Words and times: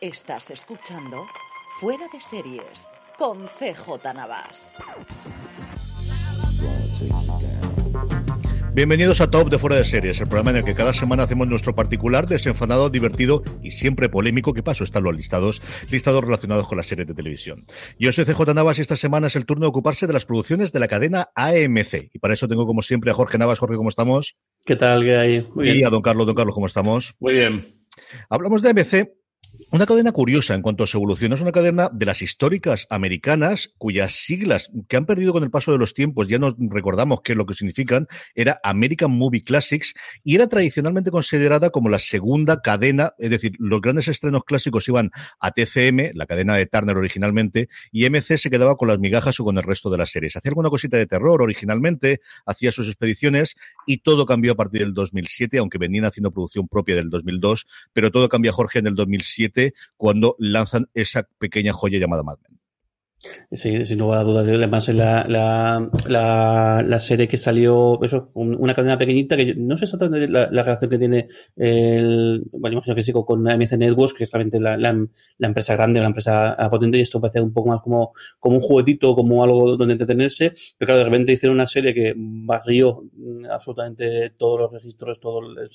Estás 0.00 0.50
escuchando 0.50 1.26
Fuera 1.78 2.06
de 2.10 2.22
Series 2.22 2.86
con 3.18 3.46
CJ 3.46 4.14
Navas. 4.14 4.72
Bienvenidos 8.72 9.20
a 9.20 9.30
Top 9.30 9.50
de 9.50 9.58
Fuera 9.58 9.76
de 9.76 9.84
Series, 9.84 10.18
el 10.22 10.26
programa 10.26 10.52
en 10.52 10.56
el 10.56 10.64
que 10.64 10.74
cada 10.74 10.94
semana 10.94 11.24
hacemos 11.24 11.48
nuestro 11.48 11.74
particular, 11.74 12.26
desenfadado, 12.26 12.88
divertido 12.88 13.42
y 13.62 13.72
siempre 13.72 14.08
polémico, 14.08 14.54
que 14.54 14.62
paso 14.62 14.84
están 14.84 15.04
los 15.04 15.14
listados, 15.14 15.60
listados 15.90 16.24
relacionados 16.24 16.66
con 16.66 16.78
las 16.78 16.86
series 16.86 17.06
de 17.06 17.12
televisión. 17.12 17.66
Yo 17.98 18.10
soy 18.10 18.24
CJ 18.24 18.54
Navas 18.54 18.78
y 18.78 18.80
esta 18.80 18.96
semana 18.96 19.26
es 19.26 19.36
el 19.36 19.44
turno 19.44 19.66
de 19.66 19.68
ocuparse 19.68 20.06
de 20.06 20.14
las 20.14 20.24
producciones 20.24 20.72
de 20.72 20.80
la 20.80 20.88
cadena 20.88 21.28
AMC. 21.34 22.08
Y 22.14 22.18
para 22.20 22.32
eso 22.32 22.48
tengo 22.48 22.66
como 22.66 22.80
siempre 22.80 23.10
a 23.10 23.14
Jorge 23.14 23.36
Navas. 23.36 23.58
Jorge, 23.58 23.76
¿cómo 23.76 23.90
estamos? 23.90 24.38
¿Qué 24.64 24.76
tal? 24.76 25.04
¿Qué 25.04 25.18
hay? 25.18 25.46
Muy 25.54 25.68
y 25.68 25.84
a 25.84 25.90
don 25.90 26.00
Carlos. 26.00 26.26
Don 26.26 26.36
Carlos, 26.36 26.54
¿cómo 26.54 26.66
estamos? 26.66 27.14
Muy 27.20 27.34
bien. 27.34 27.62
Hablamos 28.30 28.62
de 28.62 28.70
AMC 28.70 29.19
una 29.72 29.86
cadena 29.86 30.12
curiosa 30.12 30.54
en 30.54 30.62
cuanto 30.62 30.84
a 30.84 30.86
su 30.86 30.96
evolución. 30.96 31.32
Es 31.32 31.40
una 31.40 31.52
cadena 31.52 31.90
de 31.92 32.06
las 32.06 32.22
históricas 32.22 32.86
americanas 32.90 33.70
cuyas 33.78 34.12
siglas 34.12 34.70
que 34.88 34.96
han 34.96 35.06
perdido 35.06 35.32
con 35.32 35.42
el 35.42 35.50
paso 35.50 35.72
de 35.72 35.78
los 35.78 35.94
tiempos, 35.94 36.28
ya 36.28 36.38
no 36.38 36.56
recordamos 36.58 37.20
qué 37.22 37.32
es 37.32 37.38
lo 37.38 37.46
que 37.46 37.54
significan, 37.54 38.06
era 38.34 38.60
American 38.62 39.10
Movie 39.10 39.42
Classics 39.42 39.94
y 40.24 40.34
era 40.34 40.48
tradicionalmente 40.48 41.10
considerada 41.10 41.70
como 41.70 41.88
la 41.88 41.98
segunda 41.98 42.62
cadena, 42.62 43.12
es 43.18 43.30
decir, 43.30 43.52
los 43.58 43.80
grandes 43.80 44.08
estrenos 44.08 44.44
clásicos 44.44 44.88
iban 44.88 45.10
a 45.38 45.50
TCM, 45.50 46.12
la 46.14 46.26
cadena 46.26 46.54
de 46.54 46.66
Turner 46.66 46.96
originalmente, 46.96 47.68
y 47.92 48.08
MC 48.08 48.38
se 48.38 48.50
quedaba 48.50 48.76
con 48.76 48.88
las 48.88 48.98
migajas 48.98 49.38
o 49.40 49.44
con 49.44 49.58
el 49.58 49.64
resto 49.64 49.90
de 49.90 49.98
las 49.98 50.10
series. 50.10 50.36
Hacía 50.36 50.50
alguna 50.50 50.70
cosita 50.70 50.96
de 50.96 51.06
terror 51.06 51.42
originalmente, 51.42 52.20
hacía 52.46 52.72
sus 52.72 52.88
expediciones 52.88 53.56
y 53.86 53.98
todo 53.98 54.26
cambió 54.26 54.52
a 54.52 54.56
partir 54.56 54.82
del 54.82 54.94
2007, 54.94 55.58
aunque 55.58 55.78
venían 55.78 56.04
haciendo 56.04 56.30
producción 56.30 56.68
propia 56.68 56.96
del 56.96 57.10
2002, 57.10 57.66
pero 57.92 58.10
todo 58.10 58.28
cambia, 58.28 58.52
Jorge, 58.52 58.78
en 58.78 58.86
el 58.86 58.94
2007 58.94 59.49
cuando 59.96 60.36
lanzan 60.38 60.88
esa 60.94 61.28
pequeña 61.38 61.72
joya 61.72 61.98
llamada 61.98 62.22
Mad 62.22 62.38
Men. 62.42 62.49
Sí, 63.52 63.84
sin 63.84 63.98
lugar 63.98 64.20
a 64.20 64.22
dudas. 64.24 64.48
Además, 64.48 64.88
la, 64.88 65.26
la, 65.28 65.90
la, 66.06 66.82
la, 66.86 67.00
serie 67.00 67.28
que 67.28 67.36
salió, 67.36 68.02
eso, 68.02 68.30
una 68.34 68.74
cadena 68.74 68.96
pequeñita 68.96 69.36
que 69.36 69.54
no 69.54 69.76
sé 69.76 69.84
exactamente 69.84 70.26
la, 70.26 70.48
la 70.50 70.62
relación 70.62 70.90
que 70.90 70.98
tiene 70.98 71.28
el, 71.56 72.42
bueno, 72.52 72.76
imagino 72.76 72.94
que 72.94 73.02
sí, 73.02 73.12
con 73.12 73.46
AMC 73.46 73.72
Networks, 73.72 74.14
que 74.14 74.24
es 74.24 74.30
realmente 74.30 74.58
la, 74.58 74.78
la, 74.78 75.46
empresa 75.46 75.76
grande, 75.76 76.00
la 76.00 76.06
empresa 76.06 76.56
potente, 76.70 76.96
y 76.96 77.02
esto 77.02 77.20
parece 77.20 77.42
un 77.42 77.52
poco 77.52 77.68
más 77.68 77.82
como, 77.82 78.12
como 78.38 78.56
un 78.56 78.62
juguetito, 78.62 79.14
como 79.14 79.44
algo 79.44 79.76
donde 79.76 79.92
entretenerse. 79.92 80.52
Pero 80.78 80.86
claro, 80.86 80.98
de 81.00 81.04
repente 81.04 81.32
hicieron 81.32 81.56
una 81.56 81.66
serie 81.66 81.92
que 81.92 82.14
barrió 82.16 83.04
absolutamente 83.50 84.30
todos 84.30 84.60
los 84.60 84.72
registros, 84.72 85.20
todo 85.20 85.40
el 85.40 85.68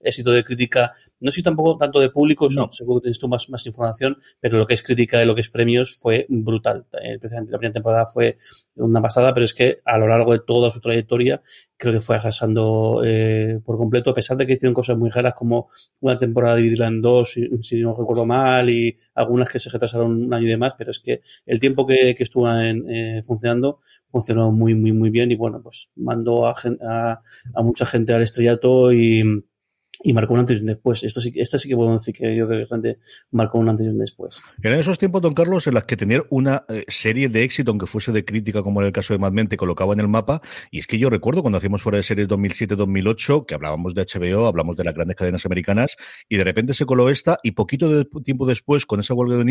éxito 0.00 0.30
de 0.30 0.44
crítica. 0.44 0.92
No 1.18 1.32
sé 1.32 1.42
tampoco 1.42 1.76
tanto 1.78 1.98
de 1.98 2.10
público, 2.10 2.48
no. 2.54 2.70
seguro 2.70 3.00
que 3.00 3.04
tienes 3.06 3.18
tú 3.18 3.28
más, 3.28 3.48
más 3.50 3.66
información, 3.66 4.18
pero 4.38 4.56
lo 4.58 4.66
que 4.68 4.74
es 4.74 4.82
crítica 4.82 5.20
y 5.20 5.26
lo 5.26 5.34
que 5.34 5.40
es 5.40 5.50
premios 5.50 5.96
fue 5.96 6.26
brutal 6.28 6.86
especialmente 7.00 7.50
eh, 7.50 7.52
la 7.52 7.58
primera 7.58 7.72
temporada 7.72 8.06
fue 8.06 8.38
una 8.76 9.00
pasada, 9.00 9.32
pero 9.32 9.44
es 9.44 9.54
que 9.54 9.80
a 9.84 9.98
lo 9.98 10.06
largo 10.06 10.32
de 10.32 10.40
toda 10.40 10.70
su 10.70 10.80
trayectoria 10.80 11.42
creo 11.76 11.94
que 11.94 12.00
fue 12.00 12.16
arrasando 12.16 13.02
eh, 13.04 13.60
por 13.64 13.76
completo, 13.76 14.10
a 14.10 14.14
pesar 14.14 14.36
de 14.36 14.46
que 14.46 14.54
hicieron 14.54 14.74
cosas 14.74 14.96
muy 14.96 15.10
raras 15.10 15.34
como 15.34 15.68
una 16.00 16.16
temporada 16.16 16.56
dividida 16.56 16.86
en 16.86 17.00
dos, 17.00 17.34
si, 17.60 17.80
no 17.80 17.96
recuerdo 17.96 18.24
mal, 18.24 18.70
y 18.70 18.96
algunas 19.14 19.48
que 19.48 19.58
se 19.58 19.70
retrasaron 19.70 20.24
un 20.24 20.34
año 20.34 20.46
y 20.46 20.50
demás, 20.50 20.74
pero 20.78 20.90
es 20.90 21.00
que 21.00 21.22
el 21.46 21.58
tiempo 21.58 21.86
que, 21.86 22.14
estuvo 22.18 22.48
eh, 22.50 23.22
funcionando 23.24 23.80
funcionó 24.10 24.52
muy, 24.52 24.74
muy, 24.74 24.92
muy 24.92 25.10
bien 25.10 25.30
y 25.32 25.36
bueno, 25.36 25.60
pues 25.62 25.90
mandó 25.96 26.46
a, 26.46 26.54
a 27.54 27.62
mucha 27.62 27.86
gente 27.86 28.12
al 28.12 28.22
estrellato 28.22 28.92
y 28.92 29.42
y 30.02 30.12
marcó 30.12 30.34
un 30.34 30.40
antes 30.40 30.58
y 30.58 30.60
un 30.60 30.66
después. 30.66 31.02
Esto 31.02 31.20
sí, 31.20 31.32
esta 31.36 31.58
sí 31.58 31.68
que 31.68 31.76
puedo 31.76 31.92
decir 31.92 32.14
que 32.14 32.36
yo 32.36 32.46
creo 32.46 32.60
que 32.60 32.66
realmente 32.68 33.00
marcó 33.30 33.58
un 33.58 33.68
antes 33.68 33.86
y 33.86 33.88
un 33.88 33.98
después. 33.98 34.40
En 34.62 34.72
esos 34.72 34.98
tiempos, 34.98 35.22
don 35.22 35.34
Carlos, 35.34 35.66
en 35.66 35.74
las 35.74 35.84
que 35.84 35.96
tener 35.96 36.24
una 36.30 36.64
eh, 36.68 36.84
serie 36.88 37.28
de 37.28 37.42
éxito, 37.42 37.70
aunque 37.70 37.86
fuese 37.86 38.12
de 38.12 38.24
crítica, 38.24 38.62
como 38.62 38.80
era 38.80 38.88
el 38.88 38.92
caso 38.92 39.14
de 39.14 39.18
Mad 39.18 39.32
Men, 39.32 39.48
te 39.48 39.56
colocaba 39.56 39.92
en 39.92 40.00
el 40.00 40.08
mapa. 40.08 40.40
Y 40.70 40.78
es 40.78 40.86
que 40.86 40.98
yo 40.98 41.10
recuerdo 41.10 41.42
cuando 41.42 41.58
hacíamos 41.58 41.82
fuera 41.82 41.98
de 41.98 42.04
series 42.04 42.28
2007-2008, 42.28 43.46
que 43.46 43.54
hablábamos 43.54 43.94
de 43.94 44.04
HBO, 44.04 44.46
hablamos 44.46 44.76
de 44.76 44.84
las 44.84 44.94
grandes 44.94 45.16
cadenas 45.16 45.46
americanas, 45.46 45.96
y 46.28 46.36
de 46.36 46.44
repente 46.44 46.74
se 46.74 46.86
coló 46.86 47.08
esta, 47.08 47.38
y 47.42 47.52
poquito 47.52 47.88
de 47.88 48.04
tiempo 48.22 48.46
después, 48.46 48.86
con 48.86 49.00
esa 49.00 49.14
huelga 49.14 49.42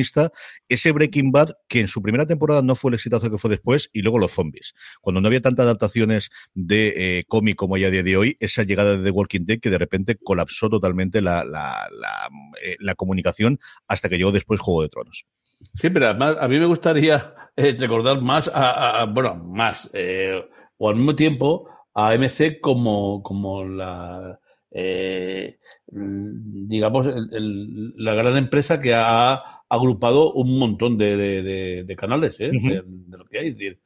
ese 0.69 0.91
Breaking 0.91 1.31
Bad, 1.31 1.51
que 1.67 1.79
en 1.79 1.87
su 1.87 2.01
primera 2.01 2.25
temporada 2.25 2.61
no 2.61 2.75
fue 2.75 2.89
el 2.89 2.95
exitazo 2.95 3.29
que 3.29 3.37
fue 3.37 3.49
después, 3.49 3.89
y 3.93 4.01
luego 4.01 4.19
los 4.19 4.31
zombies. 4.31 4.73
Cuando 5.01 5.21
no 5.21 5.27
había 5.27 5.41
tantas 5.41 5.65
adaptaciones 5.65 6.29
de 6.53 6.93
eh, 6.95 7.23
cómic 7.27 7.55
como 7.55 7.75
hay 7.75 7.85
a 7.85 7.89
día 7.89 8.03
de 8.03 8.17
hoy, 8.17 8.37
esa 8.39 8.63
llegada 8.63 8.97
de 8.97 9.03
The 9.03 9.11
Walking 9.11 9.45
Dead 9.45 9.59
que 9.59 9.69
de 9.69 9.77
repente 9.77 10.17
colapsó 10.41 10.69
totalmente 10.69 11.21
la, 11.21 11.43
la, 11.45 11.87
la, 11.91 12.29
eh, 12.63 12.75
la 12.79 12.95
comunicación 12.95 13.59
hasta 13.87 14.09
que 14.09 14.17
llegó 14.17 14.31
después 14.31 14.59
Juego 14.59 14.81
de 14.81 14.89
Tronos. 14.89 15.25
Sí, 15.75 15.89
pero 15.89 16.07
además 16.07 16.37
a 16.39 16.47
mí 16.47 16.59
me 16.59 16.65
gustaría 16.65 17.35
eh, 17.55 17.75
recordar 17.79 18.19
más, 18.21 18.47
a, 18.47 19.01
a, 19.01 19.05
bueno, 19.05 19.35
más, 19.35 19.89
eh, 19.93 20.41
o 20.77 20.89
al 20.89 20.95
mismo 20.95 21.15
tiempo, 21.15 21.69
a 21.93 22.15
MC 22.15 22.59
como, 22.59 23.21
como 23.21 23.63
la, 23.65 24.39
eh, 24.71 25.59
digamos, 25.87 27.05
el, 27.05 27.29
el, 27.31 27.93
la 27.97 28.15
gran 28.15 28.37
empresa 28.37 28.79
que 28.79 28.95
ha 28.95 29.35
agrupado 29.69 30.33
un 30.33 30.57
montón 30.57 30.97
de, 30.97 31.15
de, 31.15 31.83
de 31.83 31.95
canales, 31.95 32.39
-huh. 32.39 32.83
de, 33.07 33.17
lo 33.17 33.25
que 33.25 33.39
hay. 33.39 33.47
Es 33.49 33.57
decir, 33.57 33.79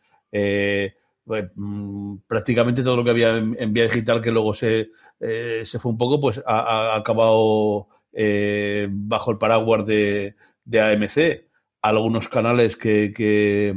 pues, 1.26 1.46
mmm, 1.56 2.18
prácticamente 2.28 2.84
todo 2.84 2.98
lo 2.98 3.04
que 3.04 3.10
había 3.10 3.38
en, 3.38 3.56
en 3.60 3.74
vía 3.74 3.86
digital 3.86 4.22
que 4.22 4.32
luego 4.32 4.54
se, 4.54 4.92
eh, 5.20 5.64
se 5.66 5.80
fue 5.80 5.92
un 5.92 5.98
poco, 5.98 6.20
pues 6.22 6.42
ha, 6.46 6.96
acabado 6.96 7.88
eh, 8.14 8.88
bajo 8.92 9.32
el 9.32 9.38
paraguas 9.38 9.86
de, 9.88 10.36
de, 10.64 10.82
AMC. 10.82 11.50
Algunos 11.82 12.30
canales 12.30 12.78
que, 12.78 13.14
que, 13.16 13.76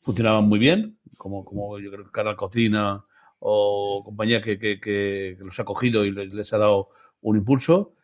funcionaban 0.00 0.44
muy 0.44 0.58
bien, 0.58 0.98
como, 1.18 1.44
como 1.44 1.78
yo 1.78 1.90
creo 1.90 2.04
que 2.04 2.10
Canal 2.10 2.36
Cocina 2.36 3.04
o 3.38 4.02
compañía 4.04 4.40
que, 4.42 4.58
que, 4.58 4.80
que 4.80 5.36
los 5.40 5.58
ha 5.60 5.64
cogido 5.64 6.04
y 6.04 6.12
les, 6.12 6.52
ha 6.52 6.58
dado 6.58 6.90
un 7.22 7.36
impulso. 7.36 7.94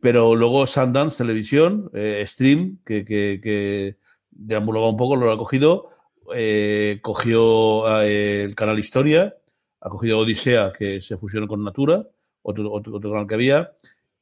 Pero 0.00 0.36
luego 0.36 0.66
Sundance 0.66 1.18
Televisión, 1.18 1.90
eh, 1.94 2.22
Stream, 2.26 2.80
que, 2.84 3.04
que, 3.04 3.40
que 3.42 3.98
deambulaba 4.30 4.90
un 4.90 4.96
poco, 4.96 5.16
lo 5.16 5.32
ha 5.32 5.38
cogido 5.38 5.93
eh, 6.34 6.98
cogió 7.02 8.00
eh, 8.02 8.44
el 8.44 8.54
canal 8.54 8.78
Historia, 8.78 9.34
ha 9.80 9.88
cogido 9.88 10.18
Odisea, 10.20 10.72
que 10.72 11.00
se 11.00 11.16
fusionó 11.16 11.46
con 11.46 11.62
Natura, 11.62 12.06
otro, 12.42 12.72
otro, 12.72 12.96
otro 12.96 13.10
canal 13.10 13.26
que 13.26 13.34
había, 13.34 13.72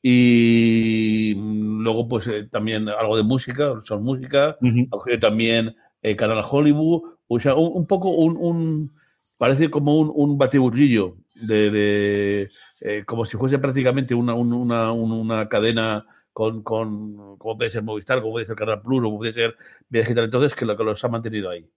y 0.03 1.35
luego 1.37 2.09
pues 2.09 2.27
eh, 2.27 2.49
también 2.51 2.89
algo 2.89 3.17
de 3.17 3.23
música, 3.23 3.73
son 3.85 4.03
música, 4.03 4.57
uh 4.61 4.67
-huh. 4.67 4.87
ha 4.89 4.91
cogido 4.91 5.19
también 5.21 5.77
el 6.03 6.17
canal 6.17 6.43
Hollywood, 6.49 7.03
o 7.29 7.41
sea, 7.41 7.55
un, 7.55 7.71
un 7.75 7.87
poco 7.87 8.11
un, 8.11 8.37
un, 8.37 8.91
parece 9.39 9.71
como 9.71 9.97
un, 9.99 10.11
un 10.15 10.37
batiburrillo 10.39 11.17
de, 11.47 11.71
de 11.71 12.49
eh, 12.81 13.05
como 13.07 13.25
si 13.25 13.37
fuese 13.37 13.59
prácticamente 13.59 14.15
una, 14.15 14.35
una, 14.35 14.93
una 14.93 15.49
cadena 15.49 16.05
con, 16.33 16.63
con 16.63 17.37
como 17.39 17.57
puede 17.57 17.71
ser 17.71 17.83
Movistar, 17.83 18.21
como 18.21 18.33
puede 18.33 18.47
ser 18.47 18.57
Canal 18.57 18.83
Plus, 18.83 19.01
o 19.01 19.05
como 19.05 19.19
puede 19.19 19.33
ser 19.33 19.55
Vía 19.89 20.03
Digital, 20.03 20.25
entonces, 20.25 20.55
que 20.55 20.65
lo 20.65 20.77
que 20.77 20.85
los 20.85 21.05
ha 21.05 21.09
mantenido 21.09 21.51
ahí. 21.51 21.69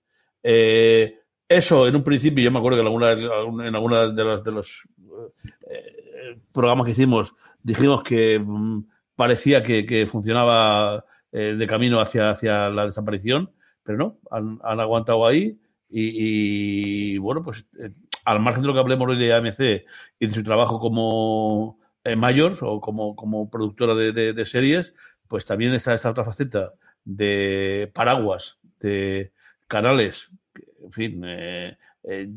Eh, 0.48 1.22
eso, 1.50 1.88
en 1.88 1.96
un 1.96 2.04
principio, 2.04 2.44
yo 2.44 2.52
me 2.52 2.60
acuerdo 2.60 2.78
que 2.78 2.82
en 2.82 2.88
alguna, 2.88 3.68
en 3.68 3.76
alguna 3.76 4.08
de 4.10 4.24
los, 4.24 4.44
de 4.44 4.52
los 4.52 4.88
eh, 5.72 6.40
programas 6.54 6.86
que 6.86 6.92
hicimos 6.92 7.34
dijimos 7.64 8.04
que 8.04 8.38
mm, 8.38 8.84
parecía 9.16 9.64
que, 9.64 10.08
funcionaba 10.08 11.04
eh, 11.32 11.56
de 11.58 11.68
camino 11.68 12.00
hacia, 12.00 12.30
hacia 12.30 12.70
la 12.70 12.86
desaparición, 12.86 13.54
pero 13.82 13.98
no, 13.98 14.20
han, 14.30 14.80
aguantado 14.80 15.26
ahí 15.26 15.60
y, 15.90 17.18
bueno, 17.18 17.42
pues 17.42 17.66
al 18.24 18.40
margen 18.40 18.62
de 18.62 18.68
lo 18.68 18.74
que 18.76 18.82
hablemos 18.82 19.10
hoy 19.10 19.18
de 19.18 19.34
AMC 19.34 19.60
y 20.20 20.28
de 20.28 20.34
su 20.34 20.44
trabajo 20.44 20.80
como 20.80 21.80
mayors 22.18 22.62
o 22.62 22.80
como, 22.82 23.16
como 23.16 23.50
productora 23.50 23.96
de, 23.96 24.46
series, 24.46 24.94
pues 25.28 25.44
también 25.46 25.74
está 25.74 25.96
esta 25.96 26.12
otra 26.12 26.24
faceta 26.24 26.74
de 27.04 27.90
paraguas, 27.96 28.60
de 28.80 29.32
canales, 29.76 30.32
en 30.82 30.92
fin, 30.92 31.22
eh, 31.26 31.78
eh, 32.04 32.30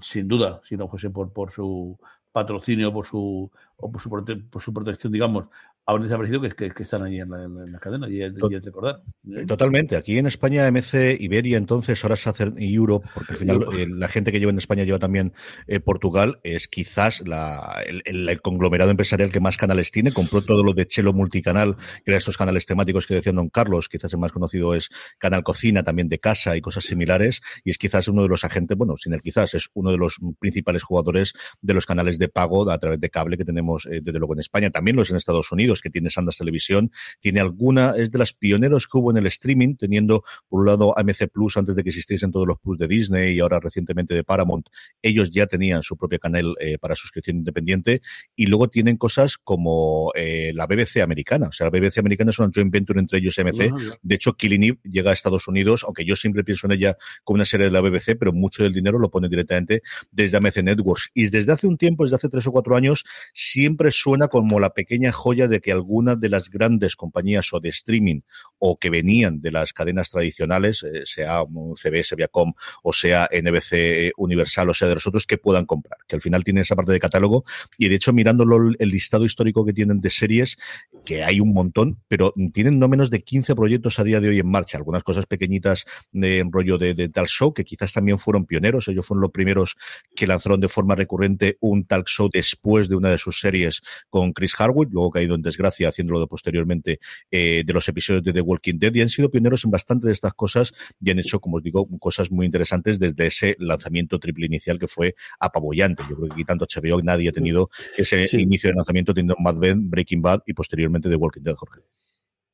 sin 0.00 0.28
duda, 0.28 0.60
si 0.62 0.76
no 0.76 0.86
fuese 0.86 1.10
por, 1.10 1.32
por 1.32 1.50
su 1.50 1.98
patrocinio 2.30 2.92
por 2.92 3.04
su, 3.04 3.50
o 3.76 3.90
por 3.90 4.00
su, 4.00 4.08
por 4.50 4.62
su 4.62 4.72
protección, 4.72 5.12
digamos, 5.12 5.46
haber 5.86 6.02
desaparecido 6.02 6.40
que, 6.40 6.50
que, 6.50 6.70
que 6.72 6.82
están 6.82 7.04
ahí 7.04 7.20
en 7.20 7.30
la, 7.30 7.44
en 7.44 7.72
la 7.72 7.78
cadena 7.78 8.08
y, 8.08 8.20
y 8.20 8.58
recordar. 8.58 9.02
Totalmente. 9.46 9.96
Aquí 9.96 10.18
en 10.18 10.26
España, 10.26 10.68
MC, 10.70 11.16
Iberia, 11.20 11.56
entonces, 11.56 12.02
ahora 12.04 12.16
se 12.16 12.28
hace 12.28 12.52
y 12.58 12.74
Europe, 12.74 13.08
porque 13.14 13.32
al 13.32 13.38
final 13.38 13.66
eh, 13.76 13.86
la 13.88 14.08
gente 14.08 14.32
que 14.32 14.40
lleva 14.40 14.50
en 14.50 14.58
España 14.58 14.82
lleva 14.82 14.98
también 14.98 15.32
eh, 15.68 15.78
Portugal, 15.78 16.40
es 16.42 16.66
quizás 16.66 17.22
la, 17.26 17.82
el, 17.86 18.02
el, 18.04 18.28
el, 18.28 18.42
conglomerado 18.42 18.90
empresarial 18.90 19.30
que 19.30 19.38
más 19.38 19.56
canales 19.56 19.92
tiene. 19.92 20.12
Compró 20.12 20.42
todo 20.42 20.64
lo 20.64 20.74
de 20.74 20.86
Chelo 20.86 21.12
Multicanal, 21.12 21.76
que 21.76 22.10
eran 22.10 22.18
estos 22.18 22.36
canales 22.36 22.66
temáticos 22.66 23.06
que 23.06 23.14
decía 23.14 23.32
Don 23.32 23.48
Carlos, 23.48 23.88
quizás 23.88 24.12
el 24.12 24.18
más 24.18 24.32
conocido 24.32 24.74
es 24.74 24.88
Canal 25.18 25.44
Cocina, 25.44 25.84
también 25.84 26.08
de 26.08 26.18
casa 26.18 26.56
y 26.56 26.60
cosas 26.60 26.84
similares, 26.84 27.42
y 27.64 27.70
es 27.70 27.78
quizás 27.78 28.08
uno 28.08 28.22
de 28.22 28.28
los 28.28 28.44
agentes, 28.44 28.76
bueno, 28.76 28.96
sin 28.96 29.12
el 29.12 29.22
quizás, 29.22 29.54
es 29.54 29.68
uno 29.74 29.92
de 29.92 29.98
los 29.98 30.18
principales 30.40 30.82
jugadores 30.82 31.32
de 31.60 31.74
los 31.74 31.86
canales 31.86 32.18
de 32.18 32.28
pago 32.28 32.68
a 32.70 32.78
través 32.78 33.00
de 33.00 33.08
cable 33.08 33.36
que 33.36 33.44
tenemos, 33.44 33.86
eh, 33.86 34.00
desde 34.02 34.18
luego, 34.18 34.34
en 34.34 34.40
España. 34.40 34.70
También 34.70 34.96
los 34.96 35.10
en 35.10 35.16
Estados 35.16 35.52
Unidos, 35.52 35.75
que 35.80 35.90
tiene 35.90 36.10
Sandas 36.10 36.38
Televisión, 36.38 36.90
tiene 37.20 37.40
alguna, 37.40 37.94
es 37.96 38.10
de 38.10 38.18
las 38.18 38.32
pioneros 38.32 38.86
que 38.86 38.98
hubo 38.98 39.10
en 39.10 39.18
el 39.18 39.26
streaming, 39.26 39.76
teniendo 39.76 40.24
por 40.48 40.60
un 40.60 40.66
lado 40.66 40.98
AMC 40.98 41.28
Plus 41.32 41.56
antes 41.56 41.74
de 41.74 41.82
que 41.82 41.90
existiesen 41.90 42.30
todos 42.30 42.46
los 42.46 42.58
Plus 42.58 42.78
de 42.78 42.88
Disney 42.88 43.36
y 43.36 43.40
ahora 43.40 43.60
recientemente 43.60 44.14
de 44.14 44.24
Paramount, 44.24 44.66
ellos 45.02 45.30
ya 45.30 45.46
tenían 45.46 45.82
su 45.82 45.96
propio 45.96 46.18
canal 46.18 46.54
eh, 46.60 46.78
para 46.78 46.94
suscripción 46.94 47.38
independiente. 47.38 48.02
Y 48.34 48.46
luego 48.46 48.68
tienen 48.68 48.96
cosas 48.96 49.36
como 49.38 50.12
eh, 50.14 50.52
la 50.54 50.66
BBC 50.66 50.98
americana, 51.02 51.48
o 51.48 51.52
sea, 51.52 51.70
la 51.70 51.78
BBC 51.78 51.98
americana 51.98 52.30
es 52.30 52.38
una 52.38 52.50
joint 52.54 52.72
venture 52.72 53.00
entre 53.00 53.18
ellos 53.18 53.36
y 53.38 53.40
AMC, 53.40 53.54
-huh. 53.54 53.98
de 54.02 54.14
hecho 54.14 54.34
Killing 54.34 54.64
Eve 54.64 54.78
llega 54.84 55.10
a 55.10 55.12
Estados 55.14 55.48
Unidos, 55.48 55.84
aunque 55.84 56.04
yo 56.04 56.16
siempre 56.16 56.44
pienso 56.44 56.66
en 56.66 56.72
ella 56.72 56.96
como 57.24 57.36
una 57.36 57.44
serie 57.44 57.66
de 57.66 57.72
la 57.72 57.80
BBC, 57.80 58.16
pero 58.18 58.32
mucho 58.32 58.62
del 58.62 58.72
dinero 58.72 58.98
lo 58.98 59.10
pone 59.10 59.28
directamente 59.28 59.82
desde 60.10 60.36
AMC 60.36 60.62
Networks. 60.62 61.10
Y 61.14 61.28
desde 61.28 61.52
hace 61.52 61.66
un 61.66 61.76
tiempo, 61.76 62.04
desde 62.04 62.16
hace 62.16 62.28
tres 62.28 62.46
o 62.46 62.52
cuatro 62.52 62.76
años, 62.76 63.04
siempre 63.34 63.90
suena 63.90 64.28
como 64.28 64.60
la 64.60 64.70
pequeña 64.70 65.12
joya 65.12 65.48
de 65.48 65.60
que 65.66 65.72
alguna 65.72 66.14
de 66.14 66.28
las 66.28 66.48
grandes 66.48 66.94
compañías 66.94 67.52
o 67.52 67.58
de 67.58 67.70
streaming 67.70 68.20
o 68.60 68.78
que 68.78 68.88
venían 68.88 69.40
de 69.40 69.50
las 69.50 69.72
cadenas 69.72 70.12
tradicionales, 70.12 70.84
eh, 70.84 71.02
sea 71.06 71.42
CBS, 71.74 72.14
Viacom 72.14 72.52
o 72.84 72.92
sea 72.92 73.28
NBC 73.32 74.12
Universal 74.16 74.70
o 74.70 74.74
sea 74.74 74.86
de 74.86 74.94
los 74.94 75.08
otros, 75.08 75.26
que 75.26 75.38
puedan 75.38 75.66
comprar, 75.66 75.98
que 76.06 76.14
al 76.14 76.22
final 76.22 76.44
tiene 76.44 76.60
esa 76.60 76.76
parte 76.76 76.92
de 76.92 77.00
catálogo. 77.00 77.42
Y 77.78 77.88
de 77.88 77.96
hecho 77.96 78.12
mirándolo 78.12 78.74
el 78.78 78.88
listado 78.88 79.24
histórico 79.24 79.64
que 79.64 79.72
tienen 79.72 80.00
de 80.00 80.10
series, 80.10 80.56
que 81.04 81.24
hay 81.24 81.40
un 81.40 81.52
montón, 81.52 81.98
pero 82.06 82.32
tienen 82.52 82.78
no 82.78 82.86
menos 82.86 83.10
de 83.10 83.22
15 83.22 83.56
proyectos 83.56 83.98
a 83.98 84.04
día 84.04 84.20
de 84.20 84.28
hoy 84.28 84.38
en 84.38 84.48
marcha, 84.48 84.78
algunas 84.78 85.02
cosas 85.02 85.26
pequeñitas 85.26 85.84
de 86.12 86.38
en 86.38 86.52
rollo 86.52 86.78
de, 86.78 86.94
de 86.94 87.08
tal 87.08 87.26
show 87.26 87.52
que 87.52 87.64
quizás 87.64 87.92
también 87.92 88.20
fueron 88.20 88.46
pioneros, 88.46 88.86
ellos 88.86 89.04
fueron 89.04 89.22
los 89.22 89.32
primeros 89.32 89.74
que 90.14 90.28
lanzaron 90.28 90.60
de 90.60 90.68
forma 90.68 90.94
recurrente 90.94 91.58
un 91.58 91.86
talk 91.86 92.06
show 92.06 92.30
después 92.32 92.88
de 92.88 92.94
una 92.94 93.10
de 93.10 93.18
sus 93.18 93.40
series 93.40 93.82
con 94.10 94.32
Chris 94.32 94.54
Harwood, 94.56 94.92
luego 94.92 95.10
caído 95.10 95.34
en 95.34 95.42
haciéndolo 95.64 96.20
de 96.20 96.26
posteriormente 96.26 97.00
eh, 97.30 97.62
de 97.64 97.72
los 97.72 97.88
episodios 97.88 98.22
de 98.22 98.32
The 98.32 98.40
Walking 98.40 98.78
Dead 98.78 98.94
y 98.94 99.00
han 99.00 99.08
sido 99.08 99.30
pioneros 99.30 99.64
en 99.64 99.70
bastante 99.70 100.06
de 100.06 100.12
estas 100.12 100.34
cosas 100.34 100.72
y 101.00 101.10
han 101.10 101.18
hecho, 101.18 101.40
como 101.40 101.56
os 101.56 101.62
digo, 101.62 101.88
cosas 101.98 102.30
muy 102.30 102.46
interesantes 102.46 102.98
desde 102.98 103.26
ese 103.26 103.56
lanzamiento 103.58 104.18
triple 104.18 104.46
inicial 104.46 104.78
que 104.78 104.88
fue 104.88 105.14
apabullante. 105.40 106.02
Yo 106.08 106.16
creo 106.16 106.28
que 106.28 106.34
aquí 106.34 106.44
tanto 106.44 106.66
HBO 106.66 107.02
nadie 107.02 107.28
ha 107.28 107.32
tenido 107.32 107.70
ese 107.96 108.24
sí. 108.26 108.40
inicio 108.40 108.70
de 108.70 108.76
lanzamiento 108.76 109.14
teniendo 109.14 109.36
Mad 109.38 109.56
Men, 109.56 109.90
Breaking 109.90 110.22
Bad 110.22 110.42
y 110.46 110.54
posteriormente 110.54 111.08
The 111.08 111.16
Walking 111.16 111.42
Dead, 111.42 111.54
Jorge. 111.54 111.80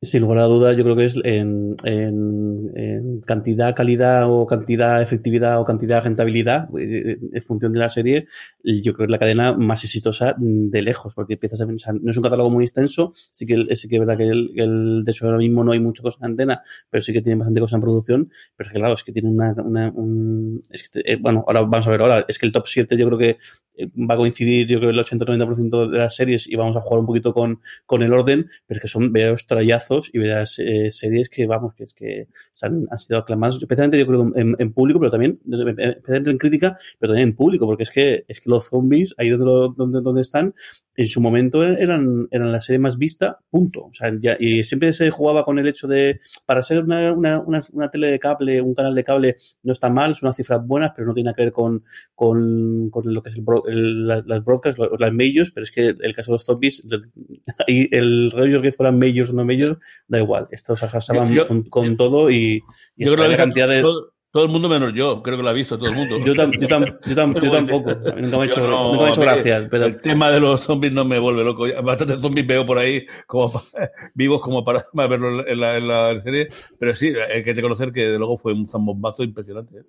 Sin 0.04 0.22
lugar 0.22 0.38
a 0.38 0.44
dudas, 0.46 0.76
yo 0.76 0.82
creo 0.82 0.96
que 0.96 1.04
es 1.04 1.16
en, 1.22 1.76
en, 1.84 2.72
en, 2.74 3.20
cantidad, 3.20 3.72
calidad 3.72 4.24
o 4.28 4.46
cantidad, 4.46 5.00
efectividad 5.00 5.60
o 5.60 5.64
cantidad, 5.64 6.02
rentabilidad, 6.02 6.68
eh, 6.76 7.18
en 7.32 7.42
función 7.42 7.72
de 7.72 7.78
la 7.78 7.88
serie, 7.88 8.26
yo 8.64 8.94
creo 8.94 8.96
que 8.96 9.04
es 9.04 9.10
la 9.10 9.20
cadena 9.20 9.52
más 9.52 9.84
exitosa 9.84 10.34
de 10.38 10.82
lejos, 10.82 11.14
porque 11.14 11.34
empiezas 11.34 11.60
a 11.60 11.66
pensar, 11.68 11.94
no 12.02 12.10
es 12.10 12.16
un 12.16 12.22
catálogo 12.24 12.50
muy 12.50 12.64
extenso, 12.64 13.12
sí 13.14 13.46
que, 13.46 13.76
sí 13.76 13.88
que 13.88 13.94
es 13.94 14.00
verdad 14.00 14.16
que 14.16 14.26
el, 14.26 14.50
el, 14.56 15.04
de 15.04 15.10
eso 15.12 15.26
ahora 15.26 15.38
mismo 15.38 15.62
no 15.62 15.70
hay 15.70 15.78
mucha 15.78 16.02
cosa 16.02 16.18
en 16.22 16.32
antena, 16.32 16.62
pero 16.90 17.00
sí 17.00 17.12
que 17.12 17.22
tiene 17.22 17.38
bastante 17.38 17.60
cosa 17.60 17.76
en 17.76 17.82
producción, 17.82 18.32
pero 18.56 18.68
es 18.68 18.72
que 18.72 18.78
claro, 18.80 18.94
es 18.94 19.04
que 19.04 19.12
tiene 19.12 19.28
una, 19.28 19.54
una 19.62 19.92
un, 19.94 20.62
es 20.68 20.90
que, 20.90 21.00
eh, 21.04 21.16
bueno, 21.16 21.44
ahora 21.46 21.60
vamos 21.60 21.86
a 21.86 21.90
ver 21.90 22.00
ahora, 22.00 22.24
es 22.26 22.40
que 22.40 22.46
el 22.46 22.50
top 22.50 22.66
7 22.66 22.96
yo 22.96 23.06
creo 23.06 23.18
que 23.18 23.28
eh, 23.28 23.38
va 23.78 24.14
a 24.14 24.16
coincidir, 24.16 24.66
yo 24.66 24.78
creo 24.78 24.90
el 24.90 24.98
80-90% 24.98 25.88
de 25.90 25.98
las 25.98 26.14
series 26.14 26.46
y 26.46 26.56
vamos 26.56 26.76
a 26.76 26.80
jugar 26.80 27.00
un 27.00 27.06
poquito 27.06 27.32
con, 27.32 27.60
con 27.86 28.02
el 28.02 28.12
orden, 28.12 28.48
pero 28.66 28.78
es 28.78 28.82
que 28.82 28.88
son 28.88 29.12
veros 29.12 29.46
trayazos 29.46 30.10
y 30.12 30.18
verás 30.18 30.58
eh, 30.58 30.90
series 30.90 31.28
que, 31.28 31.46
vamos, 31.46 31.74
que 31.74 31.84
es 31.84 31.94
que 31.94 32.28
han, 32.62 32.86
han, 32.90 32.98
sido 32.98 33.18
aclamadas, 33.18 33.56
especialmente 33.56 33.98
yo 33.98 34.06
creo 34.06 34.32
en, 34.34 34.56
en, 34.58 34.72
público, 34.72 34.98
pero 35.00 35.10
también, 35.10 35.40
especialmente 35.44 36.30
en 36.30 36.38
crítica, 36.38 36.76
pero 36.98 37.12
también 37.12 37.30
en 37.30 37.36
público, 37.36 37.66
porque 37.66 37.84
es 37.84 37.90
que, 37.90 38.24
es 38.28 38.40
que 38.40 38.50
los 38.50 38.68
zombies, 38.68 39.14
ahí 39.18 39.30
donde, 39.30 39.74
donde, 39.76 40.00
donde 40.00 40.20
están, 40.20 40.54
en 40.94 41.06
su 41.06 41.20
momento 41.20 41.62
eran, 41.62 42.28
eran 42.30 42.52
la 42.52 42.60
serie 42.60 42.78
más 42.78 42.98
vista, 42.98 43.38
punto. 43.50 43.86
O 43.86 43.92
sea, 43.92 44.12
ya, 44.20 44.36
y 44.38 44.62
siempre 44.62 44.92
se 44.92 45.10
jugaba 45.10 45.44
con 45.44 45.58
el 45.58 45.66
hecho 45.66 45.86
de, 45.86 46.20
para 46.44 46.62
ser 46.62 46.84
una, 46.84 47.12
una, 47.12 47.40
una, 47.40 47.60
una, 47.72 47.90
tele 47.90 48.08
de 48.08 48.18
cable, 48.18 48.60
un 48.60 48.74
canal 48.74 48.94
de 48.94 49.04
cable, 49.04 49.36
no 49.62 49.72
está 49.72 49.88
mal, 49.88 50.14
son 50.14 50.26
unas 50.26 50.36
cifras 50.36 50.64
buenas, 50.66 50.92
pero 50.94 51.06
no 51.06 51.14
tiene 51.14 51.26
nada 51.26 51.36
que 51.36 51.42
ver 51.44 51.52
con, 51.52 51.84
con, 52.14 52.90
con 52.90 53.12
lo 53.12 53.22
que 53.22 53.30
es 53.30 53.36
el, 53.36 53.44
el, 53.66 54.06
las 54.06 54.44
broadcasts, 54.44 54.80
las 54.98 55.12
majors, 55.12 55.50
pero 55.50 55.64
es 55.64 55.70
que 55.70 55.94
el 55.98 56.14
caso 56.14 56.30
de 56.30 56.34
los 56.34 56.44
zombies, 56.44 56.86
ahí 57.68 57.88
el 57.90 58.30
rollo 58.30 58.62
que 58.62 58.72
fueran 58.72 58.98
majors 58.98 59.30
o 59.30 59.34
no 59.34 59.44
majors, 59.44 59.78
da 60.08 60.18
igual. 60.18 60.48
Estos 60.50 60.82
arrasaban 60.82 61.34
con, 61.46 61.62
con, 61.64 61.96
todo 61.96 62.30
y, 62.30 62.62
y 62.96 63.04
yo 63.04 63.14
creo 63.14 63.24
que 63.24 63.30
la 63.32 63.36
cantidad 63.36 63.68
de... 63.68 63.82
Todo, 63.82 64.12
todo, 64.32 64.44
el 64.44 64.50
mundo 64.50 64.68
menos 64.68 64.92
yo, 64.94 65.22
creo 65.22 65.36
que 65.36 65.42
lo 65.42 65.48
ha 65.48 65.52
visto 65.52 65.78
todo 65.78 65.90
el 65.90 65.94
mundo. 65.94 66.18
yo, 66.24 66.34
tam, 66.34 66.50
yo, 66.52 66.66
tam, 66.66 66.84
yo, 66.84 67.14
tam, 67.14 67.34
yo 67.34 67.50
tampoco, 67.50 67.90
nunca 68.16 68.36
me 68.38 68.42
ha 68.42 68.46
hecho, 68.46 68.66
no, 68.66 68.92
nunca 68.92 69.02
me 69.02 69.08
ha 69.08 69.12
hecho 69.12 69.20
gracia. 69.20 69.68
Pero... 69.70 69.86
El 69.86 70.00
tema 70.00 70.30
de 70.30 70.40
los 70.40 70.62
zombies 70.62 70.92
no 70.92 71.04
me 71.04 71.18
vuelve 71.18 71.44
loco. 71.44 71.66
Bastante 71.82 72.18
zombies 72.18 72.46
veo 72.46 72.66
por 72.66 72.78
ahí 72.78 73.04
como 73.26 73.62
vivos 74.14 74.40
como 74.40 74.64
para, 74.64 74.84
para 74.94 75.08
verlo 75.08 75.46
en 75.46 75.60
la, 75.60 75.76
en 75.76 75.86
la, 75.86 76.20
serie, 76.22 76.48
pero 76.78 76.96
sí, 76.96 77.12
hay 77.32 77.44
que 77.44 77.54
reconocer 77.54 77.92
que 77.92 78.08
de 78.08 78.18
luego 78.18 78.38
fue 78.38 78.52
un 78.52 78.66
zambombazo 78.66 79.22
impresionante. 79.22 79.78
¿eh? 79.78 79.84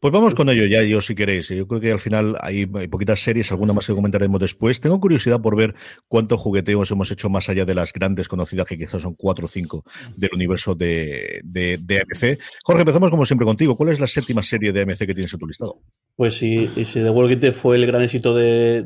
Pues 0.00 0.12
vamos 0.12 0.34
con 0.34 0.48
ello 0.48 0.66
ya, 0.66 0.82
yo 0.82 1.00
si 1.00 1.14
queréis. 1.14 1.48
Yo 1.48 1.66
creo 1.66 1.80
que 1.80 1.92
al 1.92 2.00
final 2.00 2.36
hay, 2.40 2.70
hay, 2.74 2.88
poquitas 2.88 3.20
series, 3.20 3.50
alguna 3.50 3.72
más 3.72 3.86
que 3.86 3.94
comentaremos 3.94 4.40
después. 4.40 4.80
Tengo 4.80 5.00
curiosidad 5.00 5.40
por 5.40 5.56
ver 5.56 5.74
cuántos 6.06 6.40
jugueteos 6.40 6.90
hemos 6.90 7.10
hecho 7.10 7.30
más 7.30 7.48
allá 7.48 7.64
de 7.64 7.74
las 7.74 7.92
grandes 7.92 8.28
conocidas, 8.28 8.66
que 8.66 8.76
quizás 8.76 9.02
son 9.02 9.14
cuatro 9.14 9.46
o 9.46 9.48
cinco 9.48 9.84
del 10.16 10.30
universo 10.34 10.74
de, 10.74 11.40
de, 11.44 11.78
de 11.78 12.00
AMC. 12.00 12.38
Jorge, 12.62 12.82
empezamos 12.82 13.10
como 13.10 13.24
siempre 13.24 13.46
¿Cuál 13.76 13.90
es 13.90 14.00
la 14.00 14.06
séptima 14.06 14.42
serie 14.42 14.72
de 14.72 14.82
AMC 14.82 14.98
que 14.98 15.14
tienes 15.14 15.32
en 15.32 15.38
tu 15.38 15.46
listado? 15.46 15.80
Pues 16.16 16.34
sí, 16.34 16.68
si 16.84 17.00
The 17.00 17.10
Walking 17.10 17.38
Dead 17.38 17.52
fue 17.52 17.76
el 17.76 17.86
gran 17.86 18.02
éxito 18.02 18.34
de, 18.34 18.78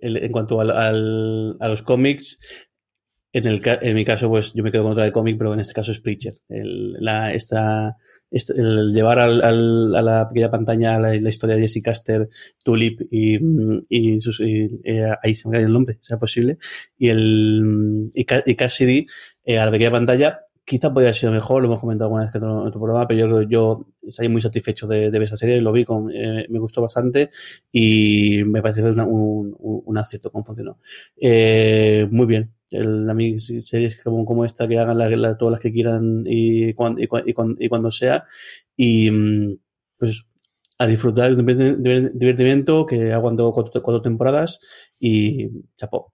en 0.00 0.32
cuanto 0.32 0.60
al, 0.60 0.70
al, 0.70 1.56
a 1.60 1.68
los 1.68 1.82
cómics, 1.82 2.40
en, 3.32 3.46
el, 3.46 3.60
en 3.64 3.94
mi 3.94 4.04
caso, 4.04 4.28
pues 4.28 4.52
yo 4.54 4.62
me 4.62 4.72
quedo 4.72 4.84
con 4.84 4.92
otra 4.92 5.04
de 5.04 5.12
cómic, 5.12 5.36
pero 5.36 5.52
en 5.52 5.60
este 5.60 5.74
caso 5.74 5.92
es 5.92 6.00
Preacher. 6.00 6.34
El, 6.48 6.94
la, 6.94 7.32
esta, 7.32 7.96
esta, 8.30 8.54
el 8.54 8.92
llevar 8.92 9.18
al, 9.18 9.94
a 9.94 10.02
la 10.02 10.28
pequeña 10.28 10.50
pantalla 10.50 10.98
la, 10.98 11.14
historia 11.14 11.56
de 11.56 11.62
Jesse 11.62 11.82
Caster, 11.82 12.28
Tulip 12.64 13.00
y, 13.10 14.20
sus, 14.20 14.40
eh, 14.40 15.12
ahí 15.22 15.34
se 15.34 15.48
me 15.48 15.54
cae 15.54 15.64
el 15.64 15.72
nombre, 15.72 15.98
sea 16.00 16.18
posible, 16.18 16.58
y, 16.96 17.10
el, 17.10 18.08
y, 18.14 18.26
y 18.46 18.54
Cassidy 18.54 19.06
eh, 19.44 19.58
a 19.58 19.66
la 19.66 19.70
pequeña 19.70 19.90
pantalla 19.90 20.40
quizá 20.68 20.92
podría 20.92 21.08
haber 21.08 21.14
sido 21.14 21.32
mejor, 21.32 21.62
lo 21.62 21.68
hemos 21.68 21.80
comentado 21.80 22.06
alguna 22.08 22.24
vez 22.24 22.32
que 22.32 22.38
en 22.38 22.44
otro 22.44 22.78
programa, 22.80 23.08
pero 23.08 23.26
yo, 23.26 23.42
yo 23.42 23.86
salí 24.10 24.28
muy 24.28 24.42
satisfecho 24.42 24.86
de, 24.86 25.10
de 25.10 25.10
ver 25.10 25.22
esta 25.22 25.36
serie, 25.38 25.60
lo 25.62 25.72
vi, 25.72 25.84
con, 25.84 26.10
eh, 26.12 26.46
me 26.50 26.58
gustó 26.58 26.82
bastante 26.82 27.30
y 27.72 28.44
me 28.44 28.60
parece 28.60 28.82
una, 28.82 29.04
un, 29.04 29.56
un, 29.58 29.98
acierto 29.98 30.30
cómo 30.30 30.44
funcionó. 30.44 30.78
Eh, 31.16 32.06
muy 32.10 32.26
bien. 32.26 32.52
El, 32.70 33.08
a 33.08 33.14
mí 33.14 33.38
series 33.38 34.02
como, 34.02 34.44
esta 34.44 34.68
que 34.68 34.78
hagan 34.78 34.98
todas 35.38 35.52
las 35.52 35.60
que 35.60 35.72
quieran 35.72 36.24
y, 36.26 36.74
cuando, 36.74 37.90
sea 37.90 38.26
y 38.76 39.10
pues 39.98 40.26
a 40.78 40.86
disfrutar 40.86 41.34
del 41.34 42.12
divertimiento 42.14 42.84
que 42.84 43.12
aguantó 43.12 43.52
cuatro, 43.52 43.82
cuatro 43.82 44.02
temporadas 44.02 44.60
y 45.00 45.48
chapó. 45.76 46.12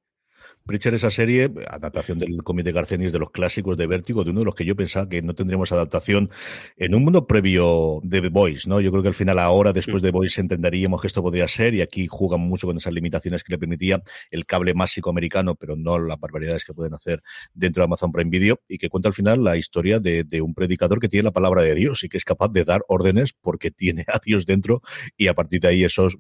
Preacher, 0.67 0.95
esa 0.95 1.11
serie, 1.11 1.53
adaptación 1.69 2.19
del 2.19 2.43
cómic 2.43 2.65
de 2.65 2.73
Garcenis 2.73 3.13
de 3.13 3.19
los 3.19 3.31
clásicos 3.31 3.77
de 3.77 3.87
Vértigo, 3.87 4.25
de 4.25 4.31
uno 4.31 4.41
de 4.41 4.47
los 4.47 4.55
que 4.55 4.65
yo 4.65 4.75
pensaba 4.75 5.07
que 5.07 5.21
no 5.21 5.35
tendríamos 5.35 5.71
adaptación 5.73 6.31
en 6.79 6.95
un 6.95 7.05
mundo 7.05 7.27
previo 7.27 8.01
de 8.03 8.23
The 8.23 8.31
Boys, 8.31 8.67
¿no? 8.67 8.81
Yo 8.81 8.91
creo 8.91 9.03
que 9.03 9.09
al 9.09 9.15
final, 9.15 9.39
ahora, 9.41 9.75
después 9.75 10.01
de 10.01 10.09
The 10.09 10.13
Boys, 10.13 10.39
entenderíamos 10.39 11.03
que 11.03 11.09
esto 11.09 11.21
podría 11.21 11.47
ser, 11.49 11.75
y 11.75 11.83
aquí 11.83 12.07
juegan 12.09 12.41
mucho 12.41 12.67
con 12.67 12.79
esas 12.79 12.95
limitaciones 12.95 13.45
que 13.45 13.53
le 13.53 13.59
permitía 13.59 14.03
el 14.31 14.47
cable 14.47 14.73
másico 14.73 15.11
americano, 15.11 15.55
pero 15.55 15.77
no 15.77 15.99
las 15.99 16.19
barbaridades 16.19 16.65
que 16.65 16.73
pueden 16.73 16.95
hacer 16.95 17.23
dentro 17.53 17.83
de 17.83 17.85
Amazon 17.85 18.11
Prime 18.11 18.31
Video, 18.31 18.59
y 18.67 18.79
que 18.79 18.89
cuenta 18.89 19.11
al 19.11 19.15
final 19.15 19.45
la 19.45 19.59
historia 19.59 20.01
de, 20.01 20.25
un 20.41 20.55
predicador 20.55 20.99
que 20.99 21.11
tiene 21.11 21.25
la 21.25 21.33
palabra 21.33 21.61
de 21.61 21.75
Dios 21.75 22.05
y 22.05 22.09
que 22.09 22.17
es 22.17 22.25
capaz 22.25 22.49
de 22.49 22.65
dar 22.65 22.81
órdenes 22.89 23.35
porque 23.35 23.71
tiene 23.71 24.07
a 24.09 24.19
Dios 24.25 24.47
dentro, 24.47 24.81
y 25.19 25.27
a 25.27 25.35
partir 25.35 25.61
de 25.61 25.69
ahí, 25.69 25.85
esos 25.85 26.17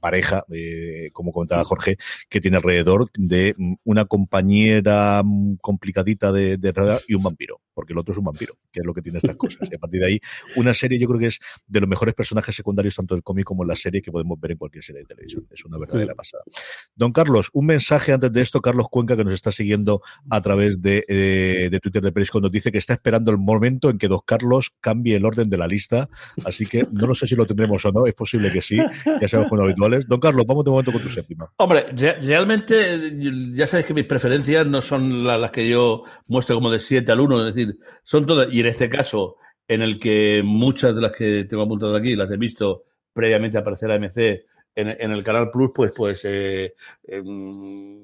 pareja, 0.00 0.44
eh, 0.54 1.10
como 1.12 1.32
comentaba 1.32 1.64
Jorge, 1.64 1.96
que 2.28 2.40
tiene 2.40 2.58
alrededor 2.58 3.10
de 3.14 3.56
una 3.88 4.04
compañera 4.04 5.22
complicadita 5.62 6.30
de, 6.30 6.58
de 6.58 7.00
y 7.08 7.14
un 7.14 7.22
vampiro 7.22 7.62
porque 7.78 7.92
el 7.92 7.98
otro 8.00 8.10
es 8.10 8.18
un 8.18 8.24
vampiro, 8.24 8.58
que 8.72 8.80
es 8.80 8.84
lo 8.84 8.92
que 8.92 9.02
tiene 9.02 9.18
estas 9.18 9.36
cosas. 9.36 9.68
Y 9.70 9.76
a 9.76 9.78
partir 9.78 10.00
de 10.00 10.06
ahí, 10.06 10.20
una 10.56 10.74
serie 10.74 10.98
yo 10.98 11.06
creo 11.06 11.20
que 11.20 11.28
es 11.28 11.38
de 11.64 11.78
los 11.78 11.88
mejores 11.88 12.12
personajes 12.12 12.56
secundarios, 12.56 12.96
tanto 12.96 13.14
del 13.14 13.22
cómic 13.22 13.44
como 13.44 13.62
en 13.62 13.68
la 13.68 13.76
serie, 13.76 14.02
que 14.02 14.10
podemos 14.10 14.36
ver 14.40 14.50
en 14.50 14.56
cualquier 14.56 14.82
serie 14.82 15.02
de 15.02 15.06
televisión. 15.06 15.46
Es 15.48 15.64
una 15.64 15.78
verdadera 15.78 16.12
pasada. 16.16 16.42
Don 16.96 17.12
Carlos, 17.12 17.50
un 17.52 17.66
mensaje 17.66 18.12
antes 18.12 18.32
de 18.32 18.40
esto, 18.40 18.60
Carlos 18.60 18.88
Cuenca, 18.90 19.16
que 19.16 19.22
nos 19.22 19.32
está 19.32 19.52
siguiendo 19.52 20.02
a 20.28 20.40
través 20.40 20.82
de, 20.82 21.04
eh, 21.06 21.68
de 21.70 21.78
Twitter 21.78 22.02
de 22.02 22.10
Perisco, 22.10 22.40
nos 22.40 22.50
dice 22.50 22.72
que 22.72 22.78
está 22.78 22.94
esperando 22.94 23.30
el 23.30 23.38
momento 23.38 23.90
en 23.90 23.98
que 23.98 24.08
Don 24.08 24.22
Carlos 24.26 24.72
cambie 24.80 25.14
el 25.14 25.24
orden 25.24 25.48
de 25.48 25.56
la 25.56 25.68
lista, 25.68 26.08
así 26.44 26.66
que 26.66 26.84
no 26.90 27.06
lo 27.06 27.14
sé 27.14 27.28
si 27.28 27.36
lo 27.36 27.46
tendremos 27.46 27.84
o 27.84 27.92
no, 27.92 28.08
es 28.08 28.14
posible 28.14 28.50
que 28.50 28.60
sí, 28.60 28.76
ya 29.20 29.28
sabemos 29.28 29.50
con 29.50 29.62
habituales. 29.62 30.04
Don 30.08 30.18
Carlos, 30.18 30.44
vamos 30.48 30.64
de 30.64 30.72
momento 30.72 30.90
con 30.90 31.00
tu 31.00 31.10
séptima. 31.10 31.48
Hombre, 31.58 31.84
realmente 31.94 33.16
ya 33.54 33.68
sabes 33.78 33.86
que 33.86 33.94
mis 33.94 34.06
preferencias 34.06 34.66
no 34.66 34.82
son 34.82 35.22
las 35.24 35.52
que 35.52 35.68
yo 35.68 36.02
muestro 36.26 36.56
como 36.56 36.68
de 36.68 36.80
7 36.80 37.12
al 37.12 37.20
1, 37.20 37.46
es 37.46 37.54
decir, 37.54 37.78
son 38.02 38.26
todas, 38.26 38.48
y 38.52 38.58
en 38.58 38.66
este 38.66 38.90
caso, 38.90 39.36
en 39.68 39.82
el 39.82 40.00
que 40.00 40.42
muchas 40.44 40.96
de 40.96 41.00
las 41.00 41.12
que 41.12 41.44
tengo 41.44 41.62
apuntado 41.62 41.94
aquí 41.94 42.16
las 42.16 42.28
he 42.32 42.36
visto 42.36 42.82
previamente 43.12 43.56
aparecer 43.56 43.92
a 43.92 43.98
MC 44.00 44.44
en, 44.74 45.12
el 45.12 45.22
canal 45.22 45.50
Plus, 45.52 45.70
pues, 45.72 45.92
pues 45.94 46.24
eh, 46.24 46.74
em, 47.04 48.00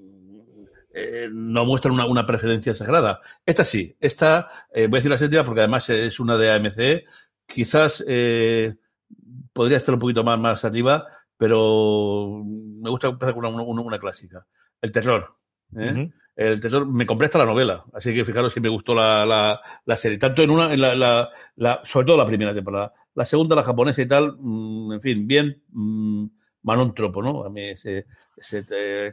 eh, 0.93 1.29
no 1.33 1.65
muestran 1.65 1.99
una, 1.99 2.25
preferencia 2.25 2.73
sagrada. 2.73 3.21
Esta 3.45 3.65
sí, 3.65 3.97
esta, 3.99 4.47
eh, 4.73 4.87
voy 4.87 4.99
a 4.99 5.01
decir 5.01 5.11
la 5.11 5.19
séptima 5.19 5.45
porque 5.45 5.61
además 5.63 5.91
es 5.91 6.21
una 6.21 6.37
de 6.37 6.53
AMC, 6.53 7.05
quizás 7.47 7.99
podría 9.53 9.79
estar 9.79 9.95
un 9.95 10.01
poquito 10.01 10.23
más, 10.23 10.39
más 10.39 10.65
arriba, 10.65 11.07
pero 11.37 12.43
me 12.45 12.91
gusta 12.91 13.09
empezar 13.09 13.35
con 13.35 13.45
una, 13.45 13.99
clásica. 13.99 14.47
El 14.81 14.93
terror. 14.93 15.44
El 16.37 16.59
Tesoro, 16.59 16.85
me 16.87 17.07
compré 17.07 17.27
hasta 17.27 17.39
la 17.39 17.45
novela, 17.45 17.85
así 17.93 18.13
que 18.13 18.25
fijaros 18.25 18.53
si 18.53 18.61
me 18.61 18.69
gustó 18.69 18.93
la, 18.95 19.25
la, 19.25 19.61
la 19.85 19.97
serie. 19.97 20.19
Tanto 20.19 20.43
en 20.43 20.51
una, 20.51 20.73
en 20.73 20.81
la, 20.81 21.31
la, 21.57 21.81
sobre 21.85 22.07
todo 22.07 22.17
la 22.17 22.27
primera 22.27 22.53
temporada. 22.53 22.93
La 23.15 23.25
segunda, 23.25 23.55
la 23.55 23.63
japonesa 23.63 24.03
y 24.03 24.09
tal, 24.09 24.37
mm, 24.39 24.93
en 24.95 25.01
fin, 25.01 25.27
bien, 25.27 25.63
mmm, 25.71 26.27
tropo, 26.95 27.23
¿no? 27.23 27.45
A 27.45 27.51
mí 27.51 27.63
ese, 27.69 28.07
ese 28.37 28.65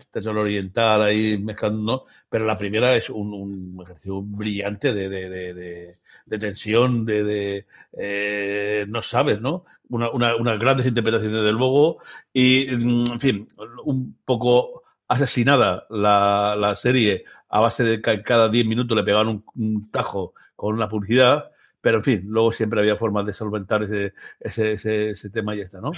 tesoro 0.09 0.41
oriental 0.41 1.01
ahí 1.03 1.37
mezclando, 1.37 1.83
¿no? 1.83 2.03
Pero 2.29 2.45
la 2.45 2.57
primera 2.57 2.95
es 2.95 3.09
un, 3.09 3.33
un 3.33 3.79
ejercicio 3.83 4.21
brillante 4.21 4.93
de, 4.93 5.09
de, 5.09 5.29
de, 5.53 5.99
de 6.25 6.39
tensión, 6.39 7.05
de, 7.05 7.23
de 7.23 7.65
eh, 7.93 8.85
no 8.87 9.01
sabes, 9.01 9.41
¿no? 9.41 9.65
Una, 9.89 10.09
una, 10.09 10.35
unas 10.37 10.57
grandes 10.57 10.87
interpretaciones 10.87 11.43
del 11.43 11.55
luego 11.55 11.97
y, 12.33 12.67
mm, 12.71 13.11
en 13.11 13.19
fin, 13.19 13.47
un 13.83 14.17
poco 14.23 14.80
asesinada 15.11 15.85
la, 15.89 16.55
la 16.57 16.73
serie 16.73 17.25
a 17.49 17.59
base 17.59 17.83
de 17.83 18.01
que 18.01 18.23
cada 18.23 18.47
10 18.47 18.65
minutos 18.65 18.95
le 18.95 19.03
pegaban 19.03 19.43
un, 19.55 19.91
tajo 19.91 20.33
con 20.55 20.73
una 20.73 20.87
publicidad, 20.87 21.51
pero 21.81 21.97
en 21.97 22.03
fin, 22.03 22.23
luego 22.27 22.53
siempre 22.53 22.79
había 22.79 22.95
formas 22.95 23.25
de 23.25 23.33
solventar 23.33 23.83
ese, 23.83 24.13
ese, 24.39 25.09
ese, 25.09 25.29
tema 25.29 25.53
y 25.53 25.57
ya 25.57 25.63
está, 25.65 25.81
¿no? 25.81 25.91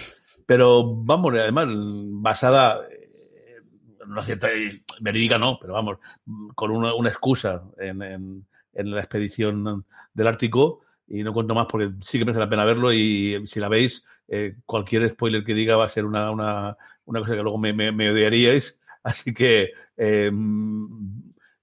Pero 0.48 0.96
vamos, 0.96 1.32
además, 1.36 1.67
basada 1.70 2.82
eh, 2.89 3.62
en 4.03 4.12
una 4.12 4.24
cierta 4.24 4.48
verídica, 5.01 5.38
no, 5.38 5.60
pero 5.62 5.74
vamos, 5.74 6.00
con 6.55 6.72
una, 6.72 6.96
una 6.96 7.10
excusa 7.10 7.62
en, 7.77 8.01
en, 8.01 8.48
en 8.74 8.91
la 8.91 9.00
expedición 9.00 9.86
del 10.15 10.27
Ártico, 10.27 10.82
y 11.08 11.22
no 11.22 11.34
cuento 11.34 11.53
más 11.53 11.67
porque 11.70 11.91
sí 12.01 12.17
que 12.17 12.25
merece 12.25 12.39
la 12.39 12.50
pena 12.50 12.65
verlo 12.65 12.91
y 12.91 13.46
si 13.46 13.60
la 13.60 13.70
veis, 13.70 14.03
eh, 14.27 14.55
cualquier 14.65 15.08
spoiler 15.08 15.43
que 15.43 15.53
diga 15.53 15.77
va 15.77 15.86
a 15.86 15.89
ser 15.89 16.05
una, 16.05 16.32
una, 16.32 16.77
una 17.05 17.20
cosa 17.20 17.36
que 17.36 17.43
luego 17.43 17.60
me, 17.60 17.74
me, 17.74 17.91
me 17.91 18.10
odiaríais, 18.10 18.79
Así 19.04 19.34
que, 19.34 19.72
eh, 19.98 20.32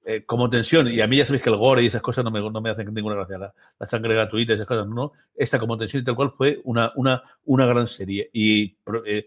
eh, 0.04 0.24
como 0.24 0.48
tensión, 0.48 0.88
y 0.88 1.00
a 1.00 1.06
mí 1.06 1.18
ya 1.18 1.24
sabéis 1.24 1.42
que 1.42 1.50
el 1.50 1.56
gore 1.56 1.82
y 1.82 1.86
esas 1.86 2.02
cosas 2.02 2.24
no 2.24 2.30
me, 2.30 2.40
no 2.40 2.60
me 2.60 2.70
hacen 2.70 2.92
ninguna 2.92 3.16
gracia, 3.16 3.38
la, 3.38 3.86
sangre 3.86 4.14
gratuita 4.14 4.52
y 4.52 4.54
esas 4.54 4.66
cosas, 4.66 4.86
no. 4.86 5.12
Esta 5.34 5.58
como 5.58 5.76
tensión 5.78 6.02
y 6.02 6.04
tal 6.04 6.16
cual 6.16 6.30
fue 6.30 6.60
una, 6.64 6.92
una, 6.96 7.22
una 7.44 7.66
gran 7.66 7.86
serie. 7.86 8.30
Y 8.32 8.76
eh, 9.06 9.26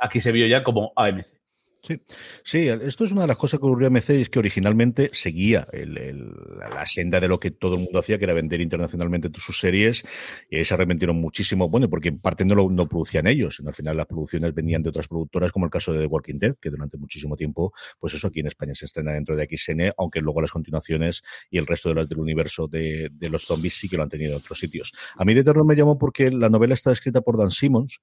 aquí 0.00 0.20
se 0.20 0.32
vio 0.32 0.46
ya 0.46 0.64
como 0.64 0.92
AMC. 0.96 1.43
Sí, 1.86 2.00
sí, 2.42 2.68
esto 2.68 3.04
es 3.04 3.12
una 3.12 3.22
de 3.22 3.28
las 3.28 3.36
cosas 3.36 3.60
que 3.60 3.66
ocurrió 3.66 3.88
a 3.88 3.90
MC 3.90 4.08
es 4.22 4.30
que 4.30 4.38
originalmente 4.38 5.10
seguía 5.12 5.68
la 5.72 6.86
senda 6.86 7.20
de 7.20 7.28
lo 7.28 7.38
que 7.38 7.50
todo 7.50 7.74
el 7.74 7.82
mundo 7.82 7.98
hacía, 7.98 8.16
que 8.16 8.24
era 8.24 8.32
vender 8.32 8.62
internacionalmente 8.62 9.28
sus 9.38 9.58
series, 9.58 10.02
y 10.48 10.64
se 10.64 10.72
arrepintieron 10.72 11.20
muchísimo, 11.20 11.68
bueno, 11.68 11.90
porque 11.90 12.08
en 12.08 12.20
parte 12.20 12.46
no 12.46 12.54
lo 12.54 12.88
producían 12.88 13.26
ellos, 13.26 13.56
sino 13.56 13.68
al 13.68 13.74
final 13.74 13.98
las 13.98 14.06
producciones 14.06 14.54
venían 14.54 14.82
de 14.82 14.88
otras 14.88 15.08
productoras, 15.08 15.52
como 15.52 15.66
el 15.66 15.70
caso 15.70 15.92
de 15.92 16.00
The 16.00 16.06
Walking 16.06 16.38
Dead, 16.38 16.54
que 16.58 16.70
durante 16.70 16.96
muchísimo 16.96 17.36
tiempo, 17.36 17.74
pues 18.00 18.14
eso 18.14 18.28
aquí 18.28 18.40
en 18.40 18.46
España 18.46 18.74
se 18.74 18.86
estrena 18.86 19.12
dentro 19.12 19.36
de 19.36 19.46
XN, 19.46 19.92
aunque 19.98 20.22
luego 20.22 20.40
las 20.40 20.52
continuaciones 20.52 21.22
y 21.50 21.58
el 21.58 21.66
resto 21.66 21.90
de 21.90 21.96
las 21.96 22.08
del 22.08 22.18
universo 22.18 22.66
de, 22.66 23.10
los 23.20 23.44
zombies 23.44 23.74
sí 23.74 23.90
que 23.90 23.98
lo 23.98 24.04
han 24.04 24.08
tenido 24.08 24.32
en 24.32 24.38
otros 24.38 24.58
sitios. 24.58 24.94
A 25.16 25.24
mí 25.26 25.34
de 25.34 25.44
terror 25.44 25.66
me 25.66 25.76
llamó 25.76 25.98
porque 25.98 26.30
la 26.30 26.48
novela 26.48 26.72
está 26.72 26.92
escrita 26.92 27.20
por 27.20 27.36
Dan 27.36 27.50
Simmons, 27.50 28.00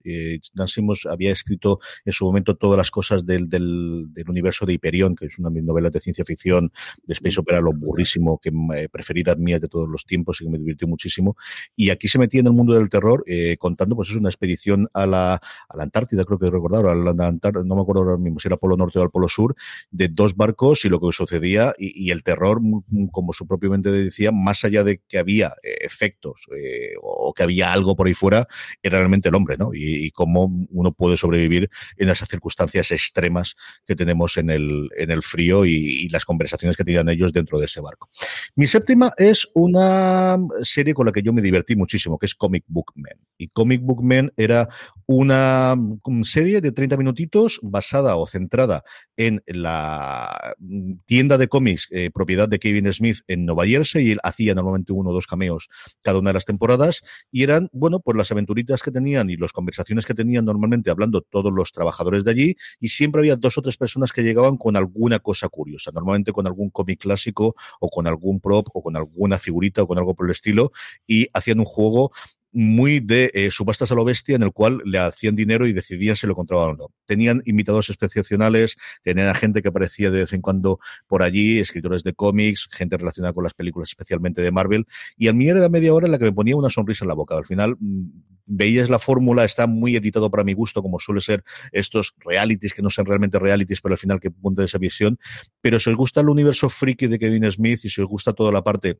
Dan 0.53 0.67
Simmons 0.67 1.07
había 1.07 1.31
escrito 1.31 1.79
en 2.05 2.13
su 2.13 2.25
momento 2.25 2.55
todas 2.55 2.77
las 2.77 2.91
cosas 2.91 3.25
del 3.25 3.49
del, 3.49 3.70
universo 4.27 4.65
de 4.65 4.73
Hyperion, 4.73 5.15
que 5.15 5.25
es 5.25 5.39
una 5.39 5.49
de 5.49 5.55
mis 5.55 5.63
novelas 5.63 5.91
de 5.91 5.99
ciencia 5.99 6.25
ficción, 6.25 6.71
de 7.03 7.13
Space 7.13 7.39
Opera, 7.39 7.61
lo 7.61 7.73
burrísimo, 7.73 8.39
que 8.39 8.51
eh, 8.75 8.89
preferidas 8.89 9.37
mías 9.37 9.61
de 9.61 9.67
todos 9.67 9.89
los 9.89 10.05
tiempos 10.05 10.41
y 10.41 10.45
que 10.45 10.51
me 10.51 10.57
divirtió 10.57 10.87
muchísimo. 10.87 11.35
Y 11.75 11.89
aquí 11.89 12.07
se 12.07 12.19
metía 12.19 12.41
en 12.41 12.47
el 12.47 12.53
mundo 12.53 12.73
del 12.73 12.89
terror, 12.89 13.23
eh, 13.27 13.57
contando, 13.57 13.95
pues 13.95 14.09
es 14.09 14.15
una 14.15 14.29
expedición 14.29 14.89
a 14.93 15.05
la, 15.05 15.33
a 15.35 15.77
la 15.77 15.83
Antártida, 15.83 16.25
creo 16.25 16.39
que 16.39 16.49
recordar, 16.49 16.85
a 16.85 16.95
la 16.95 17.27
Antártida, 17.27 17.63
no 17.63 17.75
me 17.75 17.81
acuerdo 17.81 18.03
ahora 18.03 18.17
mismo 18.17 18.39
si 18.39 18.47
era 18.47 18.57
Polo 18.57 18.77
Norte 18.77 18.99
o 18.99 19.01
al 19.03 19.11
Polo 19.11 19.27
Sur, 19.27 19.55
de 19.91 20.07
dos 20.07 20.35
barcos 20.35 20.85
y 20.85 20.89
lo 20.89 20.99
que 20.99 21.11
sucedía 21.11 21.73
y, 21.77 22.07
y 22.07 22.11
el 22.11 22.23
terror, 22.23 22.59
como 23.11 23.33
su 23.33 23.47
propio 23.47 23.69
mente 23.69 23.91
decía, 23.91 24.31
más 24.31 24.63
allá 24.63 24.83
de 24.83 25.01
que 25.07 25.17
había 25.17 25.53
eh, 25.63 25.77
efectos 25.81 26.47
eh, 26.55 26.93
o 27.01 27.33
que 27.33 27.43
había 27.43 27.71
algo 27.71 27.95
por 27.95 28.07
ahí 28.07 28.13
fuera, 28.13 28.47
era 28.81 28.97
realmente 28.97 29.29
el 29.29 29.35
hombre, 29.35 29.57
¿no? 29.57 29.73
Y, 29.73 30.05
y 30.05 30.11
cómo 30.11 30.51
uno 30.69 30.91
puede 30.91 31.17
sobrevivir 31.17 31.69
en 31.97 32.09
esas 32.09 32.29
circunstancias 32.29 32.91
extremas 32.91 33.55
que 33.85 33.95
tenemos 33.95 34.37
en 34.37 34.49
el, 34.49 34.89
en 34.97 35.11
el 35.11 35.21
frío 35.21 35.65
y, 35.65 36.09
las 36.11 36.25
conversaciones 36.25 36.75
que 36.75 36.83
tenían 36.83 37.07
ellos 37.07 37.31
dentro 37.31 37.57
de 37.57 37.65
ese 37.65 37.79
barco. 37.79 38.09
Mi 38.55 38.67
séptima 38.67 39.11
es 39.17 39.47
una 39.53 40.37
serie 40.63 40.93
con 40.93 41.05
la 41.05 41.11
que 41.11 41.21
yo 41.21 41.31
me 41.31 41.41
divertí 41.41 41.75
muchísimo, 41.75 42.17
que 42.17 42.25
es 42.25 42.35
Comic 42.35 42.65
Book 42.67 42.91
Man. 42.95 43.17
Y 43.37 43.47
Comic 43.47 43.81
Book 43.81 44.03
Man 44.03 44.33
era 44.35 44.67
una 45.05 45.75
serie 46.23 46.59
de 46.59 46.71
30 46.71 46.97
minutitos 46.97 47.59
basada 47.63 48.15
o 48.17 48.27
centrada 48.27 48.83
en 49.15 49.41
la 49.47 50.55
tienda 51.05 51.37
de 51.37 51.47
cómics 51.47 51.87
eh, 51.91 52.09
propiedad 52.13 52.49
de 52.49 52.59
Kevin 52.59 52.91
Smith 52.93 53.19
en 53.27 53.45
Nueva 53.45 53.65
Jersey 53.65 54.07
y 54.07 54.11
él 54.11 54.19
hacía 54.23 54.55
normalmente 54.55 54.93
uno 54.93 55.09
o 55.11 55.13
dos 55.13 55.27
cameos 55.27 55.69
cada 56.01 56.19
una 56.19 56.29
de 56.29 56.35
las 56.35 56.45
temporadas 56.45 57.03
y 57.31 57.43
eran, 57.43 57.69
bueno, 57.71 57.99
pues 57.99 58.17
las 58.17 58.31
aventuritas 58.31 58.81
que 58.81 58.91
tenían 58.91 59.29
y 59.29 59.37
las 59.37 59.51
conversaciones 59.51 60.05
que 60.05 60.13
tenían 60.13 60.45
normalmente 60.45 60.89
hablando 60.89 61.21
todos 61.21 61.51
los 61.53 61.71
trabajadores 61.71 62.23
de 62.23 62.31
allí 62.31 62.57
y 62.79 62.89
siempre 62.89 63.19
había 63.19 63.35
dos 63.35 63.50
o 63.57 63.61
tres 63.61 63.77
personas 63.77 64.11
que 64.11 64.23
llegaban 64.23 64.57
con 64.57 64.75
alguna 64.75 65.19
cosa 65.19 65.49
curiosa, 65.49 65.91
normalmente 65.93 66.31
con 66.31 66.47
algún 66.47 66.69
cómic 66.69 67.01
clásico 67.01 67.55
o 67.79 67.89
con 67.89 68.07
algún 68.07 68.39
prop 68.39 68.67
o 68.73 68.81
con 68.81 68.95
alguna 68.95 69.39
figurita 69.39 69.83
o 69.83 69.87
con 69.87 69.97
algo 69.97 70.13
por 70.13 70.27
el 70.27 70.31
estilo 70.31 70.71
y 71.07 71.27
hacían 71.33 71.59
un 71.59 71.65
juego 71.65 72.11
muy 72.51 72.99
de 72.99 73.31
eh, 73.33 73.49
subastas 73.51 73.91
a 73.91 73.95
lo 73.95 74.03
bestia 74.03 74.35
en 74.35 74.43
el 74.43 74.51
cual 74.51 74.81
le 74.85 74.99
hacían 74.99 75.35
dinero 75.35 75.67
y 75.67 75.73
decidían 75.73 76.15
si 76.15 76.27
lo 76.27 76.35
compraban 76.35 76.71
o 76.71 76.73
no. 76.73 76.91
Tenían 77.05 77.41
invitados 77.45 77.89
excepcionales, 77.89 78.75
tenían 79.03 79.33
gente 79.35 79.61
que 79.61 79.69
aparecía 79.69 80.11
de 80.11 80.21
vez 80.21 80.33
en 80.33 80.41
cuando 80.41 80.79
por 81.07 81.23
allí, 81.23 81.59
escritores 81.59 82.03
de 82.03 82.13
cómics, 82.13 82.67
gente 82.71 82.97
relacionada 82.97 83.33
con 83.33 83.43
las 83.43 83.53
películas, 83.53 83.89
especialmente 83.89 84.41
de 84.41 84.51
Marvel, 84.51 84.85
y 85.17 85.27
a 85.27 85.33
mí 85.33 85.47
era 85.47 85.67
media 85.69 85.93
hora 85.93 86.07
en 86.07 86.11
la 86.11 86.19
que 86.19 86.25
me 86.25 86.33
ponía 86.33 86.55
una 86.55 86.69
sonrisa 86.69 87.05
en 87.05 87.09
la 87.09 87.13
boca. 87.13 87.35
Al 87.35 87.45
final 87.45 87.77
mm, 87.79 88.09
veías 88.45 88.89
la 88.89 88.99
fórmula, 88.99 89.45
está 89.45 89.67
muy 89.67 89.95
editado 89.95 90.29
para 90.29 90.43
mi 90.43 90.53
gusto, 90.53 90.81
como 90.81 90.99
suele 90.99 91.21
ser 91.21 91.43
estos 91.71 92.13
realities 92.19 92.73
que 92.73 92.81
no 92.81 92.89
son 92.89 93.05
realmente 93.05 93.39
realities, 93.39 93.81
pero 93.81 93.93
al 93.93 93.99
final 93.99 94.19
que 94.19 94.29
de 94.29 94.65
esa 94.65 94.77
visión. 94.77 95.17
Pero 95.61 95.79
si 95.79 95.89
os 95.89 95.95
gusta 95.95 96.21
el 96.21 96.29
universo 96.29 96.69
friki 96.69 97.07
de 97.07 97.17
Kevin 97.17 97.49
Smith 97.51 97.85
y 97.85 97.89
si 97.89 98.01
os 98.01 98.07
gusta 98.07 98.33
toda 98.33 98.51
la 98.51 98.63
parte 98.63 98.99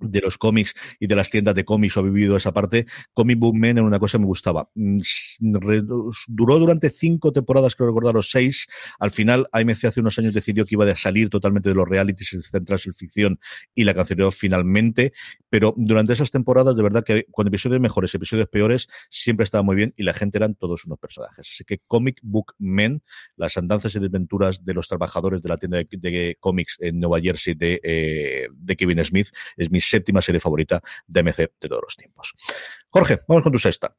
de 0.00 0.20
los 0.20 0.38
cómics 0.38 0.74
y 0.98 1.06
de 1.06 1.16
las 1.16 1.30
tiendas 1.30 1.54
de 1.54 1.64
cómics 1.64 1.96
o 1.96 2.00
ha 2.00 2.02
vivido 2.02 2.36
esa 2.36 2.52
parte, 2.52 2.86
Comic 3.14 3.38
Book 3.38 3.54
Men 3.54 3.78
en 3.78 3.84
una 3.84 3.98
cosa 3.98 4.18
me 4.18 4.26
gustaba. 4.26 4.70
Mm, 4.74 4.98
duró 6.28 6.58
durante 6.58 6.90
cinco 6.90 7.32
temporadas, 7.32 7.76
creo 7.76 7.88
recordar 7.88 8.14
los 8.14 8.30
seis. 8.30 8.66
Al 8.98 9.10
final, 9.10 9.48
AMC 9.52 9.84
hace 9.84 10.00
unos 10.00 10.18
años 10.18 10.34
decidió 10.34 10.64
que 10.64 10.74
iba 10.74 10.84
a 10.84 10.96
salir 10.96 11.30
totalmente 11.30 11.68
de 11.68 11.74
los 11.74 11.88
realities 11.88 12.32
y 12.32 12.42
centrarse 12.42 12.88
en 12.88 12.94
ficción 12.94 13.40
y 13.74 13.84
la 13.84 13.94
canceló 13.94 14.30
finalmente. 14.30 15.12
Pero 15.48 15.74
durante 15.76 16.12
esas 16.12 16.30
temporadas, 16.30 16.76
de 16.76 16.82
verdad 16.82 17.04
que 17.04 17.26
con 17.30 17.46
episodios 17.46 17.80
mejores, 17.80 18.14
episodios 18.14 18.48
peores, 18.48 18.88
siempre 19.08 19.44
estaba 19.44 19.62
muy 19.62 19.76
bien 19.76 19.94
y 19.96 20.04
la 20.04 20.14
gente 20.14 20.38
eran 20.38 20.54
todos 20.54 20.84
unos 20.84 20.98
personajes. 20.98 21.48
Así 21.52 21.64
que 21.64 21.80
Comic 21.86 22.20
Book 22.22 22.54
Men, 22.58 23.02
las 23.36 23.56
andanzas 23.56 23.94
y 23.94 23.98
desventuras 23.98 24.64
de 24.64 24.74
los 24.74 24.88
trabajadores 24.88 25.42
de 25.42 25.48
la 25.48 25.56
tienda 25.56 25.78
de, 25.78 26.36
cómics 26.38 26.76
en 26.80 27.00
Nueva 27.00 27.20
Jersey 27.20 27.54
de, 27.54 27.80
eh, 27.82 28.48
de 28.52 28.76
Kevin 28.76 29.04
Smith, 29.04 29.28
es 29.56 29.70
mi 29.70 29.80
séptima 29.90 30.22
serie 30.22 30.40
favorita 30.40 30.80
de 31.06 31.22
MC 31.22 31.52
de 31.60 31.68
todos 31.68 31.82
los 31.82 31.96
tiempos. 31.96 32.34
Jorge, 32.88 33.20
vamos 33.26 33.42
con 33.42 33.52
tu 33.52 33.58
sexta. 33.58 33.94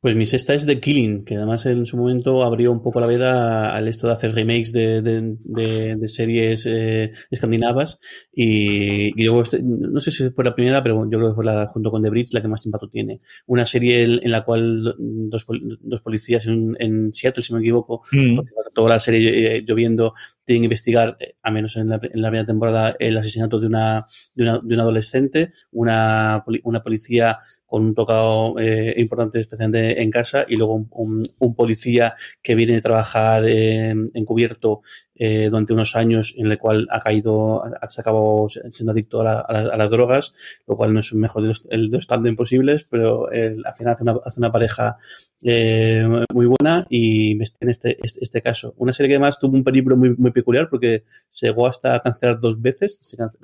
Pues 0.00 0.14
mi 0.14 0.26
sexta 0.26 0.52
es 0.52 0.66
The 0.66 0.78
Killing, 0.78 1.24
que 1.24 1.36
además 1.36 1.64
en 1.64 1.86
su 1.86 1.96
momento 1.96 2.44
abrió 2.44 2.70
un 2.70 2.82
poco 2.82 3.00
la 3.00 3.06
veda 3.06 3.74
al 3.74 3.88
esto 3.88 4.06
de 4.06 4.12
hacer 4.12 4.34
remakes 4.34 4.72
de, 4.72 5.98
series 6.06 6.66
eh, 6.66 7.12
escandinavas. 7.30 7.98
Y, 8.30 9.22
yo 9.22 9.42
no 9.62 10.00
sé 10.00 10.10
si 10.10 10.30
fue 10.30 10.44
la 10.44 10.54
primera, 10.54 10.82
pero 10.82 11.08
yo 11.10 11.18
creo 11.18 11.30
que 11.30 11.34
fue 11.34 11.44
la, 11.46 11.66
junto 11.66 11.90
con 11.90 12.02
The 12.02 12.10
Bridge 12.10 12.34
la 12.34 12.42
que 12.42 12.48
más 12.48 12.66
impacto 12.66 12.90
tiene. 12.90 13.20
Una 13.46 13.64
serie 13.64 14.02
en, 14.02 14.30
la 14.30 14.44
cual 14.44 14.94
dos, 14.98 15.46
dos 15.80 16.00
policías 16.02 16.46
en, 16.46 17.12
Seattle, 17.12 17.42
si 17.42 17.52
no 17.52 17.58
me 17.58 17.64
equivoco, 17.64 18.02
mm. 18.12 18.40
toda 18.74 18.90
la 18.90 19.00
serie 19.00 19.56
eh, 19.56 19.64
lloviendo, 19.66 20.12
tienen 20.44 20.62
que 20.62 20.66
investigar, 20.66 21.16
eh, 21.20 21.36
al 21.42 21.54
menos 21.54 21.76
en 21.76 21.88
la, 21.88 22.00
en 22.02 22.20
la, 22.20 22.28
primera 22.28 22.46
temporada, 22.46 22.96
el 22.98 23.16
asesinato 23.16 23.58
de 23.58 23.66
una, 23.66 24.04
de 24.34 24.42
una, 24.42 24.60
de 24.62 24.74
una 24.74 24.82
adolescente, 24.82 25.52
una, 25.72 26.44
una 26.62 26.82
policía 26.82 27.38
con 27.74 27.86
un 27.86 27.94
tocado 27.96 28.56
eh, 28.60 28.94
importante, 28.98 29.40
en 29.60 30.10
casa, 30.10 30.44
y 30.48 30.56
luego 30.56 30.74
un, 30.90 31.22
un, 31.38 31.54
policía 31.54 32.14
que 32.42 32.54
viene 32.54 32.76
a 32.76 32.80
trabajar 32.80 33.44
encubierto 33.46 34.82
eh, 35.16 35.48
durante 35.50 35.72
unos 35.72 35.96
años 35.96 36.34
en 36.36 36.50
el 36.50 36.58
cual 36.58 36.86
ha 36.90 37.00
caído, 37.00 37.62
se 37.88 38.00
acabado 38.00 38.46
siendo 38.48 38.92
adicto 38.92 39.20
a, 39.20 39.76
las 39.76 39.90
drogas, 39.90 40.34
lo 40.66 40.76
cual 40.76 40.92
no 40.92 41.00
es 41.00 41.12
un 41.12 41.20
mejor 41.20 41.42
de 41.42 41.48
los, 41.48 41.62
el, 41.70 41.86
los 41.88 42.06
tan 42.06 42.26
imposibles, 42.26 42.84
pero 42.84 43.28
al 43.28 43.74
final 43.76 43.94
hace 43.94 44.02
una, 44.02 44.16
hace 44.24 44.40
una 44.40 44.52
pareja 44.52 44.98
eh, 45.46 46.02
muy 46.32 46.46
buena 46.46 46.86
y 46.88 47.32
en 47.32 47.42
este, 47.42 47.70
este, 47.70 47.98
este, 48.02 48.40
caso. 48.40 48.74
Una 48.78 48.94
serie 48.94 49.08
que 49.08 49.14
además 49.16 49.38
tuvo 49.38 49.54
un 49.54 49.62
peligro 49.62 49.94
muy, 49.94 50.16
muy 50.16 50.30
peculiar 50.30 50.70
porque 50.70 51.04
se 51.28 51.48
llegó 51.48 51.66
hasta 51.66 51.94
a 51.94 52.00
cancelar 52.00 52.40
dos 52.40 52.62
veces. 52.62 52.98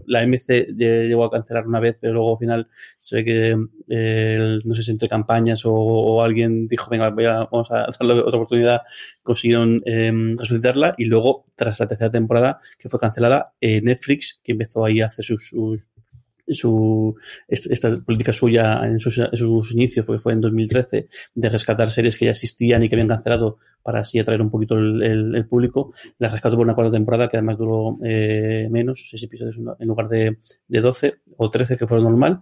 La 0.07 0.27
MC 0.27 0.69
llegó 0.77 1.25
a 1.25 1.31
cancelar 1.31 1.67
una 1.67 1.79
vez, 1.79 1.99
pero 2.01 2.15
luego 2.15 2.33
al 2.33 2.39
final 2.39 2.69
se 3.01 3.17
ve 3.17 3.25
que, 3.25 3.57
eh, 3.91 4.59
no 4.65 4.75
sé 4.75 4.83
si 4.83 4.93
entre 4.93 5.11
campañas 5.11 5.63
o, 5.67 6.23
alguien 6.23 6.69
dijo, 6.69 6.91
venga, 6.91 7.11
voy 7.11 7.27
a, 7.27 7.49
vamos 7.51 7.71
a 7.71 7.89
darle 7.99 8.15
otra 8.15 8.39
oportunidad, 8.39 8.83
consiguieron 9.23 9.83
eh, 9.85 10.11
resucitarla 10.39 10.95
y 10.97 11.05
luego 11.05 11.45
tras 11.61 11.79
la 11.79 11.87
tercera 11.87 12.11
temporada 12.11 12.59
que 12.79 12.89
fue 12.89 12.99
cancelada, 12.99 13.53
eh, 13.61 13.83
Netflix, 13.83 14.41
que 14.43 14.53
empezó 14.53 14.83
ahí 14.83 15.03
a 15.03 15.07
hacer 15.07 15.27
sus, 15.27 15.53
su, 16.55 17.15
esta 17.49 17.97
política 18.01 18.33
suya 18.33 18.81
en 18.85 18.99
sus, 18.99 19.19
inicios, 19.73 20.07
porque 20.07 20.21
fue 20.21 20.33
en 20.33 20.41
2013, 20.41 21.09
de 21.35 21.49
rescatar 21.49 21.91
series 21.91 22.17
que 22.17 22.27
ya 22.27 22.33
existían 22.33 22.83
y 22.83 22.89
que 22.89 22.97
habían 22.97 23.09
cancelado 23.09 23.59
para 23.83 24.01
así 24.01 24.19
atraer 24.19 24.43
un 24.43 24.51
poquito 24.51 24.77
el, 24.77 25.47
público. 25.49 25.93
La 26.19 26.29
rescató 26.29 26.57
por 26.57 26.65
una 26.65 26.75
cuarta 26.75 26.93
temporada 26.93 27.29
que 27.29 27.37
además 27.37 27.59
duró 27.59 27.99
eh, 28.05 28.69
menos, 28.71 29.09
seis 29.11 29.23
episodios 29.23 29.59
en 29.79 29.89
lugar 29.89 30.09
de, 30.09 30.39
de 30.69 30.81
12 30.81 31.15
o 31.37 31.51
13 31.51 31.77
que 31.77 31.87
fue 31.87 32.01
normal. 32.01 32.41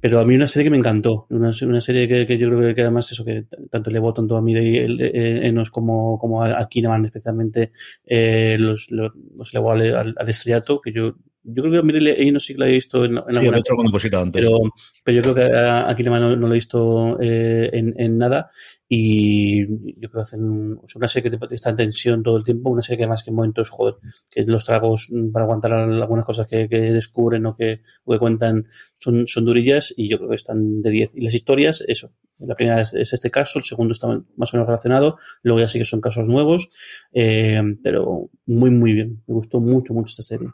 Pero 0.00 0.20
a 0.20 0.24
mí 0.24 0.34
una 0.34 0.46
serie 0.46 0.64
que 0.64 0.70
me 0.70 0.78
encantó, 0.78 1.26
una, 1.30 1.50
una 1.62 1.80
serie 1.80 2.26
que, 2.26 2.38
yo 2.38 2.48
creo 2.48 2.74
que 2.74 2.80
además 2.80 3.10
eso 3.10 3.24
que 3.24 3.46
tanto 3.70 3.90
le 3.90 4.00
tanto 4.12 4.36
a 4.36 4.42
mí 4.42 4.54
Enos 4.56 5.70
como, 5.70 6.18
como 6.18 6.42
a, 6.42 6.66
Kineman 6.68 7.04
especialmente 7.04 7.72
eh, 8.04 8.56
los, 8.58 8.90
los, 8.90 9.12
los 9.36 9.52
elevó 9.52 9.72
al, 9.72 10.14
al, 10.16 10.28
estrellato, 10.28 10.80
que 10.80 10.92
yo 10.92 11.16
yo 11.50 11.62
creo 11.62 11.72
que 11.72 11.78
a 11.78 11.82
Mireille 11.82 12.32
no 12.32 12.38
sí 12.38 12.54
que 12.54 12.60
la 12.60 12.68
he 12.68 12.72
visto 12.72 13.04
en, 13.04 13.16
en 13.16 13.24
sí, 13.30 13.38
alguna 13.38 13.58
hecho 13.58 13.72
alguna 13.72 13.90
cosita 13.90 14.20
antes. 14.20 14.40
Pero, 14.40 14.60
pero 15.02 15.16
yo 15.16 15.22
creo 15.22 15.34
que 15.34 15.58
aquí 15.90 16.02
no, 16.02 16.36
no 16.36 16.46
lo 16.46 16.54
he 16.54 16.54
visto 16.54 17.18
eh, 17.20 17.70
en, 17.72 17.94
en, 17.98 18.18
nada. 18.18 18.50
Y 18.88 19.66
yo 20.00 20.10
creo 20.10 20.12
que 20.12 20.20
hacen 20.20 20.78
una 20.94 21.08
serie 21.08 21.30
que 21.30 21.54
está 21.54 21.70
en 21.70 21.76
tensión 21.76 22.22
todo 22.22 22.36
el 22.36 22.44
tiempo, 22.44 22.70
una 22.70 22.82
serie 22.82 22.98
que 22.98 23.04
además 23.04 23.22
que 23.22 23.30
en 23.30 23.36
momentos, 23.36 23.70
joder, 23.70 23.96
que 24.30 24.42
los 24.44 24.64
tragos 24.64 25.10
para 25.32 25.44
aguantar 25.44 25.72
algunas 25.72 26.24
cosas 26.24 26.46
que, 26.46 26.68
que 26.68 26.80
descubren 26.80 27.44
o 27.46 27.56
que, 27.56 27.82
o 28.04 28.12
que 28.12 28.18
cuentan 28.18 28.66
son, 28.98 29.26
son 29.26 29.44
durillas 29.44 29.92
y 29.96 30.08
yo 30.08 30.18
creo 30.18 30.30
que 30.30 30.36
están 30.36 30.82
de 30.82 30.90
10. 30.90 31.14
Y 31.16 31.22
las 31.22 31.34
historias, 31.34 31.84
eso. 31.86 32.12
La 32.38 32.54
primera 32.54 32.80
es, 32.80 32.94
es, 32.94 33.12
este 33.12 33.30
caso, 33.30 33.58
el 33.58 33.64
segundo 33.64 33.92
está 33.92 34.06
más 34.36 34.54
o 34.54 34.56
menos 34.56 34.68
relacionado, 34.68 35.18
luego 35.42 35.60
ya 35.60 35.68
sí 35.68 35.78
que 35.78 35.84
son 35.84 36.00
casos 36.00 36.28
nuevos, 36.28 36.70
eh, 37.12 37.60
pero 37.82 38.30
muy, 38.46 38.70
muy 38.70 38.92
bien. 38.92 39.22
Me 39.26 39.34
gustó 39.34 39.60
mucho, 39.60 39.92
mucho 39.92 40.10
esta 40.10 40.22
serie. 40.22 40.48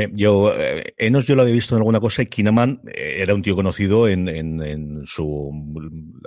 Eh, 0.00 0.10
yo, 0.14 0.52
eh, 0.58 0.94
Enos 0.96 1.26
yo 1.26 1.34
lo 1.34 1.42
había 1.42 1.54
visto 1.54 1.74
en 1.74 1.78
alguna 1.78 2.00
cosa 2.00 2.22
y 2.22 2.26
Kinaman 2.26 2.80
eh, 2.86 3.18
era 3.18 3.34
un 3.34 3.42
tío 3.42 3.54
conocido 3.54 4.08
en, 4.08 4.28
en, 4.28 5.06
su, 5.06 5.50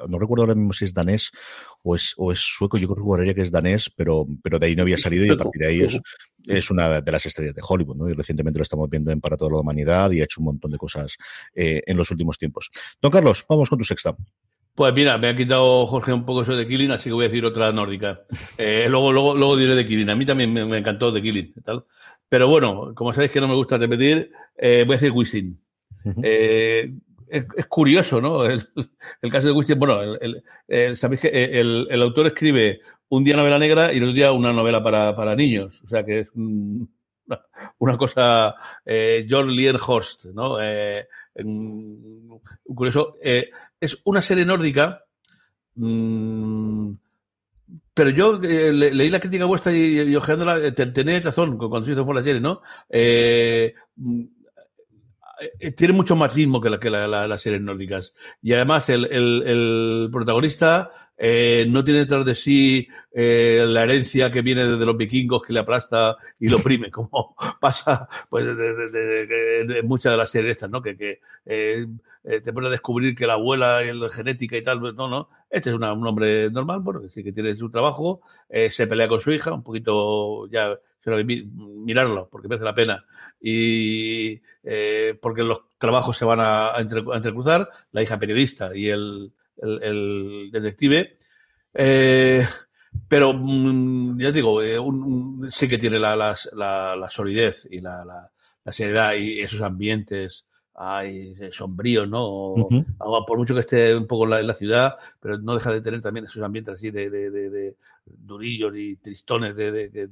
no 0.08 0.20
recuerdo 0.20 0.44
ahora 0.44 0.56
mismo 0.56 0.74
si 0.74 0.86
es 0.86 0.94
danés 0.94 1.32
o 1.84 1.96
es, 1.96 2.14
o 2.18 2.32
es 2.32 2.40
sueco, 2.40 2.78
yo 2.78 2.88
creo 2.88 3.36
que 3.36 3.42
es 3.42 3.52
danés, 3.52 3.90
pero, 3.90 4.26
pero 4.42 4.60
de 4.60 4.68
ahí 4.68 4.76
no 4.76 4.84
había 4.84 4.98
salido 4.98 5.26
y 5.26 5.30
a 5.30 5.38
partir 5.38 5.62
de 5.62 5.68
ahí 5.68 5.82
es, 5.82 6.00
es 6.46 6.72
una 6.72 7.02
de 7.02 7.12
las 7.12 7.26
estrellas 7.26 7.56
de 7.56 7.62
Hollywood, 7.68 7.98
¿no? 7.98 8.10
Y 8.10 8.14
recientemente 8.14 8.60
lo 8.60 8.64
estamos 8.64 8.90
viendo 8.90 9.12
en 9.12 9.20
Para 9.20 9.38
toda 9.38 9.52
la 9.52 9.60
humanidad 9.60 10.12
y 10.12 10.22
ha 10.22 10.26
hecho 10.26 10.42
un 10.42 10.46
montón 10.46 10.72
de 10.72 10.78
cosas 10.78 11.18
en 11.54 11.98
los 11.98 12.10
últimos 12.12 12.38
tiempos. 12.38 12.70
Don 13.02 13.12
Carlos, 13.12 13.46
vamos 13.48 13.70
con 13.70 13.78
tu 13.78 13.86
sexta. 13.86 14.16
Pues 14.76 14.94
mira, 14.96 15.18
me 15.20 15.28
ha 15.30 15.36
quitado 15.36 15.86
Jorge 15.86 16.12
un 16.14 16.26
poco 16.26 16.42
eso 16.42 16.56
de 16.56 16.68
Killing, 16.68 16.92
así 16.92 17.10
que 17.10 17.14
voy 17.14 17.26
a 17.26 17.28
decir 17.28 17.46
otra 17.46 17.72
nórdica. 17.72 18.22
luego, 18.58 19.12
luego, 19.12 19.36
luego 19.36 19.58
diré 19.58 19.76
de 19.76 19.86
Killing. 19.86 20.10
A 20.10 20.16
mí 20.16 20.26
también 20.26 20.52
me, 20.52 20.66
me 20.66 20.78
encantó 20.78 21.12
de 21.12 21.22
Killing. 21.22 21.54
Tal. 21.64 21.86
Pero 22.34 22.48
bueno, 22.48 22.96
como 22.96 23.14
sabéis 23.14 23.32
que 23.32 23.40
no 23.40 23.48
me 23.48 23.54
gusta 23.54 23.78
repetir, 23.78 24.32
eh, 24.58 24.86
voy 24.88 24.96
a 24.96 24.98
decir 24.98 25.12
Wisin. 25.12 25.62
eh, 26.24 26.92
es, 27.28 27.46
es, 27.56 27.66
curioso, 27.68 28.20
¿no? 28.20 28.44
El, 28.46 28.60
el, 29.22 29.32
caso 29.32 29.46
de 29.46 29.54
Wisin. 29.54 29.78
Bueno, 29.78 30.02
el, 30.02 30.44
el, 30.68 30.98
sabéis 30.98 31.22
que 31.22 31.28
el, 31.60 32.02
autor 32.02 32.26
escribe 32.26 32.82
un 33.10 33.24
día 33.24 33.36
novela 33.36 33.60
negra 33.60 33.94
y 33.94 33.98
el 33.98 34.06
otro 34.06 34.16
día 34.16 34.32
una 34.32 34.52
novela 34.52 34.84
para, 34.84 35.14
para 35.14 35.36
niños. 35.36 35.84
O 35.84 35.88
sea 35.88 36.04
que 36.04 36.22
es 36.22 36.32
un, 36.32 36.90
una 37.78 37.98
cosa 38.00 38.56
eh, 38.84 39.26
George 39.28 39.52
Lierhorst, 39.52 40.26
¿no? 40.34 40.58
Eh, 40.60 41.06
curioso. 42.64 43.16
Eh, 43.22 43.52
es 43.84 44.00
una 44.06 44.22
serie 44.22 44.46
nórdica 44.46 45.04
mmm, 45.76 46.91
pero 47.93 48.10
yo 48.10 48.41
eh, 48.41 48.74
le, 48.74 48.93
leí 48.93 49.10
la 49.10 49.19
crítica 49.19 49.46
vuestra 49.46 49.72
y, 49.72 50.02
y 50.02 50.15
ojeándola, 50.15 50.58
eh, 50.58 50.72
tenéis 50.72 51.24
razón 51.24 51.58
cuando 51.58 51.84
se 51.84 51.91
hizo 51.91 52.06
por 52.06 52.15
la 52.15 52.24
serie, 52.24 52.41
¿no? 52.41 52.62
Eh, 52.89 53.76
eh, 53.76 54.30
tiene 55.76 55.94
mucho 55.94 56.16
más 56.16 56.34
ritmo 56.34 56.62
que, 56.62 56.70
la, 56.70 56.80
que 56.80 56.90
la, 56.90 57.08
la, 57.08 57.28
las 57.28 57.42
series 57.42 57.62
nórdicas. 57.62 58.14
Y 58.42 58.54
además 58.54 58.90
el, 58.90 59.06
el, 59.06 60.10
protagonista 60.12 60.90
eh, 61.18 61.66
no 61.70 61.84
tiene 61.84 62.02
detrás 62.02 62.26
de 62.26 62.36
sí 62.36 62.88
eh, 63.14 63.64
la 63.68 63.84
herencia 63.84 64.32
que 64.32 64.42
viene 64.42 64.66
desde 64.66 64.86
los 64.86 64.98
vikingos 64.98 65.42
que 65.42 65.54
le 65.54 65.60
aplasta 65.60 66.18
y 66.40 66.48
lo 66.48 66.58
oprime, 66.58 66.92
como 66.92 67.36
pasa 67.60 68.08
pues 68.30 68.46
de, 68.46 69.82
muchas 69.84 70.14
de 70.14 70.18
las 70.18 70.30
series 70.30 70.52
estas, 70.52 70.70
¿no? 70.70 70.82
Que, 70.82 70.98
que 70.98 71.20
eh, 71.46 71.88
te 72.24 72.54
pone 72.54 72.68
a 72.68 72.72
descubrir 72.72 73.16
que 73.16 73.28
la 73.28 73.34
abuela 73.34 73.82
es 73.82 73.96
la 73.96 74.10
genética 74.10 74.58
y 74.58 74.64
tal, 74.64 74.80
pues, 74.80 74.96
no, 74.96 75.08
no. 75.10 75.30
Este 75.50 75.70
es 75.70 75.76
una, 75.76 75.94
un 75.94 76.08
hombre 76.08 76.50
normal, 76.50 76.80
bueno, 76.80 77.02
que 77.02 77.10
sí 77.10 77.24
que 77.24 77.32
tiene 77.32 77.54
su 77.54 77.70
trabajo, 77.70 78.22
se 78.70 78.88
pelea 78.88 79.08
con 79.08 79.20
su 79.20 79.32
hija, 79.32 79.54
un 79.54 79.62
poquito 79.62 80.48
ya 80.50 80.78
mirarlo, 81.06 82.30
porque 82.30 82.48
merece 82.48 82.66
la 82.66 82.76
pena. 82.76 83.06
Y 83.42 84.42
eh, 84.63 85.18
porque 85.22 85.44
los 85.44 85.60
trabajos 85.78 86.18
se 86.18 86.26
van 86.26 86.39
a, 86.39 86.76
a, 86.76 86.82
entre, 86.82 87.04
a, 87.12 87.16
entrecruzar, 87.18 87.70
la 87.92 88.02
hija 88.02 88.20
periodista 88.20 88.76
y 88.76 88.89
el, 88.89 89.32
el, 89.58 89.84
el 89.84 90.50
detective. 90.52 91.18
Eh, 91.74 92.46
pero 93.08 93.34
mm, 93.34 94.20
ya 94.20 94.32
digo, 94.32 94.62
eh, 94.62 94.80
un, 94.80 95.04
un, 95.04 95.52
sí 95.52 95.68
que 95.68 95.78
tiene 95.78 96.00
la, 96.00 96.16
la, 96.16 96.36
la, 96.54 96.96
la 96.96 97.10
solidez 97.10 97.68
y 97.70 97.80
la, 97.80 98.06
la, 98.06 98.72
seriedad 98.72 99.13
y 99.16 99.42
esos 99.42 99.62
ambientes 99.62 100.46
ay, 100.76 101.36
sombríos, 101.52 102.08
¿no? 102.10 102.54
Uh 102.54 102.70
-huh. 102.70 103.26
Por 103.28 103.38
mucho 103.38 103.54
que 103.54 103.60
esté 103.60 103.96
un 103.96 104.08
poco 104.08 104.24
en 104.24 104.30
la, 104.32 104.42
la, 104.42 104.54
ciudad, 104.54 104.96
pero 105.20 105.38
no 105.38 105.54
deja 105.54 105.72
de 105.72 105.82
tener 105.82 106.02
también 106.02 106.26
esos 106.26 106.42
ambientes 106.42 106.76
así 106.76 106.89
de, 106.89 107.10
de, 107.10 107.30
de, 107.30 107.50
de 107.50 107.78
durillos 108.06 108.76
y 108.76 108.96
tristones 108.98 109.56
de, 109.56 109.72
de, 109.89 110.08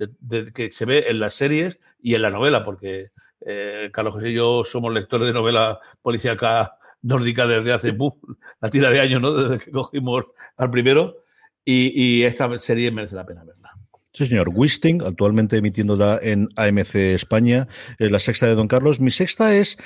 de 0.00 0.06
la, 0.06 0.12
de, 0.20 0.52
que 0.52 0.70
se 0.70 0.84
ve 0.84 1.06
en 1.08 1.20
las 1.20 1.34
series 1.34 1.78
y 2.02 2.14
en 2.14 2.22
la 2.22 2.30
novela, 2.30 2.64
porque 2.64 3.10
eh, 3.46 3.90
Carlos 3.92 4.14
José 4.14 4.30
y 4.30 4.34
yo 4.34 4.64
somos 4.64 4.92
lectores 4.92 5.26
de 5.26 5.32
novela 5.32 5.80
policíaca 6.02 6.76
nórdica 7.02 7.46
desde 7.46 7.72
hace 7.72 7.92
¡puf! 7.94 8.14
la 8.60 8.68
tira 8.68 8.90
de 8.90 9.00
años, 9.00 9.20
¿no? 9.20 9.32
Desde 9.32 9.64
que 9.64 9.70
cogimos 9.70 10.24
al 10.56 10.70
primero. 10.70 11.24
Y, 11.64 11.92
y 11.94 12.24
esta 12.24 12.58
serie 12.58 12.90
merece 12.90 13.16
la 13.16 13.26
pena 13.26 13.44
verla. 13.44 13.70
Sí, 14.12 14.26
señor. 14.26 14.48
Wisting, 14.52 15.02
actualmente 15.02 15.58
emitiéndola 15.58 16.18
en 16.20 16.48
AMC 16.56 16.94
España, 16.96 17.68
eh, 17.98 18.10
la 18.10 18.18
sexta 18.18 18.46
de 18.46 18.54
Don 18.54 18.66
Carlos. 18.66 19.00
Mi 19.00 19.10
sexta 19.10 19.54
es 19.54 19.76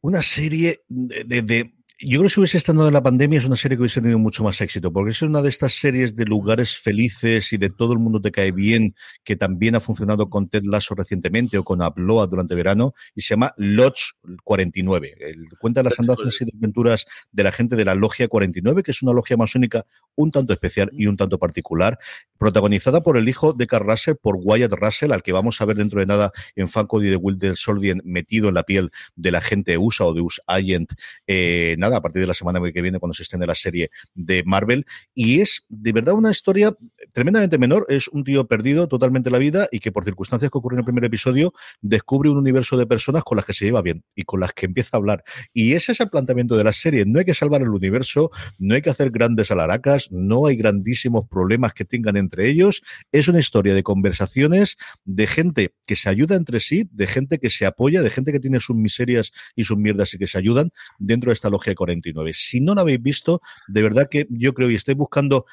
una 0.00 0.22
serie 0.22 0.82
de, 0.88 1.42
de 1.42 1.72
yo 2.00 2.20
creo 2.20 2.22
que 2.24 2.28
si 2.28 2.40
hubiese 2.40 2.58
estado 2.58 2.86
en 2.86 2.94
la 2.94 3.02
pandemia 3.02 3.40
es 3.40 3.44
una 3.44 3.56
serie 3.56 3.76
que 3.76 3.82
hubiese 3.82 4.00
tenido 4.00 4.20
mucho 4.20 4.44
más 4.44 4.60
éxito, 4.60 4.92
porque 4.92 5.10
es 5.10 5.20
una 5.22 5.42
de 5.42 5.48
estas 5.48 5.72
series 5.72 6.14
de 6.14 6.26
lugares 6.26 6.76
felices 6.76 7.52
y 7.52 7.56
de 7.56 7.70
todo 7.70 7.92
el 7.92 7.98
mundo 7.98 8.20
te 8.20 8.30
cae 8.30 8.52
bien, 8.52 8.94
que 9.24 9.34
también 9.34 9.74
ha 9.74 9.80
funcionado 9.80 10.30
con 10.30 10.48
Ted 10.48 10.62
Lasso 10.62 10.94
recientemente 10.94 11.58
o 11.58 11.64
con 11.64 11.82
Abloa 11.82 12.28
durante 12.28 12.54
verano, 12.54 12.94
y 13.16 13.22
se 13.22 13.30
llama 13.30 13.52
Lodge 13.56 14.12
49. 14.44 15.14
El, 15.18 15.48
cuenta 15.58 15.82
las 15.82 15.98
andanzas 15.98 16.40
y 16.40 16.56
aventuras 16.56 17.04
de 17.32 17.42
la 17.42 17.50
gente 17.50 17.74
de 17.74 17.84
la 17.84 17.96
Logia 17.96 18.28
49, 18.28 18.84
que 18.84 18.92
es 18.92 19.02
una 19.02 19.12
logia 19.12 19.36
masónica 19.36 19.84
un 20.14 20.30
tanto 20.30 20.52
especial 20.52 20.90
y 20.92 21.06
un 21.06 21.16
tanto 21.16 21.38
particular, 21.38 21.98
protagonizada 22.38 23.00
por 23.00 23.16
el 23.16 23.28
hijo 23.28 23.52
de 23.52 23.66
Carl 23.66 23.88
Russell, 23.88 24.14
por 24.20 24.36
Wyatt 24.40 24.72
Russell, 24.72 25.12
al 25.12 25.22
que 25.22 25.32
vamos 25.32 25.60
a 25.60 25.64
ver 25.64 25.76
dentro 25.76 25.98
de 25.98 26.06
nada 26.06 26.30
en 26.54 26.68
Fancody 26.68 27.08
de 27.08 27.16
Wilder 27.16 27.56
Soldien 27.56 28.00
metido 28.04 28.48
en 28.48 28.54
la 28.54 28.62
piel 28.62 28.90
de 29.16 29.32
la 29.32 29.40
gente 29.40 29.76
USA 29.78 30.06
o 30.06 30.14
de 30.14 30.20
US 30.20 30.40
Agent, 30.46 30.92
eh, 31.26 31.74
a 31.96 32.00
partir 32.00 32.20
de 32.20 32.28
la 32.28 32.34
semana 32.34 32.60
que 32.72 32.82
viene 32.82 32.98
cuando 32.98 33.14
se 33.14 33.22
estén 33.22 33.40
de 33.40 33.46
la 33.46 33.54
serie 33.54 33.90
de 34.14 34.42
Marvel. 34.44 34.86
Y 35.14 35.40
es 35.40 35.64
de 35.68 35.92
verdad 35.92 36.14
una 36.14 36.30
historia 36.30 36.76
tremendamente 37.12 37.58
menor. 37.58 37.86
Es 37.88 38.08
un 38.08 38.24
tío 38.24 38.46
perdido 38.46 38.88
totalmente 38.88 39.30
la 39.30 39.38
vida 39.38 39.68
y 39.70 39.80
que 39.80 39.92
por 39.92 40.04
circunstancias 40.04 40.50
que 40.50 40.58
ocurren 40.58 40.76
en 40.76 40.80
el 40.80 40.84
primer 40.84 41.04
episodio 41.04 41.52
descubre 41.80 42.30
un 42.30 42.36
universo 42.36 42.76
de 42.76 42.86
personas 42.86 43.24
con 43.24 43.36
las 43.36 43.44
que 43.44 43.54
se 43.54 43.64
lleva 43.64 43.82
bien 43.82 44.04
y 44.14 44.24
con 44.24 44.40
las 44.40 44.52
que 44.52 44.66
empieza 44.66 44.90
a 44.96 44.98
hablar. 44.98 45.24
Y 45.52 45.74
ese 45.74 45.92
es 45.92 46.00
el 46.00 46.08
planteamiento 46.08 46.56
de 46.56 46.64
la 46.64 46.72
serie. 46.72 47.04
No 47.06 47.18
hay 47.18 47.24
que 47.24 47.34
salvar 47.34 47.62
el 47.62 47.68
universo, 47.68 48.30
no 48.58 48.74
hay 48.74 48.82
que 48.82 48.90
hacer 48.90 49.10
grandes 49.10 49.50
alaracas, 49.50 50.10
no 50.10 50.46
hay 50.46 50.56
grandísimos 50.56 51.28
problemas 51.28 51.72
que 51.72 51.84
tengan 51.84 52.16
entre 52.16 52.48
ellos. 52.48 52.82
Es 53.12 53.28
una 53.28 53.38
historia 53.38 53.74
de 53.74 53.82
conversaciones 53.82 54.76
de 55.04 55.26
gente 55.26 55.74
que 55.86 55.96
se 55.96 56.08
ayuda 56.08 56.36
entre 56.36 56.60
sí, 56.60 56.88
de 56.92 57.06
gente 57.06 57.38
que 57.38 57.50
se 57.50 57.66
apoya, 57.66 58.02
de 58.02 58.10
gente 58.10 58.32
que 58.32 58.40
tiene 58.40 58.60
sus 58.60 58.76
miserias 58.76 59.32
y 59.54 59.64
sus 59.64 59.76
mierdas 59.76 60.14
y 60.14 60.18
que 60.18 60.26
se 60.26 60.38
ayudan 60.38 60.70
dentro 60.98 61.30
de 61.30 61.34
esta 61.34 61.50
logia 61.50 61.74
49. 61.78 62.32
Si 62.34 62.60
no 62.60 62.74
lo 62.74 62.82
habéis 62.82 63.00
visto, 63.00 63.40
de 63.68 63.82
verdad 63.82 64.08
que 64.10 64.26
yo 64.30 64.52
creo 64.52 64.70
y 64.70 64.74
estoy 64.74 64.94
buscando, 64.94 65.46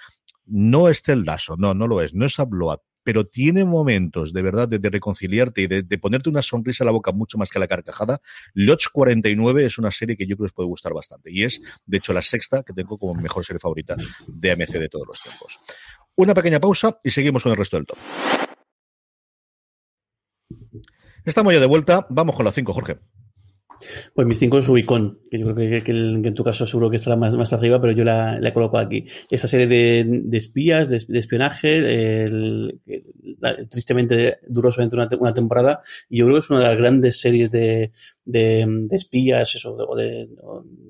no 0.45 0.89
es 0.89 1.01
Teldaso, 1.01 1.55
no, 1.57 1.73
no 1.73 1.87
lo 1.87 2.01
es, 2.01 2.13
no 2.13 2.25
es 2.25 2.39
Abloat, 2.39 2.81
pero 3.05 3.27
tiene 3.27 3.65
momentos 3.65 4.33
de 4.33 4.41
verdad 4.41 4.67
de, 4.67 4.89
reconciliarte 4.89 5.61
y 5.61 5.67
de, 5.67 5.97
ponerte 5.99 6.27
una 6.27 6.41
sonrisa 6.41 6.83
a 6.83 6.85
la 6.85 6.91
boca 6.91 7.11
mucho 7.11 7.37
más 7.37 7.51
que 7.51 7.59
la 7.59 7.67
carcajada. 7.67 8.19
Lodge 8.55 8.87
49 8.91 9.65
es 9.65 9.77
una 9.77 9.91
serie 9.91 10.17
que 10.17 10.25
yo 10.25 10.35
creo 10.35 10.45
que 10.45 10.51
os 10.51 10.53
puede 10.53 10.67
gustar 10.67 10.93
bastante 10.93 11.31
y 11.31 11.43
es, 11.43 11.61
de 11.85 11.97
hecho, 11.97 12.13
la 12.13 12.23
sexta 12.23 12.63
que 12.63 12.73
tengo 12.73 12.97
como 12.97 13.13
mejor 13.13 13.45
serie 13.45 13.59
favorita 13.59 13.95
de 14.27 14.51
AMC 14.51 14.71
de 14.71 14.89
todos 14.89 15.07
los 15.07 15.21
tiempos. 15.21 15.59
Una 16.15 16.33
pequeña 16.33 16.59
pausa 16.59 16.99
y 17.03 17.11
seguimos 17.11 17.43
con 17.43 17.51
el 17.51 17.57
resto 17.59 17.77
del 17.77 17.85
top. 17.85 17.97
Estamos 21.25 21.53
ya 21.53 21.59
de 21.59 21.65
vuelta. 21.65 22.07
Vamos 22.09 22.35
con 22.35 22.45
la 22.45 22.51
5, 22.51 22.73
Jorge. 22.73 22.99
Pues 24.13 24.27
mi 24.27 24.35
5 24.35 24.59
es 24.59 24.67
Rubicon, 24.67 25.19
que 25.29 25.39
yo 25.39 25.53
creo 25.53 25.83
que, 25.83 25.91
en 25.91 26.33
tu 26.33 26.43
caso 26.43 26.65
seguro 26.65 26.89
que 26.89 26.95
estará 26.95 27.15
más, 27.15 27.35
más 27.35 27.53
arriba, 27.53 27.79
pero 27.79 27.93
yo 27.93 28.03
la, 28.03 28.39
coloco 28.53 28.77
aquí. 28.77 29.05
Esta 29.29 29.47
serie 29.47 29.67
de, 29.67 30.05
de 30.07 30.37
espías, 30.37 30.89
de, 30.89 30.97
espionaje, 31.19 32.23
el, 32.23 32.79
tristemente 33.69 34.39
duró 34.47 34.71
solamente 34.71 34.95
una, 34.95 35.09
una, 35.19 35.33
temporada, 35.33 35.81
y 36.09 36.19
yo 36.19 36.25
creo 36.25 36.37
que 36.37 36.45
es 36.45 36.49
una 36.49 36.59
de 36.59 36.65
las 36.65 36.77
grandes 36.77 37.19
series 37.19 37.51
de, 37.51 37.91
de, 38.25 38.87
espías 38.91 39.55
eso, 39.55 39.75
o 39.75 39.95
de, 39.95 40.27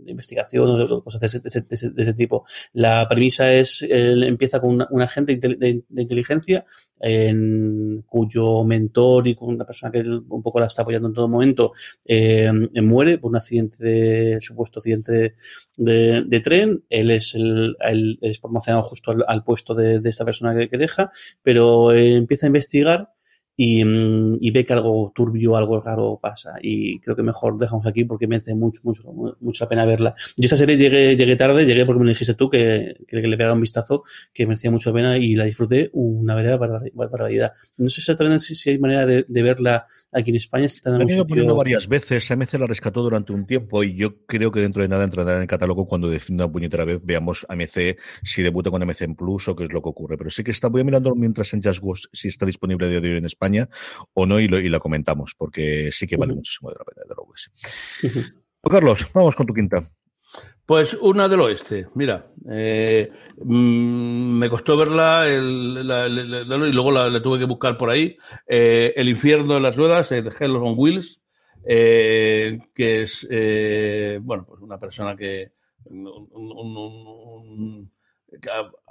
investigación 0.07 0.69
o 0.69 0.77
de 0.77 1.03
cosas 1.03 1.21
de 1.21 1.27
ese, 1.27 1.61
de 1.61 2.01
ese, 2.01 2.13
tipo. 2.13 2.45
La 2.73 3.07
premisa 3.07 3.53
es, 3.53 3.85
empieza 3.87 4.59
con 4.59 4.85
un 4.89 5.01
agente 5.01 5.35
de, 5.37 5.83
inteligencia 5.95 6.65
en 6.99 8.03
cuyo 8.07 8.63
mentor 8.63 9.27
y 9.27 9.35
con 9.35 9.49
una 9.49 9.65
persona 9.65 9.91
que 9.91 9.99
un 9.99 10.41
poco 10.41 10.59
la 10.59 10.67
está 10.67 10.83
apoyando 10.83 11.09
en 11.09 11.13
todo 11.13 11.27
momento 11.27 11.73
eh, 12.05 12.51
muere 12.81 13.17
por 13.17 13.31
un 13.31 13.37
accidente 13.37 13.83
de 13.83 14.41
supuesto 14.41 14.79
accidente 14.79 15.35
de, 15.75 16.41
tren. 16.43 16.83
Él 16.89 17.11
es 17.11 17.35
el, 17.35 17.75
es 18.21 18.39
promocionado 18.39 18.83
justo 18.83 19.15
al, 19.27 19.43
puesto 19.43 19.73
de, 19.75 20.01
esta 20.07 20.25
persona 20.25 20.55
que, 20.55 20.69
que 20.69 20.77
deja, 20.77 21.11
pero 21.43 21.91
eh, 21.91 22.15
empieza 22.15 22.45
a 22.45 22.47
investigar 22.47 23.14
Mm, 23.57 24.35
y, 24.41 24.51
ve 24.51 24.65
que 24.65 24.73
algo 24.73 25.13
turbio, 25.15 25.55
algo 25.55 25.79
raro 25.79 26.19
pasa. 26.21 26.55
Y 26.61 26.99
creo 26.99 27.15
que 27.15 27.23
mejor 27.23 27.57
dejamos 27.57 27.85
aquí 27.85 28.03
porque 28.03 28.27
merece 28.27 28.53
mucho, 28.53 28.81
mucho, 28.83 29.03
mucho 29.39 29.63
la 29.63 29.69
pena 29.69 29.85
verla. 29.85 30.13
Yo 30.35 30.45
esta 30.45 30.57
serie 30.57 30.75
llegué, 30.75 31.15
llegué 31.15 31.35
tarde, 31.35 31.65
llegué 31.65 31.85
porque 31.85 32.03
me 32.03 32.09
dijiste 32.09 32.33
tú 32.33 32.49
que, 32.49 32.97
que, 33.07 33.15
le 33.17 33.37
pegara 33.37 33.53
un 33.53 33.61
vistazo, 33.61 34.03
que 34.33 34.45
merecía 34.45 34.71
mucho 34.71 34.89
la 34.89 34.95
pena 34.95 35.17
y 35.17 35.35
la 35.35 35.45
disfruté 35.45 35.89
una 35.93 36.35
verdadera 36.35 36.81
barbaridad. 36.93 37.53
No 37.77 37.89
sé 37.89 38.01
exactamente 38.01 38.39
si, 38.39 38.55
si 38.55 38.71
hay 38.71 38.77
manera 38.77 39.05
de, 39.05 39.25
de, 39.27 39.43
verla 39.43 39.87
aquí 40.11 40.31
en 40.31 40.35
España. 40.35 40.67
Se 40.67 40.81
han 40.89 41.09
ido 41.09 41.25
poniendo 41.25 41.55
varias 41.55 41.87
veces. 41.87 42.29
AMC 42.31 42.55
la 42.55 42.67
rescató 42.67 43.03
durante 43.03 43.31
un 43.31 43.45
tiempo 43.45 43.83
y 43.83 43.95
yo 43.95 44.25
creo 44.25 44.51
que 44.51 44.59
dentro 44.59 44.81
de 44.81 44.89
nada 44.89 45.05
entrará 45.05 45.35
en 45.35 45.43
el 45.43 45.47
catálogo 45.47 45.87
cuando 45.87 46.09
defina 46.09 46.45
una 46.45 46.51
puñetera 46.51 46.83
vez 46.83 46.99
veamos 47.03 47.45
AMC 47.47 47.97
si 48.23 48.41
debuta 48.41 48.69
con 48.69 48.81
AMC 48.81 49.01
en 49.01 49.15
Plus 49.15 49.47
o 49.47 49.55
qué 49.55 49.63
es 49.63 49.71
lo 49.71 49.81
que 49.81 49.89
ocurre. 49.89 50.17
Pero 50.17 50.29
sí 50.29 50.43
que 50.43 50.51
está, 50.51 50.67
voy 50.67 50.83
mirando 50.83 51.15
mientras 51.15 51.53
en 51.53 51.63
Just 51.63 51.79
Wars 51.81 52.09
si 52.11 52.27
está 52.27 52.45
disponible 52.45 52.87
de 52.87 52.97
hoy 52.97 53.17
en 53.17 53.25
España 53.25 53.44
o 54.13 54.25
no 54.25 54.39
y 54.39 54.47
lo, 54.47 54.59
y 54.59 54.69
la 54.69 54.79
comentamos, 54.79 55.33
porque 55.37 55.89
sí 55.91 56.07
que 56.07 56.17
vale 56.17 56.33
muchísimo 56.33 56.69
de 56.69 56.77
la 56.79 56.85
pena, 56.85 57.01
de 57.07 57.15
luego. 57.15 57.51
Carlos, 58.69 59.07
vamos 59.13 59.35
con 59.35 59.45
tu 59.45 59.53
quinta. 59.53 59.89
Pues 60.65 60.95
una 60.95 61.27
del 61.27 61.41
oeste, 61.41 61.87
mira, 61.93 62.25
eh, 62.49 63.11
mm, 63.43 64.37
me 64.39 64.49
costó 64.49 64.75
verla 64.75 65.27
el, 65.27 65.77
y 66.67 66.71
luego 66.73 66.91
la, 66.91 67.21
tuve 67.21 67.37
que 67.37 67.45
buscar 67.45 67.77
por 67.77 67.91
ahí. 67.91 68.17
Eh, 68.47 68.91
el 68.95 69.07
infierno 69.07 69.53
de 69.53 69.59
las 69.59 69.75
ruedas, 69.75 70.11
el 70.11 70.27
Hell 70.27 70.55
on 70.55 70.73
Wheels, 70.75 71.21
eh, 71.63 72.57
que 72.73 73.03
es, 73.03 73.27
bueno, 74.23 74.45
pues 74.47 74.59
una 74.61 74.79
persona 74.79 75.15
que, 75.15 75.51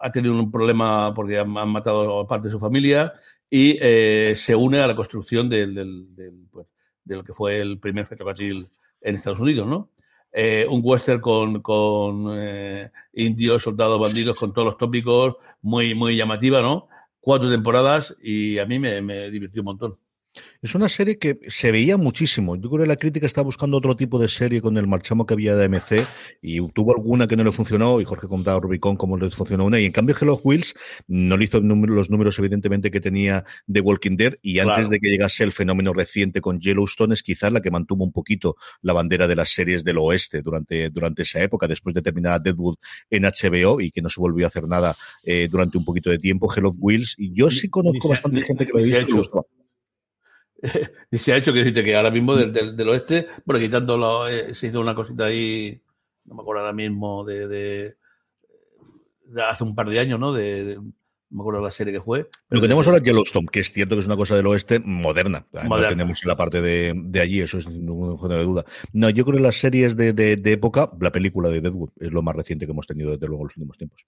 ha, 0.01 0.13
tenido 0.13 0.35
un 0.35 0.53
problema 0.53 1.13
porque 1.13 1.41
han, 1.41 1.59
han 1.59 1.71
matado 1.71 2.21
a 2.21 2.29
parte 2.29 2.47
de 2.47 2.53
su 2.53 2.61
familia 2.61 3.13
y 3.57 3.79
eh, 3.81 4.35
se 4.35 4.57
une 4.57 4.81
a 4.81 4.87
la 4.89 4.97
construcción 4.97 5.49
del, 5.49 5.77
del, 5.77 6.49
pues, 6.51 6.67
de 7.05 7.15
lo 7.15 7.23
que 7.23 7.33
fue 7.33 7.61
el 7.61 7.79
primer 7.79 8.05
ferrocarril 8.05 8.67
en 9.01 9.15
Estados 9.15 9.39
Unidos, 9.39 9.69
¿no? 9.69 9.91
Eh, 10.33 10.67
un 10.69 10.81
western 10.83 11.21
con, 11.21 11.63
con 11.63 12.31
eh, 12.37 12.91
indios, 13.13 13.63
soldados, 13.63 14.01
bandidos, 14.01 14.37
con 14.41 14.53
todos 14.53 14.67
los 14.67 14.77
tópicos, 14.77 15.37
muy, 15.63 15.95
muy 15.95 16.17
llamativa, 16.17 16.61
¿no? 16.61 16.89
Cuatro 17.21 17.49
temporadas 17.49 18.17
y 18.21 18.59
a 18.59 18.67
mí 18.67 18.81
me, 18.81 19.01
me 19.01 19.31
divirtió 19.31 19.63
un 19.63 19.67
montón. 19.67 19.99
Es 20.63 20.75
una 20.75 20.89
serie 20.89 21.19
que 21.19 21.39
se 21.49 21.71
veía 21.71 21.97
muchísimo. 21.97 22.57
Yo 22.57 22.71
creo 22.71 22.83
que 22.83 22.89
la 22.89 22.97
crítica 22.97 23.27
está 23.27 23.43
buscando 23.43 23.77
otro 23.77 23.97
tipo 23.97 24.19
de 24.19 24.29
serie 24.29 24.61
con 24.61 24.77
el 24.77 24.87
marchamo 24.87 25.27
que 25.27 25.35
había 25.35 25.55
de 25.57 25.69
MC 25.69 26.07
y 26.43 26.67
tuvo 26.73 26.95
alguna 26.95 27.27
que 27.27 27.37
no 27.37 27.45
le 27.45 27.53
funcionó 27.53 28.01
y 28.01 28.05
Jorge 28.05 28.27
contaba 28.27 28.61
Rubicon 28.61 28.97
cómo 28.97 29.17
le 29.17 29.31
funcionó 29.31 29.67
una. 29.67 29.79
Y 29.79 29.85
en 29.85 29.93
cambio 29.93 30.17
Hello 30.21 30.41
Wheels 30.43 30.75
no 31.07 31.37
le 31.37 31.45
hizo 31.45 31.61
los 31.61 32.11
números 32.11 32.39
evidentemente 32.39 32.91
que 32.91 33.01
tenía 33.01 33.45
de 33.67 33.81
Walking 33.81 34.17
Dead 34.17 34.35
y 34.43 34.59
antes 34.59 34.91
de 34.91 34.99
que 34.99 35.09
llegase 35.09 35.45
el 35.45 35.53
fenómeno 35.53 35.93
reciente 35.93 36.41
con 36.41 36.61
Yellowstone 36.61 37.15
es 37.15 37.23
quizás 37.23 37.53
la 37.53 37.61
que 37.61 37.71
mantuvo 37.71 38.05
un 38.05 38.13
poquito 38.13 38.57
la 38.83 38.93
bandera 38.93 39.29
de 39.29 39.37
las 39.37 39.51
series 39.51 39.85
del 39.85 39.99
oeste 39.99 40.43
durante, 40.43 40.91
durante 40.91 41.23
esa 41.23 41.43
época 41.43 41.69
después 41.69 41.95
de 41.95 42.03
terminar 42.03 42.43
Deadwood 42.43 42.77
en 43.11 43.25
HBO 43.25 43.81
y 43.81 43.91
que 43.91 44.03
no 44.03 44.09
se 44.09 44.21
volvió 44.21 44.47
a 44.47 44.49
hacer 44.49 44.67
nada 44.67 44.97
eh, 45.25 45.49
durante 45.51 45.79
un 45.79 45.85
poquito 45.85 46.11
de 46.11 46.19
tiempo 46.19 46.53
Hello 46.53 46.73
Wheels. 46.77 47.15
Y 47.19 47.33
yo 47.33 47.51
sí 47.51 47.69
conozco 47.69 48.09
bastante 48.09 48.43
gente 48.43 48.67
que 48.67 48.73
lo 48.73 48.79
ha 48.79 48.83
visto 48.83 49.47
y 51.11 51.19
se 51.19 51.33
ha 51.33 51.37
hecho 51.37 51.53
que 51.53 51.59
decirte 51.59 51.85
que 51.85 51.97
ahora 51.97 52.11
mismo 52.11 52.37
del, 52.37 52.77
del, 52.77 52.89
oeste, 52.89 53.27
bueno, 53.45 53.61
quitando 53.61 54.29
eh, 54.29 54.55
se 54.55 54.69
hizo 54.69 54.81
una 54.81 54.95
cosita 54.95 55.27
ahí, 55.27 55.81
no 56.25 56.35
me 56.35 56.43
acuerdo 56.43 56.63
ahora 56.63 56.73
mismo, 56.73 57.25
de, 57.25 57.49
de, 57.49 57.97
hace 59.47 59.65
un 59.65 59.75
par 59.75 59.89
de 59.89 60.01
años, 60.01 60.19
¿no? 60.19 60.33
De, 60.33 60.77
no 60.77 61.39
me 61.39 61.43
acuerdo 61.43 61.63
la 61.63 61.71
serie 61.71 61.93
que 61.93 62.01
fue. 62.01 62.29
Lo 62.49 62.61
que 62.61 62.69
tenemos 62.69 62.87
ahora 62.87 62.99
es 62.99 63.05
Yellowstone, 63.05 63.49
que 63.51 63.61
es 63.61 63.73
cierto 63.73 63.97
que 63.97 64.01
es 64.03 64.07
una 64.07 64.17
cosa 64.17 64.37
del 64.37 64.47
oeste 64.47 64.79
moderna. 64.79 65.47
No 65.69 65.89
tenemos 65.89 66.25
la 66.25 66.37
parte 66.37 66.63
de, 66.63 66.93
de 66.95 67.21
allí, 67.21 67.41
eso 67.41 67.59
es 67.59 67.67
ningún 67.67 68.17
de 68.29 68.43
duda. 68.45 68.65
No, 68.93 69.11
yo 69.11 69.25
creo 69.25 69.39
que 69.39 69.43
las 69.43 69.57
series 69.57 69.97
de, 69.97 70.13
de, 70.13 70.37
de, 70.37 70.53
época, 70.53 70.91
la 71.01 71.11
película 71.11 71.49
de 71.49 71.61
Deadwood 71.61 71.91
es 71.99 72.13
lo 72.13 72.23
más 72.23 72.37
reciente 72.37 72.67
que 72.67 72.73
hemos 72.73 72.87
tenido 72.87 73.11
desde 73.11 73.27
luego 73.27 73.43
en 73.43 73.47
los 73.49 73.57
últimos 73.57 73.79
tiempos. 73.79 74.07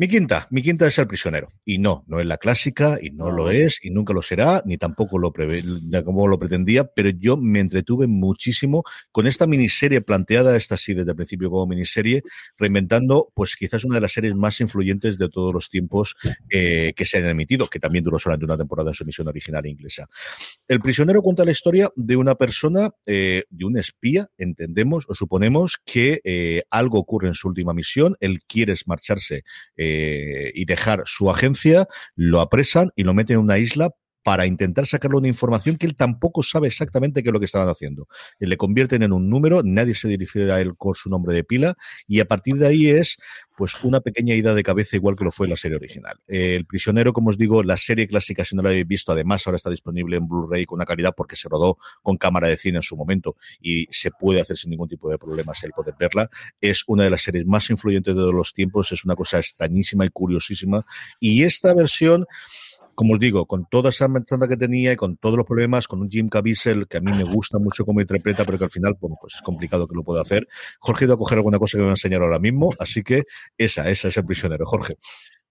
Mi 0.00 0.08
quinta, 0.08 0.48
mi 0.48 0.62
quinta 0.62 0.86
es 0.86 0.98
El 0.98 1.06
prisionero. 1.06 1.52
Y 1.62 1.76
no, 1.76 2.04
no 2.06 2.20
es 2.20 2.26
la 2.26 2.38
clásica, 2.38 2.98
y 3.02 3.10
no, 3.10 3.30
lo 3.30 3.50
es, 3.50 3.80
y 3.82 3.90
nunca 3.90 4.14
lo 4.14 4.22
será, 4.22 4.62
ni 4.64 4.78
tampoco 4.78 5.18
lo 5.18 5.30
prevé, 5.30 5.62
como 6.06 6.26
lo 6.26 6.38
pretendía, 6.38 6.84
pero 6.84 7.10
yo 7.10 7.36
me 7.36 7.60
entretuve 7.60 8.06
muchísimo 8.06 8.82
con 9.12 9.26
esta 9.26 9.46
miniserie 9.46 10.00
planteada, 10.00 10.56
esta 10.56 10.78
sí 10.78 10.94
desde 10.94 11.10
el 11.10 11.16
principio 11.16 11.50
como 11.50 11.66
miniserie, 11.66 12.22
reinventando, 12.56 13.30
pues 13.34 13.56
quizás 13.56 13.84
una 13.84 13.96
de 13.96 14.00
las 14.00 14.12
series 14.12 14.34
más 14.34 14.58
influyentes 14.62 15.18
de 15.18 15.28
todos 15.28 15.52
los 15.52 15.68
tiempos 15.68 16.16
eh, 16.48 16.94
que 16.96 17.04
se 17.04 17.18
han 17.18 17.26
emitido, 17.26 17.66
que 17.66 17.78
también 17.78 18.02
duró 18.02 18.18
solamente 18.18 18.46
una 18.46 18.56
temporada 18.56 18.92
en 18.92 18.94
su 18.94 19.02
emisión 19.02 19.28
original 19.28 19.66
inglesa. 19.66 20.08
El 20.66 20.80
prisionero 20.80 21.20
cuenta 21.20 21.44
la 21.44 21.50
historia 21.50 21.90
de 21.94 22.16
una 22.16 22.36
persona, 22.36 22.88
eh, 23.04 23.44
de 23.50 23.64
un 23.66 23.76
espía, 23.76 24.30
entendemos 24.38 25.04
o 25.10 25.14
suponemos 25.14 25.76
que 25.84 26.22
eh, 26.24 26.62
algo 26.70 26.98
ocurre 26.98 27.28
en 27.28 27.34
su 27.34 27.48
última 27.48 27.74
misión, 27.74 28.16
él 28.20 28.38
quiere 28.48 28.74
marcharse 28.86 29.42
eh, 29.76 29.89
y 30.54 30.64
dejar 30.64 31.02
su 31.06 31.30
agencia, 31.30 31.86
lo 32.14 32.40
apresan 32.40 32.90
y 32.96 33.04
lo 33.04 33.14
meten 33.14 33.34
en 33.34 33.42
una 33.42 33.58
isla 33.58 33.90
para 34.22 34.46
intentar 34.46 34.86
sacarle 34.86 35.18
una 35.18 35.28
información 35.28 35.76
que 35.76 35.86
él 35.86 35.96
tampoco 35.96 36.42
sabe 36.42 36.68
exactamente 36.68 37.22
qué 37.22 37.30
es 37.30 37.32
lo 37.32 37.40
que 37.40 37.46
estaban 37.46 37.68
haciendo. 37.68 38.08
Le 38.38 38.56
convierten 38.56 39.02
en 39.02 39.12
un 39.12 39.30
número, 39.30 39.62
nadie 39.64 39.94
se 39.94 40.08
dirige 40.08 40.50
a 40.52 40.60
él 40.60 40.76
con 40.76 40.94
su 40.94 41.08
nombre 41.08 41.34
de 41.34 41.44
pila 41.44 41.76
y 42.06 42.20
a 42.20 42.26
partir 42.26 42.56
de 42.56 42.66
ahí 42.66 42.88
es 42.88 43.16
pues 43.56 43.76
una 43.82 44.00
pequeña 44.00 44.34
ida 44.34 44.54
de 44.54 44.62
cabeza 44.62 44.96
igual 44.96 45.16
que 45.16 45.24
lo 45.24 45.32
fue 45.32 45.46
la 45.46 45.56
serie 45.56 45.76
original. 45.76 46.18
El 46.26 46.64
prisionero, 46.64 47.12
como 47.12 47.30
os 47.30 47.38
digo, 47.38 47.62
la 47.62 47.76
serie 47.76 48.08
clásica, 48.08 48.44
si 48.44 48.56
no 48.56 48.62
la 48.62 48.70
habéis 48.70 48.86
visto, 48.86 49.12
además 49.12 49.46
ahora 49.46 49.56
está 49.56 49.70
disponible 49.70 50.16
en 50.16 50.26
Blu-ray 50.26 50.64
con 50.64 50.76
una 50.76 50.86
calidad 50.86 51.14
porque 51.16 51.36
se 51.36 51.48
rodó 51.48 51.78
con 52.02 52.16
cámara 52.16 52.48
de 52.48 52.56
cine 52.56 52.78
en 52.78 52.82
su 52.82 52.96
momento 52.96 53.36
y 53.60 53.86
se 53.90 54.10
puede 54.10 54.40
hacer 54.40 54.56
sin 54.56 54.70
ningún 54.70 54.88
tipo 54.88 55.10
de 55.10 55.18
problemas 55.18 55.62
el 55.64 55.72
poder 55.72 55.94
verla. 55.98 56.30
Es 56.60 56.84
una 56.86 57.04
de 57.04 57.10
las 57.10 57.22
series 57.22 57.46
más 57.46 57.68
influyentes 57.70 58.14
de 58.14 58.20
todos 58.20 58.34
los 58.34 58.54
tiempos, 58.54 58.92
es 58.92 59.04
una 59.04 59.14
cosa 59.14 59.38
extrañísima 59.38 60.04
y 60.04 60.08
curiosísima. 60.08 60.84
Y 61.18 61.44
esta 61.44 61.74
versión 61.74 62.26
como 62.94 63.14
os 63.14 63.20
digo, 63.20 63.46
con 63.46 63.66
toda 63.70 63.90
esa 63.90 64.08
merchandise 64.08 64.48
que 64.48 64.56
tenía 64.56 64.92
y 64.92 64.96
con 64.96 65.16
todos 65.16 65.36
los 65.36 65.46
problemas, 65.46 65.86
con 65.88 66.00
un 66.00 66.10
Jim 66.10 66.28
Caviezel 66.28 66.86
que 66.86 66.98
a 66.98 67.00
mí 67.00 67.12
me 67.12 67.24
gusta 67.24 67.58
mucho 67.58 67.84
como 67.84 68.00
interpreta, 68.00 68.44
pero 68.44 68.58
que 68.58 68.64
al 68.64 68.70
final, 68.70 68.96
pues 68.98 69.34
es 69.34 69.42
complicado 69.42 69.86
que 69.88 69.94
lo 69.94 70.02
pueda 70.02 70.22
hacer. 70.22 70.46
Jorge 70.78 71.04
iba 71.06 71.14
a 71.14 71.18
coger 71.18 71.38
alguna 71.38 71.58
cosa 71.58 71.78
que 71.78 71.82
me 71.82 71.86
va 71.86 71.90
a 71.90 71.94
enseñar 71.94 72.22
ahora 72.22 72.38
mismo, 72.38 72.70
así 72.78 73.02
que 73.02 73.24
esa, 73.56 73.88
esa 73.88 74.08
es 74.08 74.16
el 74.16 74.24
prisionero. 74.24 74.66
Jorge. 74.66 74.96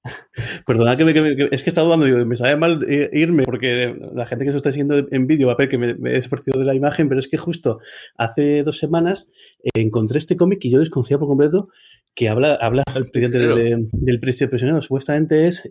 Perdona 0.65 0.95
que, 0.95 1.03
me, 1.03 1.31
es 1.51 1.63
que 1.63 1.69
he 1.69 1.71
estado 1.71 1.87
dudando, 1.87 2.05
digo, 2.05 2.25
me 2.25 2.37
sabe 2.37 2.55
mal 2.55 2.85
eh, 2.87 3.09
irme 3.11 3.43
porque 3.43 3.93
la 4.13 4.25
gente 4.25 4.45
que 4.45 4.51
se 4.51 4.57
está 4.57 4.71
siguiendo 4.71 4.97
en 5.11 5.27
vídeo 5.27 5.47
va 5.47 5.53
a 5.53 5.57
ver 5.57 5.69
que 5.69 5.77
me, 5.77 5.91
he 5.91 6.13
desaparecido 6.13 6.59
de 6.59 6.65
la 6.65 6.73
imagen, 6.73 7.09
pero 7.09 7.19
es 7.19 7.27
que 7.27 7.37
justo 7.37 7.79
hace 8.17 8.63
dos 8.63 8.77
semanas 8.77 9.27
eh, 9.63 9.69
encontré 9.75 10.17
este 10.17 10.37
cómic 10.37 10.59
y 10.63 10.71
yo 10.71 10.79
desconocía 10.79 11.19
por 11.19 11.27
completo 11.27 11.69
que 12.19 12.27
habla, 12.27 12.55
habla 12.55 12.83
el 12.95 13.09
presidente 13.09 13.87
del 13.93 14.19
precio 14.19 14.49
prisionero. 14.49 14.81
Supuestamente 14.81 15.47
es 15.47 15.63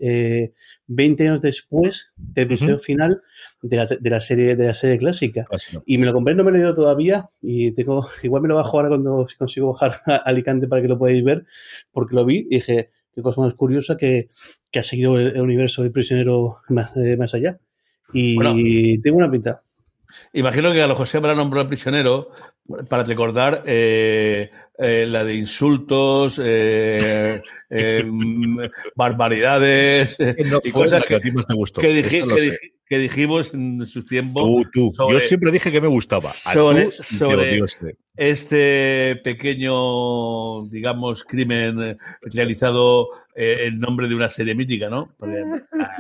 20 0.87 1.23
eh, 1.23 1.29
años 1.29 1.43
después 1.43 2.15
del 2.17 2.45
episodio 2.45 2.79
final 2.79 3.21
de 3.61 3.77
la, 3.77 3.85
de 3.85 4.09
la, 4.09 4.19
serie 4.19 4.57
de 4.57 4.65
la 4.65 4.73
serie 4.73 4.97
clásica. 4.97 5.47
Y 5.85 5.99
me 5.99 6.07
lo 6.07 6.15
compré, 6.15 6.35
no 6.35 6.45
me 6.45 6.51
lo 6.51 6.57
he 6.57 6.61
leído 6.61 6.75
todavía 6.75 7.29
y 7.43 7.73
tengo 7.73 8.09
igual 8.23 8.41
me 8.41 8.49
lo 8.49 8.55
bajo 8.55 8.79
ahora 8.79 8.89
cuando 8.89 9.27
consigo 9.37 9.75
bajar 9.75 9.97
a 10.07 10.17
Alicante 10.17 10.69
para 10.69 10.81
que 10.81 10.89
lo 10.89 10.99
podáis 10.99 11.23
ver, 11.23 11.45
porque 11.93 12.17
lo 12.17 12.25
vi 12.25 12.47
y 12.49 12.57
dije, 12.57 12.93
qué 13.15 13.21
cosa 13.21 13.43
más 13.43 13.53
curiosa 13.53 13.99
que, 13.99 14.29
que 14.71 14.79
ha 14.79 14.83
seguido 14.83 15.21
el, 15.21 15.39
universo 15.43 15.83
del 15.83 15.93
prisionero 15.93 16.61
más, 16.71 16.97
eh, 16.97 17.19
más 17.19 17.35
allá. 17.35 17.61
Y 18.15 18.99
tengo 19.03 19.19
una 19.19 19.31
pinta. 19.31 19.65
Imagino 20.33 20.73
que 20.73 20.83
a 20.83 20.87
lo 20.87 20.95
José 20.95 21.19
habrá 21.19 21.35
nombrado 21.35 21.69
prisionero 21.69 22.31
para 22.89 23.03
recordar 23.03 23.63
eh, 23.67 24.51
eh, 24.79 25.07
la 25.09 25.25
de 25.25 25.35
insultos, 25.35 26.41
eh, 26.43 27.41
barbaridades 28.95 30.17
y 30.65 30.71
cosas 30.71 31.05
que, 31.05 31.21
que, 31.21 32.99
dijimos 32.99 33.55
en 33.55 33.87
sus 33.87 34.07
tiempos. 34.07 34.67
Yo 34.75 35.21
siempre 35.21 35.51
dije 35.51 35.73
que 35.73 35.81
me 35.81 35.89
gustaba. 35.89 36.31
sobre, 36.31 36.91
este. 37.59 37.97
este. 38.17 39.21
pequeño, 39.25 40.67
digamos, 40.67 41.25
crimen 41.25 41.99
realizado 42.23 43.09
en 43.35 43.79
nombre 43.81 44.09
de 44.09 44.15
una 44.15 44.29
serie 44.29 44.55
mítica, 44.55 44.89
¿no? 44.91 45.15
Ah, 45.21 45.97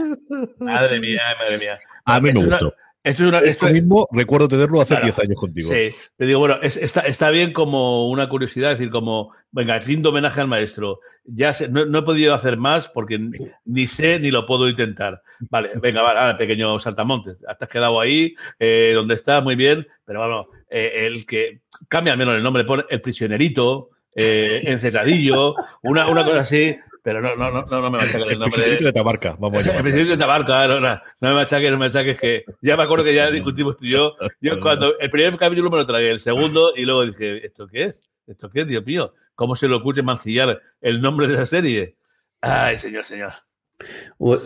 madre 0.58 1.00
mía, 1.00 1.22
madre 1.38 1.58
mía. 1.58 1.78
A 2.04 2.20
mí 2.20 2.32
me 2.32 2.44
gustó. 2.44 2.74
Esto, 3.08 3.68
mismo 3.68 4.06
recuerdo 4.12 4.48
tenerlo 4.48 4.82
hace 4.82 4.96
10 5.00 5.18
años 5.20 5.36
contigo. 5.36 5.72
Sí, 5.72 5.94
te 6.16 6.26
digo, 6.26 6.40
bueno, 6.40 6.56
está, 6.62 7.00
está, 7.00 7.30
bien 7.30 7.52
como 7.52 8.08
una 8.08 8.28
curiosidad, 8.28 8.72
es 8.72 8.78
decir, 8.78 8.92
como, 8.92 9.32
venga, 9.50 9.78
lindo 9.78 10.10
homenaje 10.10 10.42
al 10.42 10.48
maestro. 10.48 11.00
Ya 11.24 11.54
no, 11.70 11.98
he 11.98 12.02
podido 12.02 12.34
hacer 12.34 12.58
más 12.58 12.88
porque 12.88 13.18
ni, 13.64 13.86
sé 13.86 14.20
ni 14.20 14.30
lo 14.30 14.44
puedo 14.44 14.68
intentar. 14.68 15.22
Vale, 15.40 15.70
venga, 15.82 16.02
vale, 16.02 16.34
pequeño 16.34 16.78
saltamontes. 16.78 17.38
Has 17.46 17.68
quedado 17.68 17.98
ahí, 17.98 18.34
eh, 18.58 18.92
donde 18.94 19.14
está, 19.14 19.40
muy 19.40 19.56
bien, 19.56 19.86
pero 20.04 20.20
bueno, 20.20 20.46
eh, 20.68 21.06
el 21.06 21.24
que 21.24 21.62
cambia 21.88 22.12
al 22.12 22.18
menos 22.18 22.34
el 22.34 22.42
nombre, 22.42 22.64
pone 22.64 22.84
el 22.90 23.00
prisionerito, 23.00 23.90
eh, 24.14 24.62
encetadillo, 24.66 25.54
una, 25.82 26.08
una 26.08 26.24
cosa 26.24 26.40
así, 26.40 26.76
pero 27.08 27.22
no, 27.22 27.34
no, 27.36 27.50
no, 27.50 27.64
no 27.64 27.90
me 27.90 27.96
machaques 27.96 28.32
el 28.34 28.38
nombre. 28.38 28.76
El 28.76 28.84
de 28.84 28.92
Tabarca, 28.92 29.34
vamos 29.38 29.66
a 29.66 29.76
El 29.76 29.82
presidente 29.82 30.10
de 30.10 30.16
Tabarca, 30.18 30.68
no, 30.68 30.78
no, 30.78 31.00
no 31.20 31.28
me 31.30 31.34
machaques, 31.36 31.70
no 31.70 31.78
me 31.78 31.86
machaques, 31.86 32.20
que 32.20 32.44
ya 32.60 32.76
me 32.76 32.82
acuerdo 32.82 33.02
que 33.02 33.14
ya 33.14 33.30
discutimos 33.30 33.78
tú 33.78 33.86
y 33.86 33.92
yo. 33.92 34.14
Yo 34.42 34.60
cuando 34.60 34.98
el 34.98 35.10
primer 35.10 35.38
capítulo 35.38 35.70
me 35.70 35.78
lo 35.78 35.86
tragué, 35.86 36.10
el 36.10 36.20
segundo, 36.20 36.74
y 36.76 36.84
luego 36.84 37.06
dije, 37.06 37.46
¿esto 37.46 37.66
qué 37.66 37.84
es? 37.84 38.02
¿Esto 38.26 38.50
qué 38.50 38.60
es, 38.60 38.66
Dios 38.66 38.84
mío? 38.84 39.14
¿Cómo 39.34 39.56
se 39.56 39.68
le 39.68 39.76
ocurre 39.76 40.02
mancillar 40.02 40.60
el 40.82 41.00
nombre 41.00 41.28
de 41.28 41.34
esa 41.36 41.46
serie? 41.46 41.96
Ay, 42.42 42.76
señor, 42.76 43.06
señor. 43.06 43.32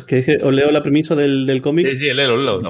¿Qué 0.07 0.39
¿Os 0.43 0.53
leo 0.53 0.71
la 0.71 0.83
premisa 0.83 1.15
del, 1.15 1.47
del 1.47 1.63
cómic? 1.63 1.87
Sí, 1.87 1.97
sí, 1.97 2.13
léelo, 2.13 2.37
léelo. 2.37 2.61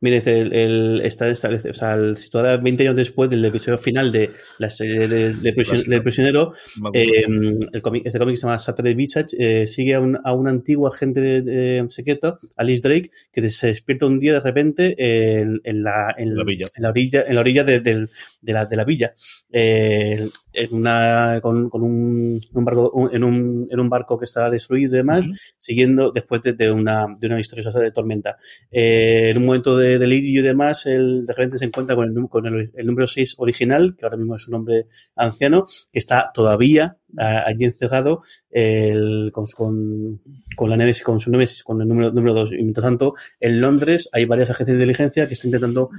Mire, 0.00 0.16
dice, 0.16 0.40
el, 0.40 0.52
el, 0.54 1.00
está 1.02 1.28
o 1.28 1.34
sea, 1.34 2.16
situada 2.16 2.56
20 2.56 2.82
años 2.84 2.96
después 2.96 3.28
del 3.28 3.44
episodio 3.44 3.76
final 3.76 4.10
de 4.10 4.30
la 4.58 4.70
serie 4.70 5.06
de, 5.06 5.34
del 5.34 6.02
prisionero, 6.02 6.54
eh, 6.94 7.24
el 7.72 7.82
cómic, 7.82 8.02
este 8.06 8.18
cómic 8.18 8.36
se 8.36 8.46
llama 8.46 8.58
Saturday 8.58 8.94
Visage, 8.94 9.36
eh, 9.38 9.66
sigue 9.66 9.94
a 9.94 10.00
un, 10.00 10.18
a 10.24 10.32
un, 10.32 10.48
antiguo 10.48 10.88
agente 10.88 11.20
de, 11.20 11.84
secreto, 11.90 12.38
Alice 12.56 12.80
Drake, 12.80 13.10
que 13.30 13.50
se 13.50 13.66
despierta 13.68 14.06
un 14.06 14.18
día 14.18 14.32
de 14.32 14.40
repente 14.40 14.94
en, 14.98 15.60
en, 15.64 15.82
la, 15.82 16.14
en, 16.16 16.34
la, 16.34 16.44
villa. 16.44 16.64
en 16.74 16.82
la 16.82 16.88
orilla, 16.88 17.24
en 17.28 17.34
la 17.34 17.40
orilla 17.42 17.64
de, 17.64 17.80
de, 17.80 18.08
la, 18.42 18.64
de 18.64 18.76
la 18.76 18.84
villa. 18.84 19.12
Eh, 19.52 20.28
en 20.52 20.74
una, 20.74 21.40
con, 21.42 21.68
con 21.68 21.82
un, 21.82 22.40
un, 22.52 22.64
barco, 22.64 23.10
en, 23.12 23.24
un, 23.24 23.68
en 23.70 23.80
un 23.80 23.88
barco 23.88 24.18
que 24.18 24.24
está 24.24 24.50
destruido 24.50 24.94
y 24.94 24.98
demás, 24.98 25.26
siguiendo 25.58 26.10
después 26.10 26.42
de, 26.42 26.70
una, 26.70 27.06
de 27.18 27.26
una 27.26 27.36
misteriosa 27.36 27.78
de 27.78 27.92
tormenta. 27.92 28.36
Eh, 28.70 29.30
en 29.30 29.38
un 29.38 29.46
momento 29.46 29.76
de 29.76 29.98
delirio 29.98 30.40
y 30.40 30.44
demás, 30.44 30.86
el 30.86 31.24
de 31.24 31.32
repente 31.32 31.58
se 31.58 31.64
encuentra 31.64 31.96
con 31.96 32.16
el, 32.16 32.28
con 32.28 32.46
el, 32.46 32.86
número 32.86 33.06
6 33.06 33.36
original, 33.38 33.96
que 33.96 34.06
ahora 34.06 34.16
mismo 34.16 34.36
es 34.36 34.48
un 34.48 34.54
hombre 34.54 34.86
anciano, 35.16 35.66
que 35.92 35.98
está 35.98 36.30
todavía 36.32 36.96
allí 37.16 37.64
encerrado 37.64 38.22
el, 38.50 39.30
con, 39.32 39.44
con, 39.56 40.20
con, 40.56 40.70
la 40.70 40.76
Nemesis, 40.76 41.02
con 41.02 41.18
su 41.20 41.30
Nemesis, 41.30 41.62
con 41.62 41.80
el 41.80 41.88
número, 41.88 42.12
número 42.12 42.34
2. 42.34 42.52
Y 42.52 42.56
mientras 42.56 42.84
tanto, 42.84 43.14
en 43.40 43.60
Londres 43.60 44.08
hay 44.12 44.24
varias 44.24 44.50
agencias 44.50 44.76
de 44.76 44.84
inteligencia 44.84 45.26
que 45.26 45.34
están 45.34 45.48
intentando 45.48 45.90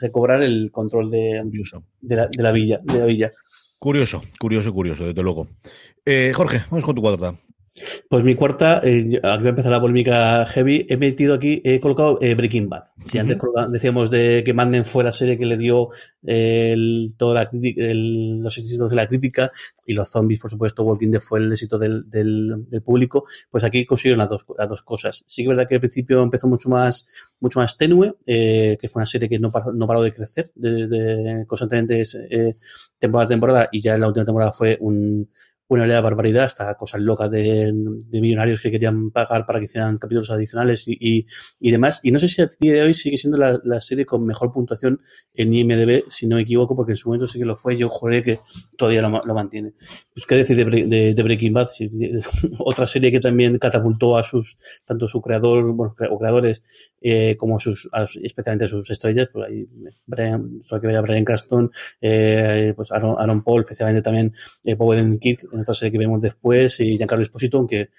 recobrar 0.00 0.42
el 0.42 0.70
control 0.70 1.10
de, 1.10 1.42
de, 2.00 2.16
la, 2.16 2.26
de 2.26 2.42
la 2.42 2.52
villa. 2.52 2.80
De 2.82 2.98
la 2.98 3.06
villa. 3.06 3.32
Curioso, 3.84 4.22
curioso, 4.40 4.72
curioso, 4.72 5.04
desde 5.04 5.22
luego. 5.22 5.46
Eh, 6.06 6.32
Jorge, 6.34 6.62
vamos 6.70 6.86
con 6.86 6.94
tu 6.94 7.02
cuarta. 7.02 7.34
Pues 8.08 8.24
mi 8.24 8.34
cuarta, 8.34 8.80
eh, 8.84 9.20
aquí 9.22 9.22
va 9.22 9.34
a 9.34 9.48
empezar 9.48 9.72
la 9.72 9.80
polémica 9.80 10.46
heavy, 10.46 10.86
he 10.88 10.96
metido 10.96 11.34
aquí, 11.34 11.60
he 11.64 11.80
colocado 11.80 12.18
eh, 12.20 12.34
Breaking 12.34 12.68
Bad. 12.68 12.84
Si 13.04 13.18
antes 13.18 13.38
decíamos 13.70 14.10
de 14.10 14.42
que 14.44 14.54
Manden 14.54 14.84
fue 14.84 15.04
la 15.04 15.12
serie 15.12 15.36
que 15.36 15.46
le 15.46 15.56
dio 15.56 15.88
el, 16.22 17.14
toda 17.18 17.50
los 17.52 18.58
éxitos 18.58 18.90
de 18.90 18.96
la 18.96 19.06
crítica 19.08 19.50
y 19.86 19.94
los 19.94 20.08
zombies, 20.08 20.40
por 20.40 20.50
supuesto, 20.50 20.84
Walking 20.84 21.10
Dead 21.10 21.20
fue 21.20 21.40
el 21.40 21.50
éxito 21.52 21.78
del, 21.78 22.08
del, 22.08 22.64
público, 22.84 23.24
pues 23.50 23.64
aquí 23.64 23.84
consiguieron 23.84 24.18
las 24.18 24.28
dos, 24.28 24.46
las 24.56 24.68
dos 24.68 24.82
cosas. 24.82 25.24
Sí 25.26 25.42
que 25.42 25.50
es 25.50 25.56
verdad 25.56 25.68
que 25.68 25.76
al 25.76 25.80
principio 25.80 26.22
empezó 26.22 26.46
mucho 26.46 26.68
más, 26.68 27.08
mucho 27.40 27.60
más 27.60 27.76
tenue, 27.76 28.14
eh, 28.26 28.76
que 28.80 28.88
fue 28.88 29.00
una 29.00 29.06
serie 29.06 29.28
que 29.28 29.38
no 29.38 29.50
paró, 29.50 29.72
no 29.72 29.86
paró 29.86 30.02
de 30.02 30.14
crecer 30.14 30.52
de, 30.54 30.86
de 30.86 31.44
constantemente 31.46 32.02
eh, 32.30 32.56
temporada 32.98 33.26
a 33.26 33.28
temporada 33.28 33.68
y 33.72 33.80
ya 33.80 33.94
en 33.94 34.00
la 34.00 34.08
última 34.08 34.24
temporada 34.24 34.52
fue 34.52 34.76
un, 34.80 35.28
una 35.68 35.86
de 35.86 36.00
barbaridad, 36.00 36.44
hasta 36.44 36.74
cosas 36.74 37.00
locas 37.00 37.30
de, 37.30 37.72
millonarios 38.10 38.60
que 38.60 38.70
querían 38.70 39.10
pagar 39.10 39.46
para 39.46 39.58
que 39.58 39.64
hicieran 39.64 39.98
capítulos 39.98 40.30
adicionales 40.30 40.86
y, 40.86 41.26
y, 41.58 41.70
demás. 41.70 42.00
Y 42.02 42.12
no 42.12 42.18
sé 42.18 42.28
si 42.28 42.42
a 42.42 42.48
día 42.60 42.74
de 42.74 42.82
hoy 42.82 42.94
sigue 42.94 43.16
siendo 43.16 43.38
la, 43.38 43.80
serie 43.80 44.04
con 44.06 44.24
mejor 44.24 44.52
puntuación 44.52 45.00
en 45.32 45.52
IMDB, 45.52 46.04
si 46.08 46.26
no 46.26 46.36
me 46.36 46.42
equivoco, 46.42 46.76
porque 46.76 46.92
en 46.92 46.96
su 46.96 47.08
momento 47.08 47.26
sí 47.26 47.38
que 47.38 47.44
lo 47.44 47.56
fue. 47.56 47.76
Yo 47.76 47.88
juré 47.88 48.22
que 48.22 48.40
todavía 48.76 49.02
lo, 49.02 49.34
mantiene. 49.34 49.72
Pues 50.12 50.26
qué 50.26 50.36
decir 50.36 50.56
de, 50.56 51.22
Breaking 51.22 51.52
Bad, 51.52 51.68
otra 52.58 52.86
serie 52.86 53.10
que 53.10 53.20
también 53.20 53.58
catapultó 53.58 54.16
a 54.16 54.22
sus, 54.22 54.58
tanto 54.84 55.08
su 55.08 55.20
creador, 55.20 55.72
bueno, 55.72 55.94
o 56.10 56.18
creadores, 56.18 56.62
eh, 57.00 57.36
como 57.36 57.58
sus, 57.58 57.88
especialmente 58.22 58.64
a 58.66 58.68
sus 58.68 58.88
estrellas, 58.90 59.28
pues 59.32 59.48
ahí 59.48 59.66
Brian, 60.06 60.60
solo 60.62 60.80
que 60.80 60.96
a 60.96 61.00
Brian 61.00 61.24
Cranston, 61.24 61.70
eh, 62.00 62.72
pues 62.76 62.90
Aaron, 62.92 63.42
Paul, 63.42 63.62
especialmente 63.62 64.02
también 64.02 64.34
eh, 64.64 64.76
Kirk, 65.20 65.48
en 65.54 65.60
otra 65.60 65.74
serie 65.74 65.92
que 65.92 65.98
vemos 65.98 66.20
después, 66.20 66.80
y 66.80 66.96
Giancarlo 66.96 67.22
Esposito, 67.22 67.58
aunque 67.58 67.90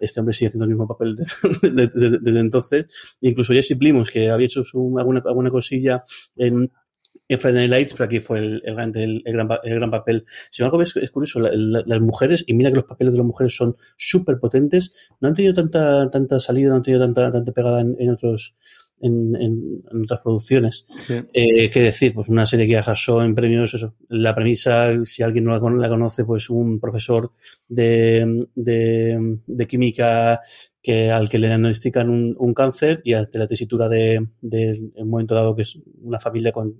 este 0.00 0.20
hombre 0.20 0.34
sigue 0.34 0.48
haciendo 0.48 0.64
el 0.64 0.70
mismo 0.70 0.86
papel 0.86 1.16
desde, 1.16 2.40
entonces. 2.40 2.86
Incluso 3.20 3.52
Jesse 3.52 3.76
Plimos, 3.78 4.10
que 4.10 4.30
había 4.30 4.46
hecho 4.46 4.62
alguna, 4.74 5.22
alguna 5.24 5.50
cosilla 5.50 6.02
en 6.36 7.40
Friday 7.40 7.68
Night 7.68 7.70
Lights, 7.70 7.94
pero 7.94 8.04
aquí 8.04 8.20
fue 8.20 8.38
el, 8.38 8.62
el, 8.64 8.74
gran, 8.74 8.92
el, 8.96 9.22
gran, 9.24 9.48
el 9.64 9.74
gran, 9.74 9.90
papel. 9.90 10.24
Sin 10.50 10.64
embargo, 10.64 10.82
es, 10.82 10.94
es 10.96 11.10
curioso, 11.10 11.40
las 11.40 12.00
mujeres, 12.00 12.44
y 12.46 12.54
mira 12.54 12.70
que 12.70 12.76
los 12.76 12.84
papeles 12.84 13.14
de 13.14 13.18
las 13.18 13.26
mujeres 13.26 13.56
son 13.56 13.76
súper 13.96 14.38
potentes, 14.38 14.96
no 15.20 15.28
han 15.28 15.34
tenido 15.34 15.52
tanta, 15.52 16.08
tanta 16.10 16.38
salida, 16.38 16.70
no 16.70 16.76
han 16.76 16.82
tenido 16.82 17.02
tanta, 17.02 17.30
tanta 17.30 17.52
pegada 17.52 17.80
en, 17.80 18.10
otros 18.10 18.54
en, 19.00 19.82
otras 20.04 20.20
producciones. 20.22 20.86
Eh, 21.32 21.70
¿Qué 21.70 21.80
decir? 21.80 22.14
Pues 22.14 22.28
una 22.28 22.46
serie 22.46 22.66
que 22.66 22.76
arrasó 22.76 23.22
en 23.22 23.34
premios, 23.34 23.74
eso. 23.74 23.94
La 24.08 24.34
premisa, 24.34 25.04
si 25.04 25.22
alguien 25.22 25.44
no 25.44 25.52
la, 25.52 25.88
conoce, 25.88 26.24
pues 26.24 26.50
un 26.50 26.80
profesor 26.80 27.30
de, 27.68 28.46
de, 28.54 29.66
química 29.66 30.40
que 30.82 31.10
al 31.10 31.28
que 31.28 31.38
le 31.38 31.48
diagnostican 31.48 32.08
un, 32.08 32.36
un 32.38 32.54
cáncer 32.54 33.02
y 33.04 33.12
de 33.12 33.26
la 33.32 33.48
tesitura 33.48 33.88
de, 33.88 34.24
de, 34.40 34.90
un 34.94 35.08
momento 35.08 35.34
dado 35.34 35.56
que 35.56 35.62
es 35.62 35.78
una 36.00 36.20
familia 36.20 36.52
con 36.52 36.76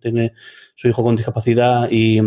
tiene 0.00 0.32
su 0.74 0.88
hijo 0.88 1.02
con 1.02 1.14
discapacidad 1.14 1.88
y, 1.90 2.20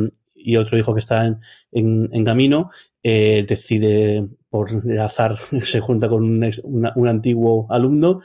y 0.44 0.58
otro 0.58 0.78
hijo 0.78 0.94
que 0.94 1.00
está 1.00 1.26
en, 1.26 1.40
en, 1.72 2.26
camino, 2.26 2.70
eh, 3.02 3.46
decide 3.48 4.28
por 4.50 4.70
azar 5.00 5.36
se 5.62 5.80
junta 5.80 6.08
con 6.10 6.24
un, 6.24 6.52
un 6.96 7.08
antiguo 7.08 7.66
alumno. 7.70 8.22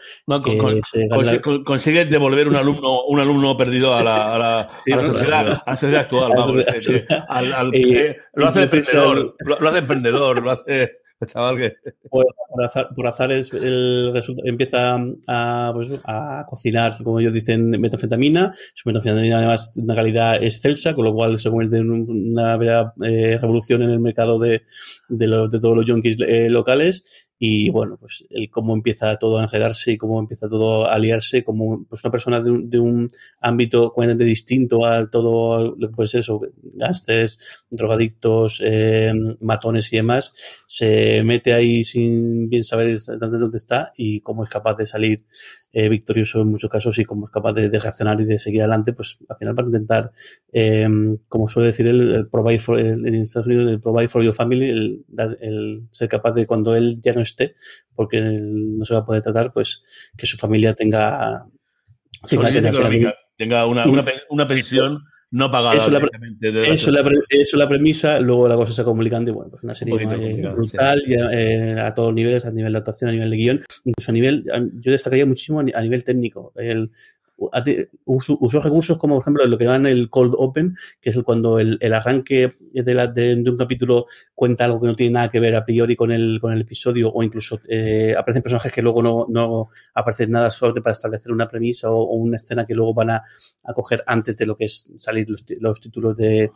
consigue 1.64 2.04
devolver 2.04 2.48
un 2.48 2.56
alumno, 2.56 3.04
un 3.06 3.20
alumno 3.20 3.56
perdido 3.56 3.94
a 3.94 4.02
la, 4.02 4.34
a 4.34 4.38
la, 4.38 4.68
sociedad, 5.76 6.00
actual. 6.00 6.32
lo 8.34 8.48
hace 8.48 8.62
emprendedor, 8.62 9.36
lo 9.38 9.68
hace 9.68 9.78
emprendedor, 9.78 10.42
lo 10.42 10.50
hace 10.50 10.98
por, 12.10 12.24
azar, 12.64 12.88
por 12.94 13.06
azares 13.06 13.52
el 13.52 14.12
empieza 14.44 14.96
a, 15.26 15.70
pues, 15.74 16.00
a 16.04 16.44
cocinar, 16.48 16.92
como 17.02 17.20
ellos 17.20 17.32
dicen, 17.32 17.70
metanfetamina. 17.70 18.54
Su 18.74 18.88
metanfetamina 18.88 19.38
además 19.38 19.72
de 19.74 19.82
una 19.82 19.94
calidad 19.94 20.42
excelsa, 20.42 20.94
con 20.94 21.04
lo 21.04 21.14
cual 21.14 21.38
se 21.38 21.50
convierte 21.50 21.78
en 21.78 21.90
una 21.90 22.54
eh, 23.04 23.38
revolución 23.38 23.82
en 23.82 23.90
el 23.90 24.00
mercado 24.00 24.38
de, 24.38 24.62
de, 25.08 25.26
de 25.26 25.60
todos 25.60 25.76
los 25.76 25.86
junkies 25.86 26.16
eh, 26.20 26.48
locales 26.48 27.27
y 27.38 27.70
bueno, 27.70 27.96
pues 27.98 28.24
el 28.30 28.50
cómo 28.50 28.74
empieza 28.74 29.16
todo 29.16 29.38
a 29.38 29.44
enredarse 29.44 29.92
y 29.92 29.96
cómo 29.96 30.18
empieza 30.18 30.48
todo 30.48 30.90
a 30.90 30.98
liarse, 30.98 31.44
como 31.44 31.84
pues 31.84 32.04
una 32.04 32.10
persona 32.10 32.42
de 32.42 32.50
un, 32.50 32.68
de 32.68 32.78
un 32.80 33.08
ámbito 33.40 33.92
completamente 33.92 34.24
distinto 34.24 34.84
a 34.84 35.08
todo 35.08 35.76
lo 35.76 35.92
que 35.92 36.02
eso, 36.02 36.40
gastes, 36.74 37.38
drogadictos, 37.70 38.60
eh, 38.64 39.12
matones 39.40 39.92
y 39.92 39.96
demás, 39.96 40.34
se 40.66 41.22
mete 41.22 41.52
ahí 41.52 41.84
sin 41.84 42.48
bien 42.48 42.64
saber 42.64 42.98
dónde 43.20 43.56
está 43.56 43.92
y 43.96 44.20
cómo 44.20 44.42
es 44.42 44.50
capaz 44.50 44.74
de 44.74 44.86
salir 44.86 45.24
eh, 45.72 45.88
victorioso 45.88 46.40
en 46.40 46.48
muchos 46.48 46.70
casos 46.70 46.98
y 46.98 47.04
como 47.04 47.26
es 47.26 47.32
capaz 47.32 47.52
de, 47.52 47.68
reaccionar 47.68 48.20
y 48.20 48.24
de 48.24 48.38
seguir 48.38 48.62
adelante, 48.62 48.92
pues 48.92 49.18
al 49.28 49.36
final 49.36 49.54
para 49.54 49.66
intentar, 49.68 50.12
eh, 50.52 50.88
como 51.28 51.46
suele 51.48 51.68
decir 51.68 51.86
el, 51.86 52.26
provide 52.28 52.58
for, 52.58 52.78
el, 52.78 53.06
en 53.06 53.14
Estados 53.14 53.46
Unidos, 53.46 53.70
el 53.70 53.80
provide 53.80 54.08
for 54.08 54.22
your 54.22 54.34
family, 54.34 54.70
el, 54.70 55.82
ser 55.90 56.08
capaz 56.08 56.32
de 56.32 56.46
cuando 56.46 56.74
él 56.74 56.98
ya 57.02 57.12
no 57.12 57.20
esté, 57.20 57.54
porque 57.94 58.20
no 58.20 58.84
se 58.84 58.94
va 58.94 59.00
a 59.00 59.04
poder 59.04 59.22
tratar, 59.22 59.52
pues 59.52 59.84
que 60.16 60.26
su 60.26 60.38
familia 60.38 60.74
tenga, 60.74 61.46
tenga, 62.28 63.14
tenga 63.36 63.66
una, 63.66 63.86
una, 63.86 64.04
una 64.30 64.46
pensión 64.46 65.02
no 65.30 65.50
pagada. 65.50 65.76
Eso, 65.76 65.90
la, 65.90 65.98
eso, 66.66 66.90
la, 66.90 67.04
eso 67.28 67.56
la 67.56 67.68
premisa, 67.68 68.18
luego 68.18 68.48
la 68.48 68.56
cosa 68.56 68.72
se 68.72 68.84
complicando 68.84 69.30
y 69.30 69.34
bueno, 69.34 69.50
pues 69.50 69.62
una 69.62 69.74
serie 69.74 70.06
brutal 70.52 71.02
eh, 71.06 71.76
a 71.80 71.94
todos 71.94 72.08
los 72.08 72.16
niveles, 72.16 72.46
a 72.46 72.50
nivel 72.50 72.72
de 72.72 72.78
actuación, 72.78 73.10
a 73.10 73.12
nivel 73.12 73.30
de 73.30 73.36
guion, 73.36 73.64
incluso 73.84 74.10
a 74.10 74.14
nivel, 74.14 74.44
yo 74.80 74.92
destacaría 74.92 75.26
muchísimo 75.26 75.60
a 75.60 75.80
nivel 75.82 76.04
técnico. 76.04 76.52
El, 76.56 76.90
usó 78.04 78.60
recursos 78.60 78.98
como, 78.98 79.14
por 79.14 79.22
ejemplo, 79.22 79.46
lo 79.46 79.56
que 79.56 79.64
llaman 79.64 79.86
el 79.86 80.10
cold 80.10 80.34
open, 80.36 80.76
que 81.00 81.10
es 81.10 81.16
el, 81.16 81.22
cuando 81.22 81.58
el, 81.58 81.78
el 81.80 81.94
arranque 81.94 82.54
de, 82.72 82.94
la, 82.94 83.06
de, 83.06 83.34
un 83.34 83.56
capítulo 83.56 84.06
cuenta 84.34 84.64
algo 84.64 84.80
que 84.80 84.88
no 84.88 84.96
tiene 84.96 85.12
nada 85.12 85.30
que 85.30 85.38
ver 85.38 85.54
a 85.54 85.64
priori 85.64 85.94
con 85.94 86.10
el, 86.10 86.38
con 86.40 86.52
el 86.52 86.62
episodio, 86.62 87.10
o 87.12 87.22
incluso 87.22 87.60
eh, 87.68 88.14
aparecen 88.18 88.42
personajes 88.42 88.72
que 88.72 88.82
luego 88.82 89.02
no, 89.02 89.26
no 89.28 89.68
aparecen 89.94 90.32
nada 90.32 90.50
solo 90.50 90.74
para 90.82 90.92
establecer 90.92 91.32
una 91.32 91.48
premisa 91.48 91.90
o, 91.90 92.02
una 92.14 92.36
escena 92.36 92.66
que 92.66 92.74
luego 92.74 92.92
van 92.94 93.10
a, 93.10 93.22
a, 93.62 93.72
coger 93.72 94.02
antes 94.06 94.36
de 94.36 94.46
lo 94.46 94.56
que 94.56 94.64
es 94.64 94.92
salir 94.96 95.30
los, 95.30 95.44
los 95.60 95.80
títulos 95.80 96.16
de, 96.16 96.50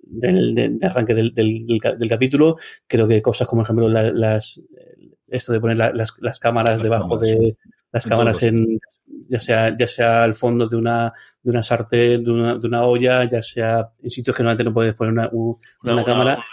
del, 0.00 0.78
arranque 0.82 1.14
del, 1.14 1.32
del, 1.32 1.66
del, 1.66 2.08
capítulo. 2.08 2.56
Creo 2.86 3.08
que 3.08 3.22
cosas 3.22 3.46
como, 3.48 3.62
por 3.62 3.66
ejemplo, 3.66 3.88
las, 3.88 4.62
esto 5.28 5.52
de 5.52 5.60
poner 5.60 5.76
las, 5.76 6.14
las 6.20 6.38
cámaras 6.38 6.82
debajo 6.82 7.18
de 7.18 7.56
las 7.92 8.06
cámaras 8.06 8.42
en 8.42 8.78
ya 9.28 9.40
sea 9.40 9.76
ya 9.76 9.86
sea 9.86 10.22
al 10.22 10.34
fondo 10.34 10.68
de 10.68 10.76
una 10.76 11.12
de 11.42 11.50
una 11.50 11.62
sartén 11.62 12.24
de 12.24 12.30
una, 12.30 12.58
de 12.58 12.66
una 12.66 12.84
olla 12.84 13.28
ya 13.28 13.42
sea 13.42 13.90
en 14.02 14.10
sitios 14.10 14.36
que 14.36 14.42
normalmente 14.42 14.64
no 14.64 14.74
puedes 14.74 14.94
poner 14.94 15.12
una, 15.12 15.30
una, 15.82 16.04
cámara, 16.04 16.44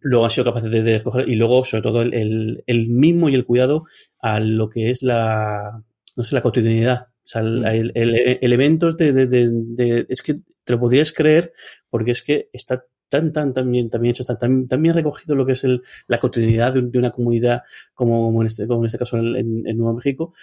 luego 0.00 0.24
han 0.24 0.30
sido 0.30 0.44
capaces 0.44 0.70
de, 0.70 0.82
de 0.82 0.96
escoger 0.96 1.28
y 1.28 1.36
luego 1.36 1.64
sobre 1.64 1.82
todo 1.82 2.02
el, 2.02 2.62
el, 2.66 2.88
mismo 2.88 3.28
y 3.28 3.34
el 3.34 3.44
cuidado 3.44 3.84
a 4.20 4.40
lo 4.40 4.68
que 4.68 4.90
es 4.90 5.02
la 5.02 5.82
no 6.16 6.24
sé 6.24 6.34
la 6.34 6.42
cotidianidad 6.42 7.08
o 7.24 7.26
sea, 7.26 7.40
el, 7.40 7.60
mm. 7.60 7.90
el, 7.94 8.38
elementos 8.42 8.96
de, 8.96 9.12
de, 9.12 9.26
de, 9.26 10.06
es 10.08 10.22
que 10.22 10.40
te 10.64 10.72
lo 10.72 10.80
podrías 10.80 11.12
creer 11.12 11.52
porque 11.88 12.10
es 12.10 12.22
que 12.22 12.48
está 12.52 12.84
tan, 13.14 13.32
tan, 13.32 13.54
tan 13.54 13.70
bien, 13.70 13.90
también 13.90 14.10
hecho, 14.10 14.24
tan, 14.24 14.66
tan, 14.66 14.82
bien 14.82 14.94
recogido 14.94 15.36
lo 15.36 15.46
que 15.46 15.52
es 15.52 15.62
el, 15.64 15.82
la 16.08 16.18
cotidianidad 16.18 16.74
de, 16.74 16.98
una 16.98 17.10
comunidad 17.12 17.62
como, 17.94 18.40
en, 18.42 18.46
este, 18.46 18.66
como 18.66 18.80
en 18.80 18.86
este 18.86 18.98
caso 18.98 19.16
en, 19.16 19.62
Nuevo 19.62 19.94
México. 19.94 20.34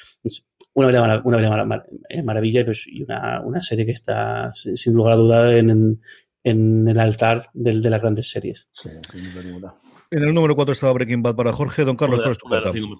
Una 0.73 0.87
verdadera, 0.87 1.21
una 1.25 1.83
eh, 2.09 2.23
maravilla 2.23 2.63
pues, 2.63 2.87
y 2.87 3.03
una, 3.03 3.41
una 3.41 3.61
serie 3.61 3.85
que 3.85 3.91
está 3.91 4.51
sin 4.53 4.93
lugar 4.93 5.13
a 5.13 5.17
duda 5.17 5.57
en, 5.57 5.99
en 6.43 6.87
el 6.87 6.99
altar 6.99 7.49
de, 7.53 7.79
de 7.79 7.89
las 7.89 8.01
grandes 8.01 8.29
series. 8.29 8.67
Sí, 8.71 8.89
sin 9.11 9.33
duda 9.33 9.75
En 10.09 10.23
el 10.23 10.33
número 10.33 10.55
4 10.55 10.73
estaba 10.73 10.93
Breaking 10.93 11.21
Bad 11.21 11.35
para 11.35 11.51
Jorge. 11.53 11.83
Don 11.83 11.95
Carlos, 11.95 12.19
¿cuál 12.41 12.65
es 12.65 12.71
tu 12.73 12.97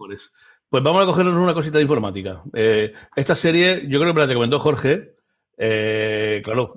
Pues 0.70 0.84
vamos 0.84 1.04
a 1.04 1.06
cogernos 1.06 1.36
una 1.36 1.54
cosita 1.54 1.78
de 1.78 1.84
informática. 1.84 2.44
Eh, 2.54 2.94
esta 3.16 3.36
serie, 3.36 3.88
yo 3.88 4.00
creo 4.00 4.12
que 4.12 4.14
me 4.14 4.22
la 4.22 4.28
recomendó 4.28 4.60
Jorge, 4.60 5.16
eh, 5.58 6.42
claro, 6.44 6.76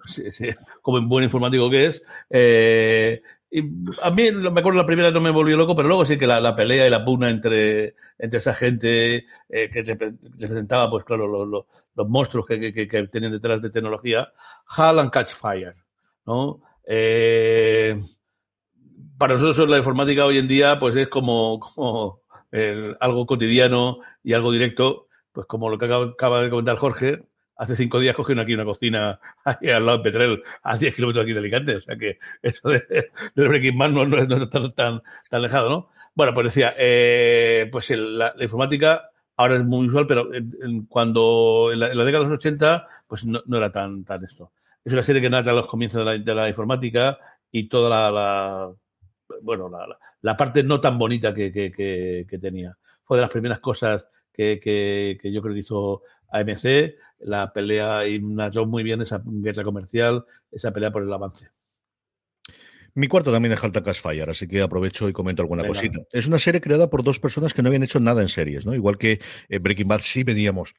como 0.83 0.99
un 0.99 1.09
buen 1.09 1.25
informático 1.25 1.71
que 1.71 1.87
es. 1.87 2.03
Eh, 2.31 3.23
y 3.57 3.63
a 4.03 4.11
mí, 4.11 4.33
me 4.33 4.49
acuerdo 4.49 4.73
la 4.73 4.85
primera 4.85 5.13
no 5.13 5.21
me 5.21 5.31
volvió 5.31 5.57
loco, 5.57 5.77
pero 5.77 5.87
luego 5.87 6.05
sí 6.05 6.19
que 6.19 6.27
la, 6.27 6.57
pelea 6.57 6.89
y 6.89 6.91
la 6.91 7.05
pugna 7.05 7.31
entre, 7.31 7.95
entre 8.19 8.39
esa 8.39 8.53
gente 8.53 9.27
eh, 9.49 9.71
que, 9.73 9.87
se, 9.87 9.95
presentaba, 9.95 10.91
pues 10.91 11.05
claro, 11.05 11.29
los, 11.29 11.65
los, 11.95 12.09
monstruos 12.09 12.47
que, 12.47 12.73
que, 12.73 12.89
que, 12.89 13.07
tienen 13.07 13.31
detrás 13.31 13.63
de 13.63 13.71
tecnología, 13.71 14.33
Hall 14.77 14.99
and 14.99 15.13
Catch 15.13 15.35
Fire, 15.35 15.77
¿no? 16.27 16.63
Eh, 16.85 17.97
para 19.17 19.35
nosotros 19.35 19.71
la 19.71 19.79
informática 19.79 20.27
hoy 20.27 20.39
en 20.39 20.49
día, 20.49 20.77
pues 20.81 20.97
es 20.97 21.07
como, 21.07 21.61
como 21.61 22.23
algo 22.99 23.25
cotidiano 23.25 24.01
y 24.25 24.33
algo 24.33 24.51
directo, 24.51 25.07
pues 25.31 25.47
como 25.47 25.71
lo 25.71 25.79
que 25.79 25.85
acaba 25.85 26.43
de 26.43 26.51
comentar 26.51 26.77
Jorge, 26.77 27.23
hace 27.57 27.77
cinco 27.77 28.01
días 28.01 28.17
cogieron 28.17 28.43
aquí 28.43 28.55
una 28.55 28.65
cocina 28.65 29.21
al 29.45 29.87
lado 29.87 29.99
de 29.99 30.05
Petrel, 30.05 30.43
a 30.63 30.77
10 30.77 30.95
kilómetros 30.95 31.25
aquí 31.25 31.33
de 31.33 31.39
Alicante. 31.39 31.77
O 31.77 31.81
sea 31.81 31.97
que 31.97 32.19
eso 32.43 32.69
de, 32.69 33.11
de 33.35 33.49
Breaking 33.49 33.79
Bad 33.79 33.91
no, 33.91 34.07
no, 34.07 34.37
está 34.37 34.69
tan, 34.69 35.03
tan 35.31 35.39
alejado, 35.39 35.71
¿no? 35.71 35.91
Bueno, 36.15 36.33
pues 36.35 36.47
decía, 36.47 36.75
eh, 36.79 37.69
pues 37.71 37.91
la, 37.91 38.35
informática 38.41 39.11
ahora 39.37 39.57
es 39.57 39.65
muy 39.65 39.89
usual, 39.89 40.07
pero 40.07 40.29
cuando 40.89 41.71
en 41.73 41.81
la, 41.81 41.89
década 41.89 42.25
de 42.25 42.31
los 42.31 42.39
80, 42.39 42.87
pues 43.07 43.25
no, 43.25 43.43
no, 43.47 43.57
era 43.57 43.73
tan, 43.73 44.05
tan 44.05 44.25
esto. 44.25 44.53
Es 44.85 44.93
una 44.93 45.03
serie 45.03 45.23
que 45.23 45.31
nada 45.31 45.51
a 45.51 45.55
los 45.55 45.67
comienzos 45.67 46.05
de 46.05 46.35
la, 46.35 46.49
informática 46.49 47.19
y 47.51 47.69
toda 47.69 47.91
la, 47.91 48.11
la 48.11 48.73
bueno, 49.43 49.69
la, 49.69 49.99
la, 50.21 50.37
parte 50.37 50.63
no 50.63 50.81
tan 50.81 50.99
bonita 50.99 51.35
que, 51.35 51.51
que, 51.51 52.27
que, 52.29 52.39
tenía. 52.39 52.77
Fue 53.03 53.17
de 53.17 53.23
las 53.23 53.31
primeras 53.31 53.61
cosas 53.61 54.07
que, 54.35 54.61
que, 54.61 55.19
que 55.21 55.33
yo 55.33 55.41
creo 55.41 55.55
que 55.55 55.61
hizo 55.61 56.03
AMC, 56.29 56.97
la 57.21 57.53
pelea 57.53 58.07
y 58.07 58.21
job 58.53 58.67
muy 58.67 58.83
bien 58.83 59.01
esa 59.01 59.23
guerra 59.25 59.65
comercial, 59.65 60.25
esa 60.51 60.73
pelea 60.73 60.91
por 60.91 61.03
el 61.03 61.13
avance. 61.13 61.49
Mi 62.97 63.09
cuarto 63.09 63.33
también 63.33 63.53
es 63.53 63.63
Halta 63.63 63.83
Cash 63.83 64.01
Fire, 64.01 64.31
así 64.31 64.47
que 64.47 64.63
aprovecho 64.63 65.09
y 65.09 65.13
comento 65.13 65.43
alguna 65.43 65.67
cosita. 65.67 66.01
Es 66.13 66.27
una 66.27 66.39
serie 66.39 66.61
creada 66.61 66.89
por 66.91 67.03
dos 67.03 67.19
personas 67.19 67.53
que 67.53 67.61
no 67.61 67.69
habían 67.69 67.83
hecho 67.83 67.99
nada 67.99 68.23
en 68.23 68.29
series, 68.29 68.67
¿no? 68.67 68.75
Igual 68.75 68.99
que 68.99 69.21
eh, 69.49 69.59
Breaking 69.59 69.89
Bad 69.89 70.01
sí 70.01 70.23
veníamos 70.23 70.75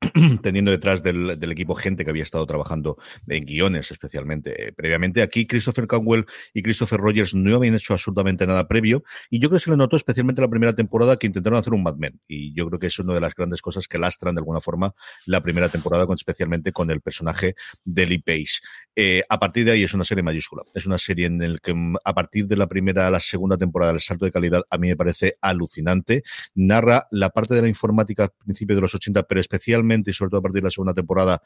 teniendo 0.42 0.70
detrás 0.70 1.02
del, 1.02 1.38
equipo 1.50 1.74
gente 1.74 2.04
que 2.04 2.10
había 2.10 2.22
estado 2.22 2.44
trabajando 2.44 2.98
en 3.28 3.44
guiones 3.44 3.90
especialmente 3.90 4.68
eh, 4.68 4.72
previamente. 4.72 5.22
Aquí 5.22 5.46
Christopher 5.46 5.86
Conwell 5.86 6.26
y 6.52 6.62
Christopher 6.62 7.00
Rogers 7.00 7.34
no 7.34 7.56
habían 7.56 7.74
hecho 7.74 7.94
absolutamente 7.94 8.46
nada 8.46 8.68
previo 8.68 9.04
y 9.30 9.38
yo 9.38 9.48
creo 9.48 9.58
que 9.58 9.64
se 9.64 9.70
le 9.70 9.76
notó 9.76 9.96
especialmente 9.96 10.42
la 10.42 10.48
primera 10.48 10.74
temporada 10.74 11.16
que 11.16 11.26
intentaron 11.26 11.58
hacer 11.58 11.72
un 11.72 11.82
Mad 11.82 11.96
Men 11.96 12.20
y 12.28 12.52
yo 12.52 12.66
creo 12.66 12.78
que 12.78 12.88
es 12.88 12.98
una 12.98 13.14
de 13.14 13.20
las 13.20 13.34
grandes 13.34 13.62
cosas 13.62 13.88
que 13.88 13.98
lastran 13.98 14.34
de 14.34 14.40
alguna 14.40 14.60
forma 14.60 14.94
la 15.24 15.42
primera 15.42 15.68
temporada, 15.68 16.06
con, 16.06 16.16
especialmente 16.16 16.72
con 16.72 16.90
el 16.90 17.00
personaje 17.00 17.54
de 17.84 18.06
Lee 18.06 18.18
Pace. 18.18 18.60
Eh, 18.94 19.22
a 19.28 19.38
partir 19.38 19.64
de 19.64 19.72
ahí 19.72 19.82
es 19.82 19.94
una 19.94 20.04
serie 20.04 20.22
mayúscula. 20.22 20.62
Es 20.74 20.86
una 20.86 20.98
serie 20.98 21.26
en 21.26 21.54
la 21.54 21.58
que 21.58 21.72
mm, 21.72 21.96
a 22.04 22.14
partir 22.14 22.46
de 22.46 22.56
la 22.56 22.66
primera 22.66 23.06
a 23.06 23.10
la 23.10 23.20
segunda 23.20 23.56
temporada 23.56 23.92
el 23.92 24.00
salto 24.00 24.24
de 24.24 24.32
calidad 24.32 24.62
a 24.68 24.78
mí 24.78 24.88
me 24.88 24.96
parece 24.96 25.38
alucinante. 25.40 26.22
Narra 26.54 27.06
la 27.10 27.30
parte 27.30 27.54
de 27.54 27.62
la 27.62 27.68
informática 27.68 28.24
a 28.24 28.28
principios 28.28 28.76
de 28.76 28.82
los 28.82 28.94
80, 28.94 29.22
pero 29.22 29.40
especialmente 29.40 29.85
y 30.10 30.12
sobre 30.12 30.30
todo 30.30 30.40
a 30.40 30.42
partir 30.42 30.62
de 30.62 30.66
la 30.66 30.70
segunda 30.70 30.94
temporada, 30.94 31.42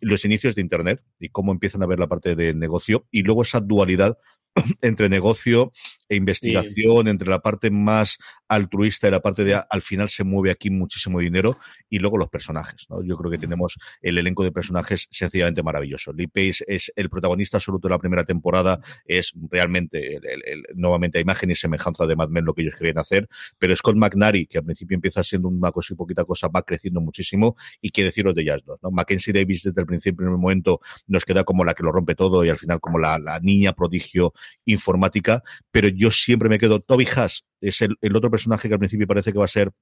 los 0.00 0.24
inicios 0.24 0.54
de 0.54 0.62
Internet 0.62 1.02
y 1.18 1.28
cómo 1.28 1.52
empiezan 1.52 1.82
a 1.82 1.86
ver 1.86 1.98
la 1.98 2.08
parte 2.08 2.34
de 2.34 2.54
negocio 2.54 3.06
y 3.10 3.22
luego 3.22 3.42
esa 3.42 3.60
dualidad 3.60 4.18
entre 4.82 5.08
negocio 5.08 5.72
e 6.08 6.16
investigación, 6.16 7.08
entre 7.08 7.30
la 7.30 7.40
parte 7.40 7.70
más 7.70 8.18
altruista 8.48 9.08
y 9.08 9.10
la 9.10 9.20
parte 9.20 9.44
de 9.44 9.54
al 9.54 9.80
final 9.80 10.10
se 10.10 10.24
mueve 10.24 10.50
aquí 10.50 10.68
muchísimo 10.68 11.20
dinero 11.20 11.56
y 11.88 12.00
luego 12.00 12.18
los 12.18 12.28
personajes. 12.28 12.86
¿no? 12.90 13.02
Yo 13.02 13.16
creo 13.16 13.30
que 13.30 13.38
tenemos 13.38 13.78
el 14.02 14.18
elenco 14.18 14.44
de 14.44 14.52
personajes 14.52 15.08
sencillamente 15.10 15.62
maravilloso. 15.62 16.12
Lee 16.12 16.26
Pace 16.26 16.64
es 16.66 16.92
el 16.96 17.08
protagonista 17.08 17.56
absoluto 17.56 17.88
de 17.88 17.92
la 17.92 17.98
primera 17.98 18.24
temporada, 18.24 18.80
es 19.06 19.32
realmente 19.50 20.16
el, 20.16 20.64
nuevamente 20.74 21.16
a 21.16 21.22
imagen 21.22 21.50
y 21.50 21.54
semejanza 21.54 22.06
de 22.06 22.14
Mad 22.14 22.28
Men 22.28 22.44
lo 22.44 22.52
que 22.52 22.62
ellos 22.62 22.74
querían 22.76 22.98
hacer, 22.98 23.28
pero 23.58 23.74
Scott 23.74 23.96
McNary, 23.96 24.46
que 24.46 24.58
al 24.58 24.64
principio 24.64 24.94
empieza 24.94 25.24
siendo 25.24 25.48
una 25.48 25.72
cosa 25.72 25.94
y 25.94 25.96
poquita 25.96 26.24
cosa, 26.24 26.48
va 26.48 26.62
creciendo 26.62 27.00
muchísimo 27.00 27.56
y 27.80 27.90
qué 27.90 28.04
deciros 28.04 28.34
de 28.34 28.42
ellas 28.42 28.60
dos. 28.66 28.78
¿no? 28.82 28.90
Mackenzie 28.90 29.32
Davis 29.32 29.62
desde 29.62 29.80
el 29.80 29.86
principio, 29.86 30.26
en 30.26 30.32
el 30.32 30.38
momento, 30.38 30.80
nos 31.06 31.24
queda 31.24 31.44
como 31.44 31.64
la 31.64 31.72
que 31.72 31.84
lo 31.84 31.90
rompe 31.90 32.14
todo 32.14 32.44
y 32.44 32.50
al 32.50 32.58
final 32.58 32.80
como 32.80 32.98
la, 32.98 33.18
la 33.18 33.40
niña 33.40 33.72
prodigio 33.72 34.34
informática, 34.64 35.42
pero 35.70 35.88
yo 35.88 36.10
siempre 36.10 36.48
me 36.48 36.58
quedo, 36.58 36.80
Toby 36.80 37.06
Haas 37.14 37.44
es 37.60 37.80
el, 37.82 37.96
el 38.00 38.16
otro 38.16 38.30
personaje 38.30 38.68
que 38.68 38.74
al 38.74 38.80
principio 38.80 39.06
parece 39.06 39.32
que 39.32 39.38
va 39.38 39.44
a 39.44 39.48
ser 39.48 39.72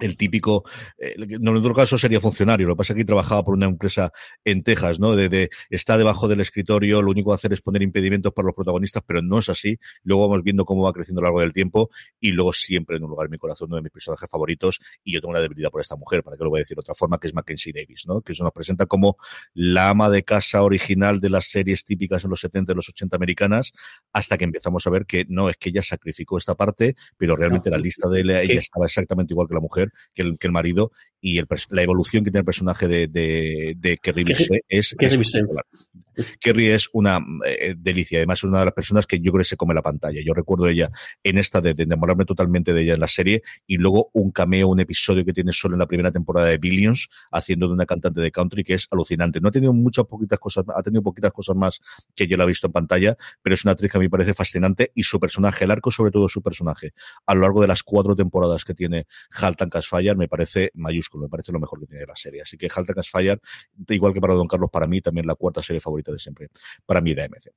el 0.00 0.16
típico, 0.16 0.64
eh, 0.98 1.14
en 1.16 1.48
otro 1.48 1.74
caso 1.74 1.98
sería 1.98 2.20
funcionario, 2.20 2.66
lo 2.66 2.74
que 2.74 2.78
pasa 2.78 2.92
es 2.92 2.96
que 2.96 3.00
aquí 3.02 3.06
trabajaba 3.06 3.44
por 3.44 3.54
una 3.54 3.66
empresa 3.66 4.12
en 4.44 4.62
Texas, 4.62 4.98
¿no? 4.98 5.14
De, 5.14 5.28
de, 5.28 5.50
está 5.70 5.98
debajo 5.98 6.28
del 6.28 6.40
escritorio, 6.40 7.02
lo 7.02 7.10
único 7.10 7.30
que 7.30 7.34
hacer 7.34 7.52
es 7.52 7.60
poner 7.60 7.82
impedimentos 7.82 8.32
para 8.32 8.46
los 8.46 8.54
protagonistas, 8.54 9.02
pero 9.06 9.22
no 9.22 9.38
es 9.38 9.48
así. 9.48 9.78
Luego 10.02 10.28
vamos 10.28 10.42
viendo 10.42 10.64
cómo 10.64 10.82
va 10.82 10.92
creciendo 10.92 11.20
a 11.20 11.22
lo 11.22 11.28
largo 11.28 11.40
del 11.40 11.52
tiempo 11.52 11.90
y 12.18 12.32
luego 12.32 12.52
siempre 12.52 12.96
en 12.96 13.04
un 13.04 13.10
lugar 13.10 13.26
en 13.26 13.32
mi 13.32 13.38
corazón 13.38 13.68
uno 13.68 13.76
de 13.76 13.82
mis 13.82 13.92
personajes 13.92 14.28
favoritos 14.28 14.80
y 15.04 15.12
yo 15.14 15.20
tengo 15.20 15.30
una 15.30 15.40
debilidad 15.40 15.70
por 15.70 15.80
esta 15.80 15.96
mujer, 15.96 16.22
para 16.22 16.36
que 16.36 16.44
lo 16.44 16.50
voy 16.50 16.60
a 16.60 16.62
decir 16.62 16.76
de 16.76 16.80
otra 16.80 16.94
forma, 16.94 17.18
que 17.18 17.28
es 17.28 17.34
Mackenzie 17.34 17.72
Davis, 17.72 18.04
¿no? 18.06 18.20
Que 18.22 18.34
se 18.34 18.42
nos 18.42 18.52
presenta 18.52 18.86
como 18.86 19.16
la 19.54 19.90
ama 19.90 20.08
de 20.08 20.22
casa 20.22 20.62
original 20.62 21.20
de 21.20 21.30
las 21.30 21.46
series 21.46 21.84
típicas 21.84 22.24
en 22.24 22.30
los 22.30 22.40
70 22.40 22.72
y 22.72 22.74
los 22.74 22.88
80 22.88 23.16
americanas, 23.16 23.72
hasta 24.12 24.38
que 24.38 24.44
empezamos 24.44 24.86
a 24.86 24.90
ver 24.90 25.06
que 25.06 25.24
no, 25.28 25.48
es 25.48 25.56
que 25.56 25.70
ella 25.70 25.82
sacrificó 25.82 26.38
esta 26.38 26.54
parte, 26.54 26.96
pero 27.16 27.36
realmente 27.36 27.70
no, 27.70 27.76
la 27.76 27.82
lista 27.82 28.08
de 28.08 28.20
ella, 28.20 28.42
ella 28.42 28.60
estaba 28.60 28.86
exactamente 28.86 29.32
igual 29.32 29.48
que 29.48 29.54
la 29.54 29.60
mujer 29.60 29.89
que 30.14 30.22
el, 30.22 30.38
que 30.38 30.46
el 30.46 30.52
marido 30.52 30.92
y 31.20 31.38
el, 31.38 31.46
la 31.70 31.82
evolución 31.82 32.24
que 32.24 32.30
tiene 32.30 32.40
el 32.40 32.44
personaje 32.44 32.88
de, 32.88 33.08
de, 33.08 33.74
de 33.76 33.96
Kerry 33.98 34.24
Bishé 34.24 34.64
es, 34.68 34.94
Kerry 34.98 35.20
es 35.20 35.42
Kerry 36.40 36.66
es 36.68 36.88
una 36.92 37.18
eh, 37.46 37.74
delicia, 37.76 38.18
además 38.18 38.40
es 38.40 38.44
una 38.44 38.60
de 38.60 38.64
las 38.66 38.74
personas 38.74 39.06
que 39.06 39.20
yo 39.20 39.32
creo 39.32 39.42
que 39.42 39.48
se 39.48 39.56
come 39.56 39.74
la 39.74 39.82
pantalla. 39.82 40.20
Yo 40.24 40.34
recuerdo 40.34 40.66
ella 40.66 40.90
en 41.22 41.38
esta 41.38 41.60
de, 41.60 41.74
de 41.74 41.84
enamorarme 41.84 42.24
totalmente 42.24 42.72
de 42.72 42.82
ella 42.82 42.94
en 42.94 43.00
la 43.00 43.08
serie 43.08 43.42
y 43.66 43.76
luego 43.76 44.10
un 44.12 44.30
cameo, 44.30 44.68
un 44.68 44.80
episodio 44.80 45.24
que 45.24 45.32
tiene 45.32 45.52
solo 45.52 45.74
en 45.74 45.78
la 45.78 45.86
primera 45.86 46.10
temporada 46.10 46.48
de 46.48 46.58
Billions, 46.58 47.08
haciendo 47.30 47.68
de 47.68 47.74
una 47.74 47.86
cantante 47.86 48.20
de 48.20 48.30
country 48.30 48.64
que 48.64 48.74
es 48.74 48.86
alucinante. 48.90 49.40
No 49.40 49.48
ha 49.48 49.52
tenido 49.52 49.72
muchas 49.72 50.06
poquitas 50.06 50.38
cosas, 50.38 50.64
ha 50.74 50.82
tenido 50.82 51.02
poquitas 51.02 51.32
cosas 51.32 51.56
más 51.56 51.80
que 52.14 52.26
yo 52.26 52.36
la 52.36 52.44
he 52.44 52.48
visto 52.48 52.66
en 52.66 52.72
pantalla, 52.72 53.16
pero 53.42 53.54
es 53.54 53.64
una 53.64 53.72
actriz 53.72 53.90
que 53.90 53.98
a 53.98 54.00
mí 54.00 54.06
me 54.06 54.10
parece 54.10 54.34
fascinante 54.34 54.92
y 54.94 55.02
su 55.02 55.18
personaje, 55.18 55.64
el 55.64 55.70
arco 55.70 55.90
sobre 55.90 56.10
todo 56.10 56.28
su 56.28 56.42
personaje, 56.42 56.92
a 57.26 57.34
lo 57.34 57.42
largo 57.42 57.60
de 57.60 57.68
las 57.68 57.82
cuatro 57.82 58.16
temporadas 58.16 58.64
que 58.64 58.74
tiene 58.74 59.06
Haltan 59.30 59.70
Casfire, 59.70 60.14
me 60.14 60.28
parece 60.28 60.70
mayúsculo, 60.74 61.09
me 61.18 61.28
parece 61.28 61.52
lo 61.52 61.60
mejor 61.60 61.80
que 61.80 61.86
tiene 61.86 62.06
la 62.06 62.16
serie. 62.16 62.42
Así 62.42 62.56
que 62.56 62.68
Haltan 62.74 62.94
Casfire, 62.94 63.40
igual 63.88 64.12
que 64.12 64.20
para 64.20 64.34
Don 64.34 64.48
Carlos, 64.48 64.70
para 64.70 64.86
mí 64.86 65.00
también 65.00 65.26
la 65.26 65.34
cuarta 65.34 65.62
serie 65.62 65.80
favorita 65.80 66.12
de 66.12 66.18
siempre, 66.18 66.48
para 66.86 67.00
mí 67.00 67.14
de 67.14 67.22
AMC. 67.22 67.52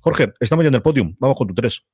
Jorge, 0.00 0.32
estamos 0.40 0.64
ya 0.64 0.68
en 0.68 0.74
el 0.74 0.82
podium, 0.82 1.14
vamos 1.18 1.36
con 1.36 1.48
tu 1.48 1.54
tres. 1.54 1.84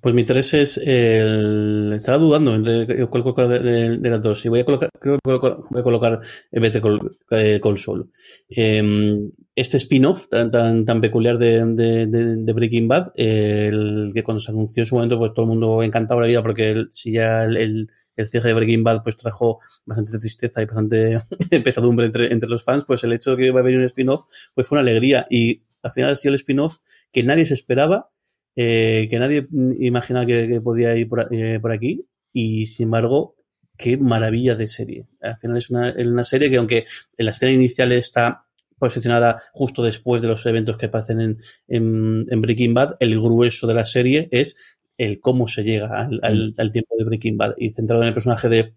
Pues 0.00 0.14
mi 0.14 0.24
tres 0.24 0.54
es 0.54 0.78
el. 0.78 1.92
Estaba 1.94 2.18
dudando 2.18 2.54
entre 2.54 3.06
cuál 3.08 3.22
colocar 3.22 3.48
de, 3.48 3.58
de, 3.58 3.98
de, 3.98 4.10
las 4.10 4.22
dos. 4.22 4.44
Y 4.44 4.48
voy 4.48 4.60
a 4.60 4.64
colocar, 4.64 4.88
creo 4.98 5.18
que 5.22 5.28
voy 5.28 5.80
a 5.80 5.82
colocar 5.82 6.20
Better 6.50 6.80
Call, 6.80 7.18
eh, 7.30 7.60
Call. 7.62 8.10
Eh, 8.48 9.30
este 9.56 9.78
spin-off 9.78 10.28
tan, 10.28 10.50
tan, 10.50 10.84
tan, 10.84 11.00
peculiar 11.00 11.38
de, 11.38 12.52
Breaking 12.54 12.86
Bad, 12.86 13.12
el 13.16 14.12
que 14.14 14.22
cuando 14.22 14.38
se 14.38 14.52
anunció 14.52 14.82
en 14.82 14.86
su 14.86 14.94
momento, 14.94 15.18
pues 15.18 15.32
todo 15.32 15.46
el 15.46 15.48
mundo 15.48 15.82
encantaba 15.82 16.20
la 16.20 16.26
vida 16.28 16.42
porque 16.42 16.86
si 16.92 17.12
ya 17.12 17.44
el, 17.44 17.88
el, 18.16 18.28
cierre 18.28 18.50
de 18.50 18.54
Breaking 18.54 18.84
Bad 18.84 19.02
pues 19.02 19.16
trajo 19.16 19.60
bastante 19.86 20.18
tristeza 20.18 20.62
y 20.62 20.66
bastante 20.66 21.20
pesadumbre 21.64 22.06
entre, 22.06 22.32
entre 22.32 22.50
los 22.50 22.62
fans, 22.62 22.84
pues 22.84 23.02
el 23.02 23.14
hecho 23.14 23.30
de 23.30 23.38
que 23.38 23.46
iba 23.46 23.58
a 23.58 23.62
haber 23.62 23.78
un 23.78 23.84
spin-off 23.84 24.24
pues 24.54 24.68
fue 24.68 24.76
una 24.78 24.88
alegría. 24.88 25.26
Y 25.30 25.62
al 25.82 25.90
final 25.90 26.10
ha 26.10 26.16
sido 26.16 26.34
el 26.34 26.36
spin-off 26.36 26.76
que 27.10 27.22
nadie 27.22 27.46
se 27.46 27.54
esperaba 27.54 28.10
eh, 28.58 29.08
que 29.10 29.18
nadie 29.18 29.46
imaginaba 29.80 30.24
que, 30.24 30.60
podía 30.62 30.96
ir 30.96 31.10
por, 31.10 31.28
eh, 31.30 31.60
por, 31.60 31.72
aquí 31.72 32.06
y 32.32 32.66
sin 32.66 32.84
embargo 32.84 33.36
qué 33.76 33.98
maravilla 33.98 34.54
de 34.54 34.66
serie. 34.66 35.06
Al 35.20 35.36
final 35.36 35.58
es 35.58 35.68
una, 35.68 35.94
una, 35.94 36.24
serie 36.24 36.50
que 36.50 36.56
aunque 36.56 36.86
en 37.18 37.24
la 37.26 37.32
escena 37.32 37.52
inicial 37.52 37.92
está 37.92 38.45
posicionada 38.78 39.42
justo 39.52 39.82
después 39.82 40.22
de 40.22 40.28
los 40.28 40.44
eventos 40.46 40.76
que 40.76 40.88
pasan 40.88 41.20
en, 41.20 41.38
en, 41.68 42.24
en 42.28 42.40
Breaking 42.40 42.74
Bad, 42.74 42.96
el 43.00 43.20
grueso 43.20 43.66
de 43.66 43.74
la 43.74 43.84
serie 43.84 44.28
es 44.30 44.56
el 44.98 45.20
cómo 45.20 45.46
se 45.46 45.62
llega 45.62 46.00
al, 46.00 46.20
al, 46.22 46.54
al 46.56 46.72
tiempo 46.72 46.94
de 46.98 47.04
Breaking 47.04 47.36
Bad. 47.36 47.54
Y 47.58 47.72
centrado 47.72 48.02
en 48.02 48.08
el 48.08 48.14
personaje 48.14 48.48
de 48.48 48.74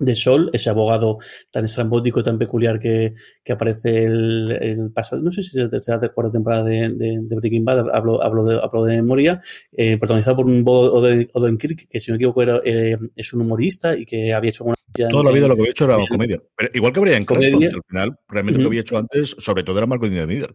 de 0.00 0.16
Sol, 0.16 0.50
ese 0.52 0.70
abogado 0.70 1.18
tan 1.52 1.64
estrambótico, 1.64 2.22
tan 2.22 2.38
peculiar 2.38 2.78
que, 2.80 3.14
que 3.44 3.52
aparece 3.52 4.04
el, 4.04 4.50
el, 4.60 4.90
pasado, 4.90 5.22
no 5.22 5.30
sé 5.30 5.42
si 5.42 5.58
es 5.58 5.64
la 5.64 5.70
tercera 5.70 6.00
o 6.02 6.12
cuarta 6.12 6.32
temporada 6.32 6.64
de, 6.64 6.88
de, 6.88 7.18
de, 7.22 7.36
Breaking 7.36 7.64
Bad, 7.64 7.90
hablo, 7.92 8.22
hablo, 8.22 8.44
de, 8.44 8.58
hablo 8.60 8.84
de 8.84 8.96
memoria, 8.96 9.40
eh, 9.72 9.98
protagonizado 9.98 10.36
por 10.36 10.46
un 10.46 10.64
Bob 10.64 10.92
Odenkirk, 11.34 11.86
que 11.88 12.00
si 12.00 12.10
no 12.10 12.14
me 12.14 12.16
equivoco 12.16 12.42
era, 12.42 12.60
eh, 12.64 12.96
es 13.14 13.32
un 13.32 13.42
humorista 13.42 13.96
y 13.96 14.04
que 14.04 14.32
había 14.32 14.50
hecho 14.50 14.64
una... 14.64 14.74
Toda 15.10 15.22
la 15.22 15.30
vida 15.30 15.46
lo 15.46 15.54
que 15.54 15.62
había 15.62 15.70
hecho 15.70 15.84
era 15.84 15.98
comedia. 16.10 16.42
Pero 16.56 16.70
igual 16.74 16.92
que 16.92 17.00
Brian 17.00 17.24
Cranston, 17.24 17.64
al 17.64 17.82
final, 17.86 18.18
realmente 18.28 18.58
uh 18.58 18.60
-huh. 18.60 18.64
lo 18.64 18.70
que 18.70 18.74
había 18.74 18.80
hecho 18.80 18.98
antes, 18.98 19.36
sobre 19.38 19.62
todo 19.62 19.78
era 19.78 19.86
the 19.86 20.26
Middle. 20.26 20.54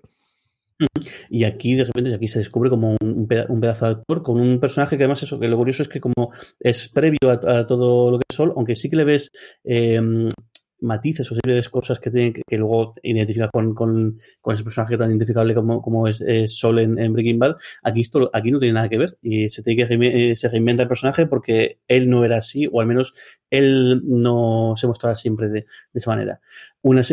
Y 1.30 1.44
aquí, 1.46 1.76
de 1.76 1.86
repente, 1.86 2.14
aquí 2.14 2.28
se 2.28 2.40
descubre 2.40 2.70
como 2.70 2.96
un, 3.02 3.28
pedazo 3.28 3.86
de 3.86 3.92
actor 3.92 4.24
con 4.24 4.40
un 4.40 4.60
personaje 4.60 4.98
que 4.98 5.04
además 5.04 5.24
eso, 5.24 5.40
que 5.40 5.48
lo 5.48 5.58
curioso 5.58 5.84
es 5.84 5.90
que 5.90 6.02
como 6.02 6.32
es 6.60 6.90
previo 6.90 7.30
a, 7.30 7.66
todo 7.66 8.12
lo 8.12 8.18
que 8.20 8.26
es 8.30 8.36
Sol, 8.36 8.54
aunque 8.56 8.76
sí 8.76 8.90
que 8.90 8.98
le 8.98 9.06
ves 9.06 9.32
eh, 9.64 10.02
matices 10.82 11.32
o 11.32 11.36
series 11.36 11.70
cosas 11.70 12.00
que, 12.00 12.12
tiene, 12.12 12.34
que, 12.46 12.58
luego 12.58 12.96
identifica 13.04 13.50
con, 13.50 13.74
con, 13.74 14.18
con, 14.42 14.56
ese 14.56 14.64
personaje 14.64 14.98
tan 14.98 15.10
identificable 15.10 15.54
como, 15.54 15.82
como 15.82 16.08
es, 16.08 16.24
Sol 16.48 16.80
en, 16.80 17.14
Breaking 17.14 17.40
Bad, 17.40 17.56
aquí, 17.84 18.02
esto, 18.02 18.30
aquí 18.34 18.52
no 18.52 18.60
tiene 18.60 18.74
nada 18.74 18.90
que 18.90 18.98
ver 18.98 19.18
y 19.22 19.50
se, 19.50 19.64
tiene 19.64 19.88
que 19.88 20.32
eh, 20.32 20.36
se 20.36 20.50
reinventa 20.50 20.84
el 20.84 20.90
personaje 20.90 21.26
porque 21.26 21.80
él 21.88 22.10
no 22.10 22.24
era 22.24 22.38
así 22.38 22.68
o 22.72 22.82
al 22.82 22.88
menos 22.88 23.14
él 23.50 24.02
no 24.06 24.74
se 24.76 24.88
mostraba 24.88 25.16
siempre 25.16 25.50
de, 25.50 25.66
esa 25.94 26.12
manera. 26.12 26.40
Una 26.82 27.04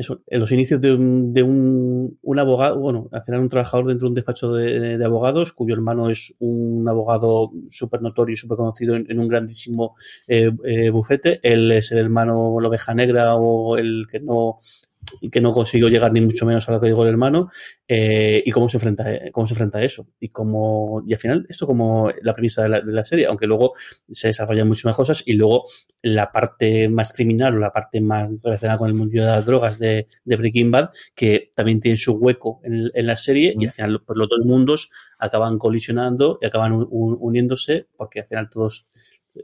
eso, 0.00 0.22
en 0.26 0.40
los 0.40 0.50
inicios 0.52 0.80
de 0.80 0.92
un, 0.92 1.32
de 1.32 1.42
un, 1.42 2.18
un, 2.22 2.38
abogado, 2.38 2.78
bueno, 2.78 3.08
al 3.12 3.22
final 3.22 3.40
un 3.40 3.48
trabajador 3.48 3.86
dentro 3.86 4.06
de 4.06 4.10
un 4.10 4.14
despacho 4.14 4.52
de, 4.52 5.02
abogados, 5.04 5.52
cuyo 5.52 5.74
hermano 5.74 6.10
es 6.10 6.34
un 6.38 6.88
abogado 6.88 7.52
súper 7.68 8.02
notorio 8.02 8.34
y 8.34 8.36
súper 8.36 8.56
conocido 8.56 8.96
en, 8.96 9.18
un 9.18 9.28
grandísimo 9.28 9.94
eh, 10.26 10.50
eh, 10.64 10.90
bufete. 10.90 11.40
Él 11.42 11.70
es 11.72 11.92
el 11.92 11.98
hermano, 11.98 12.58
la 12.60 12.68
oveja 12.68 12.94
negra 12.94 13.36
o 13.36 13.76
el 13.76 14.06
que 14.10 14.20
no 14.20 14.58
que 15.30 15.40
no 15.40 15.52
consiguió 15.52 15.88
llegar 15.88 16.12
ni 16.12 16.20
mucho 16.20 16.46
menos 16.46 16.68
a 16.68 16.72
lo 16.72 16.80
que 16.80 16.88
dijo 16.88 17.02
el 17.02 17.08
hermano 17.08 17.50
eh, 17.86 18.42
y 18.44 18.50
cómo 18.50 18.68
se 18.68 18.76
enfrenta 18.76 19.04
cómo 19.32 19.46
se 19.46 19.54
enfrenta 19.54 19.78
a 19.78 19.82
eso 19.82 20.06
y 20.18 20.28
como 20.28 21.02
y 21.06 21.12
al 21.12 21.18
final 21.18 21.46
esto 21.48 21.66
como 21.66 22.10
la 22.22 22.34
premisa 22.34 22.62
de 22.62 22.68
la, 22.68 22.80
de 22.80 22.92
la, 22.92 23.04
serie 23.04 23.26
aunque 23.26 23.46
luego 23.46 23.74
se 24.10 24.28
desarrollan 24.28 24.68
muchísimas 24.68 24.96
cosas 24.96 25.22
y 25.26 25.32
luego 25.34 25.64
la 26.02 26.30
parte 26.32 26.88
más 26.88 27.12
criminal 27.12 27.56
o 27.56 27.58
la 27.58 27.72
parte 27.72 28.00
más 28.00 28.30
relacionada 28.42 28.78
con 28.78 28.88
el 28.88 28.94
mundo 28.94 29.20
de 29.20 29.26
las 29.26 29.46
drogas 29.46 29.78
de, 29.78 30.06
de 30.24 30.36
Breaking 30.36 30.70
Bad 30.70 30.90
que 31.14 31.52
también 31.54 31.80
tiene 31.80 31.96
su 31.96 32.12
hueco 32.12 32.60
en, 32.64 32.90
en 32.94 33.06
la 33.06 33.16
serie 33.16 33.54
mm. 33.56 33.60
y 33.62 33.66
al 33.66 33.72
final 33.72 34.02
pues 34.04 34.16
los 34.16 34.28
dos 34.28 34.44
mundos 34.44 34.90
acaban 35.18 35.58
colisionando 35.58 36.38
y 36.40 36.46
acaban 36.46 36.72
un, 36.72 36.86
un, 36.90 37.16
uniéndose 37.20 37.86
porque 37.96 38.20
al 38.20 38.26
final 38.26 38.50
todos 38.50 38.86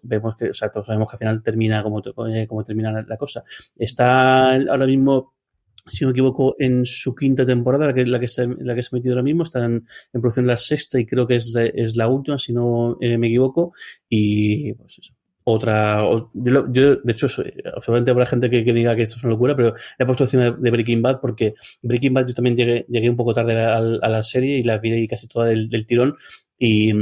vemos 0.02 0.36
que, 0.36 0.50
o 0.50 0.54
sea, 0.54 0.70
todos 0.70 0.86
sabemos 0.86 1.08
que 1.08 1.14
al 1.14 1.18
final 1.18 1.42
termina 1.42 1.82
como, 1.82 2.02
como 2.02 2.64
termina 2.64 2.92
la, 2.92 3.02
la 3.02 3.16
cosa. 3.16 3.44
Está 3.76 4.54
ahora 4.54 4.86
mismo 4.86 5.34
si 5.86 6.04
no 6.04 6.08
me 6.08 6.12
equivoco, 6.12 6.56
en 6.58 6.84
su 6.84 7.14
quinta 7.14 7.44
temporada, 7.46 7.86
la 7.86 7.94
que, 7.94 8.06
la 8.06 8.20
que, 8.20 8.28
se, 8.28 8.46
la 8.46 8.74
que 8.74 8.82
se 8.82 8.88
ha 8.92 8.96
metido 8.96 9.14
ahora 9.14 9.22
mismo, 9.22 9.42
está 9.42 9.64
en, 9.64 9.86
en 10.12 10.20
producción 10.20 10.46
la 10.46 10.56
sexta 10.56 10.98
y 10.98 11.06
creo 11.06 11.26
que 11.26 11.36
es 11.36 11.48
la, 11.48 11.64
es 11.66 11.96
la 11.96 12.08
última, 12.08 12.38
si 12.38 12.52
no 12.52 12.96
eh, 13.00 13.18
me 13.18 13.28
equivoco, 13.28 13.72
y 14.08 14.72
pues 14.74 14.98
eso. 14.98 15.14
Otra, 15.48 16.02
yo, 16.34 16.72
yo 16.72 16.96
de 16.96 17.12
hecho, 17.12 17.28
obviamente 17.76 18.10
habrá 18.10 18.26
gente 18.26 18.50
que, 18.50 18.64
que, 18.64 18.72
diga 18.72 18.96
que 18.96 19.02
esto 19.02 19.16
es 19.16 19.22
una 19.22 19.34
locura, 19.34 19.54
pero 19.54 19.76
he 19.96 20.04
puesto 20.04 20.24
encima 20.24 20.50
de 20.50 20.70
Breaking 20.72 21.02
Bad 21.02 21.20
porque 21.20 21.54
Breaking 21.82 22.14
Bad 22.14 22.26
yo 22.26 22.34
también 22.34 22.56
llegué, 22.56 22.84
llegué 22.88 23.08
un 23.08 23.14
poco 23.14 23.32
tarde 23.32 23.54
a, 23.62 23.76
a, 23.76 24.08
la 24.08 24.24
serie 24.24 24.58
y 24.58 24.64
la 24.64 24.78
vi 24.78 25.06
casi 25.06 25.28
toda 25.28 25.46
del, 25.46 25.68
del 25.70 25.86
tirón 25.86 26.16
y, 26.58 26.92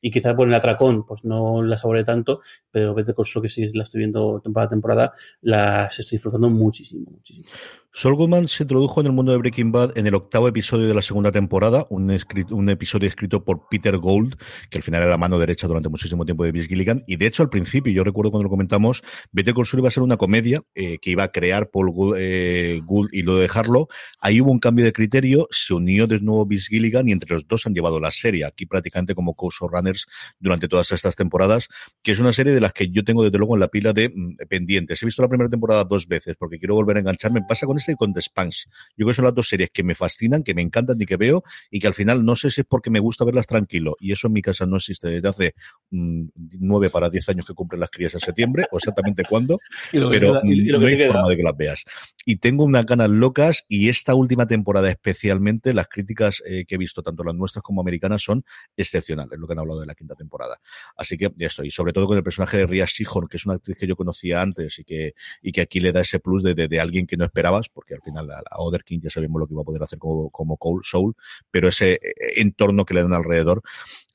y 0.00 0.10
quizás 0.10 0.34
por 0.34 0.46
el 0.46 0.54
atracón, 0.54 1.04
pues 1.04 1.24
no 1.24 1.62
la 1.62 1.76
saboré 1.76 2.04
tanto, 2.04 2.40
pero 2.70 2.94
vete 2.94 3.14
con 3.14 3.24
lo 3.34 3.42
que 3.42 3.48
sí 3.48 3.64
la 3.74 3.82
estoy 3.82 4.00
viendo 4.00 4.40
temporada 4.40 4.66
a 4.66 4.70
temporada, 4.70 5.12
las 5.40 5.98
estoy 5.98 6.16
disfrutando 6.16 6.48
muchísimo, 6.50 7.10
muchísimo. 7.10 7.46
Saul 7.94 8.14
Goodman 8.14 8.48
se 8.48 8.62
introdujo 8.62 9.00
en 9.00 9.06
el 9.06 9.12
mundo 9.12 9.32
de 9.32 9.38
Breaking 9.38 9.70
Bad 9.70 9.98
en 9.98 10.06
el 10.06 10.14
octavo 10.14 10.48
episodio 10.48 10.88
de 10.88 10.94
la 10.94 11.02
segunda 11.02 11.30
temporada, 11.30 11.86
un, 11.90 12.10
un, 12.50 12.68
episodio 12.70 13.06
escrito 13.06 13.44
por 13.44 13.68
Peter 13.68 13.98
Gold, 13.98 14.36
que 14.70 14.78
al 14.78 14.82
final 14.82 15.02
era 15.02 15.10
la 15.10 15.18
mano 15.18 15.38
derecha 15.38 15.66
durante 15.66 15.90
muchísimo 15.90 16.24
tiempo 16.24 16.44
de 16.44 16.52
Vince 16.52 16.68
Gilligan, 16.68 17.04
y 17.06 17.16
de 17.16 17.26
hecho 17.26 17.42
al 17.42 17.50
principio, 17.50 17.92
yo 17.92 18.02
recuerdo 18.02 18.30
cuando 18.30 18.44
lo 18.44 18.50
comentamos, 18.50 19.02
Better 19.30 19.52
Call 19.52 19.66
Saul 19.66 19.80
iba 19.80 19.88
a 19.88 19.90
ser 19.90 20.02
una 20.02 20.16
comedia 20.16 20.62
eh, 20.74 20.98
que 21.00 21.10
iba 21.10 21.24
a 21.24 21.32
crear 21.32 21.70
Paul 21.70 21.90
Gould, 21.90 22.16
eh, 22.18 22.80
Gould, 22.82 23.10
y 23.12 23.22
lo 23.22 23.36
de 23.36 23.42
dejarlo, 23.42 23.88
ahí 24.20 24.40
hubo 24.40 24.52
un 24.52 24.58
cambio 24.58 24.86
de 24.86 24.92
criterio, 24.94 25.46
se 25.50 25.74
unió 25.74 26.06
de 26.06 26.18
nuevo 26.20 26.46
Vince 26.46 26.68
Gilligan 26.68 27.08
y 27.08 27.12
entre 27.12 27.34
los 27.34 27.46
dos 27.46 27.66
han 27.66 27.74
llevado 27.74 28.00
la 28.00 28.10
serie, 28.10 28.46
aquí 28.46 28.64
prácticamente 28.64 28.91
como 29.14 29.34
co-runners 29.34 30.06
durante 30.38 30.68
todas 30.68 30.92
estas 30.92 31.16
temporadas, 31.16 31.68
que 32.02 32.12
es 32.12 32.20
una 32.20 32.32
serie 32.32 32.52
de 32.52 32.60
las 32.60 32.72
que 32.72 32.88
yo 32.90 33.04
tengo 33.04 33.24
desde 33.24 33.38
luego 33.38 33.54
en 33.54 33.60
la 33.60 33.68
pila 33.68 33.92
de 33.92 34.10
mm, 34.10 34.36
pendientes. 34.48 35.02
He 35.02 35.06
visto 35.06 35.22
la 35.22 35.28
primera 35.28 35.50
temporada 35.50 35.84
dos 35.84 36.06
veces 36.06 36.36
porque 36.38 36.58
quiero 36.58 36.74
volver 36.74 36.96
a 36.96 37.00
engancharme. 37.00 37.42
Pasa 37.48 37.66
con 37.66 37.78
este 37.78 37.92
y 37.92 37.96
con 37.96 38.12
The 38.12 38.22
Spans. 38.22 38.66
Yo 38.96 39.04
creo 39.04 39.08
que 39.08 39.14
son 39.14 39.24
las 39.24 39.34
dos 39.34 39.48
series 39.48 39.70
que 39.70 39.82
me 39.82 39.94
fascinan, 39.94 40.42
que 40.42 40.54
me 40.54 40.62
encantan 40.62 40.96
y 41.00 41.06
que 41.06 41.16
veo 41.16 41.42
y 41.70 41.80
que 41.80 41.86
al 41.86 41.94
final 41.94 42.24
no 42.24 42.36
sé 42.36 42.50
si 42.50 42.60
es 42.60 42.66
porque 42.66 42.90
me 42.90 43.00
gusta 43.00 43.24
verlas 43.24 43.46
tranquilo 43.46 43.96
y 44.00 44.12
eso 44.12 44.26
en 44.26 44.34
mi 44.34 44.42
casa 44.42 44.66
no 44.66 44.76
existe 44.76 45.08
desde 45.08 45.28
hace 45.28 45.54
mm, 45.90 46.24
nueve 46.60 46.90
para 46.90 47.08
diez 47.10 47.28
años 47.28 47.46
que 47.46 47.54
cumplen 47.54 47.80
las 47.80 47.90
crías 47.90 48.14
en 48.14 48.20
septiembre 48.20 48.66
o 48.70 48.78
exactamente 48.78 49.24
cuándo, 49.28 49.58
pero 49.92 50.40
no 50.42 50.86
hay 50.86 50.96
forma 50.96 51.28
de 51.28 51.36
que 51.36 51.42
las 51.42 51.56
veas. 51.56 51.84
Y 52.24 52.36
tengo 52.36 52.64
unas 52.64 52.86
ganas 52.86 53.10
locas 53.10 53.64
y 53.68 53.88
esta 53.88 54.14
última 54.14 54.46
temporada 54.46 54.90
especialmente, 54.90 55.74
las 55.74 55.88
críticas 55.88 56.42
eh, 56.46 56.64
que 56.66 56.76
he 56.76 56.78
visto, 56.78 57.02
tanto 57.02 57.24
las 57.24 57.34
nuestras 57.34 57.62
como 57.62 57.80
americanas, 57.80 58.22
son 58.22 58.44
excepcionales, 58.82 59.38
lo 59.38 59.46
que 59.46 59.54
han 59.54 59.58
hablado 59.58 59.80
de 59.80 59.86
la 59.86 59.94
quinta 59.94 60.14
temporada. 60.14 60.60
Así 60.96 61.16
que 61.16 61.32
ya 61.36 61.46
estoy, 61.46 61.70
sobre 61.70 61.92
todo 61.92 62.06
con 62.06 62.16
el 62.16 62.22
personaje 62.22 62.58
de 62.58 62.66
Ria 62.66 62.86
Sihon, 62.86 63.28
que 63.28 63.36
es 63.36 63.46
una 63.46 63.54
actriz 63.54 63.76
que 63.78 63.86
yo 63.86 63.96
conocía 63.96 64.40
antes 64.40 64.78
y 64.78 64.84
que, 64.84 65.14
y 65.40 65.52
que 65.52 65.60
aquí 65.62 65.80
le 65.80 65.92
da 65.92 66.00
ese 66.00 66.20
plus 66.20 66.42
de, 66.42 66.54
de, 66.54 66.80
alguien 66.80 67.06
que 67.06 67.16
no 67.16 67.24
esperabas, 67.24 67.68
porque 67.68 67.94
al 67.94 68.02
final 68.02 68.30
a, 68.30 68.42
Other 68.58 68.84
King 68.84 69.00
ya 69.02 69.10
sabemos 69.10 69.40
lo 69.40 69.46
que 69.46 69.54
iba 69.54 69.62
a 69.62 69.64
poder 69.64 69.82
hacer 69.82 69.98
como, 69.98 70.30
como 70.30 70.56
Cole 70.56 70.82
Soul, 70.82 71.14
pero 71.50 71.68
ese 71.68 71.94
eh, 71.94 72.00
entorno 72.36 72.84
que 72.84 72.94
le 72.94 73.02
dan 73.02 73.12
alrededor 73.12 73.62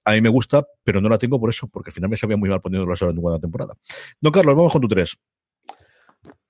a 0.08 0.14
mí 0.14 0.22
me 0.22 0.30
gusta, 0.30 0.66
pero 0.86 1.02
no 1.02 1.10
la 1.10 1.18
tengo 1.18 1.38
por 1.38 1.50
eso, 1.50 1.68
porque 1.68 1.90
al 1.90 1.94
final 1.94 2.10
me 2.10 2.16
sabía 2.16 2.38
muy 2.38 2.48
mal 2.48 2.62
poniendo 2.62 2.90
la 2.90 3.10
en 3.10 3.20
una 3.20 3.40
temporada. 3.40 3.74
Don 4.22 4.32
Carlos, 4.32 4.56
vamos 4.56 4.72
con 4.72 4.82
tu 4.82 4.88
tres. 4.88 5.18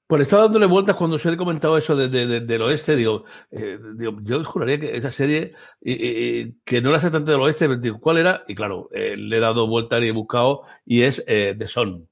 Pues 0.07 0.21
estaba 0.21 0.43
dándole 0.43 0.67
vueltas 0.67 0.95
cuando 0.95 1.19
se 1.19 1.29
he 1.29 1.35
comentado 1.37 1.77
eso 1.77 1.93
del 1.95 2.61
oeste. 2.61 2.95
Digo, 2.95 3.25
eh, 3.51 3.77
digo, 3.95 4.17
yo 4.21 4.41
juraría 4.45 4.79
que 4.79 4.95
esa 4.95 5.11
serie, 5.11 5.53
que 5.83 6.81
no 6.81 6.91
la 6.91 6.99
sé 7.01 7.11
tanto 7.11 7.31
del 7.31 7.41
oeste, 7.41 7.77
digo, 7.77 7.99
¿cuál 7.99 8.17
era? 8.17 8.43
Y 8.47 8.55
claro, 8.55 8.87
eh, 8.93 9.17
le 9.17 9.35
he 9.37 9.39
dado 9.41 9.67
vueltas 9.67 10.01
y 10.01 10.07
he 10.07 10.11
buscado, 10.11 10.61
y 10.85 11.01
es 11.01 11.23
eh, 11.27 11.55
The 11.57 11.67
Son. 11.67 12.06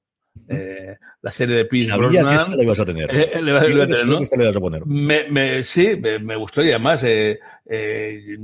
Eh, 0.47 0.95
la 1.21 1.31
serie 1.31 1.55
de 1.55 1.65
Peace 1.65 1.89
Sabía 1.89 2.09
que 2.23 2.35
esta 2.35 2.55
la 2.55 2.63
ibas 2.63 2.79
a 2.79 2.85
tener. 2.85 3.09
Eh, 3.09 3.41
le, 3.41 3.59
sí, 3.59 3.73
le, 3.73 3.83
a 3.83 3.87
tener, 3.87 4.05
¿no? 4.05 4.19
que 4.19 4.37
le 4.37 4.43
ibas 4.43 4.55
a 4.55 4.59
poner. 4.59 4.85
Me, 4.85 5.27
me, 5.29 5.63
sí, 5.63 5.97
me, 5.99 6.19
me, 6.19 6.35
gustó 6.35 6.63
y 6.63 6.69
además, 6.69 7.03
eh, 7.03 7.39
eh, 7.65 8.37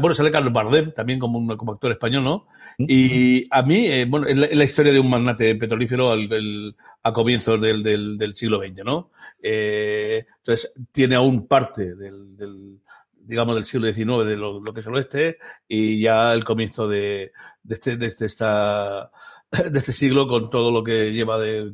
bueno, 0.00 0.14
sale 0.14 0.30
Carlos 0.30 0.52
Bardem 0.52 0.92
también 0.92 1.18
como, 1.18 1.38
un, 1.38 1.56
como 1.56 1.72
actor 1.72 1.90
español, 1.90 2.24
¿no? 2.24 2.46
Y 2.78 3.44
a 3.50 3.62
mí, 3.62 3.86
eh, 3.86 4.04
bueno, 4.06 4.26
es 4.26 4.36
la, 4.36 4.46
es 4.46 4.56
la, 4.56 4.64
historia 4.64 4.92
de 4.92 5.00
un 5.00 5.08
magnate 5.08 5.54
petrolífero 5.54 6.10
al, 6.10 6.30
el, 6.30 6.76
a 7.02 7.12
comienzos 7.12 7.60
del, 7.60 7.82
del, 7.82 8.18
del, 8.18 8.36
siglo 8.36 8.60
XX, 8.60 8.84
¿no? 8.84 9.10
Eh, 9.42 10.26
entonces, 10.38 10.72
tiene 10.92 11.14
aún 11.14 11.46
parte 11.46 11.94
del, 11.94 12.36
del 12.36 12.80
digamos, 13.28 13.54
del 13.56 13.64
siglo 13.64 13.92
XIX, 13.92 14.26
de 14.26 14.36
lo, 14.36 14.60
lo, 14.60 14.72
que 14.72 14.80
es 14.80 14.86
el 14.86 14.94
oeste, 14.94 15.38
y 15.66 16.00
ya 16.00 16.32
el 16.32 16.44
comienzo 16.44 16.88
de, 16.88 17.32
de, 17.62 17.74
este, 17.74 17.96
de, 17.96 18.06
este, 18.06 18.24
esta, 18.24 19.10
de 19.70 19.78
este 19.78 19.92
siglo 19.92 20.28
con 20.28 20.50
todo 20.50 20.70
lo 20.70 20.84
que 20.84 21.12
lleva 21.12 21.38
de, 21.38 21.72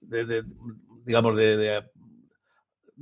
de 0.00 0.44
digamos, 1.04 1.36
de, 1.36 1.56
de, 1.56 1.82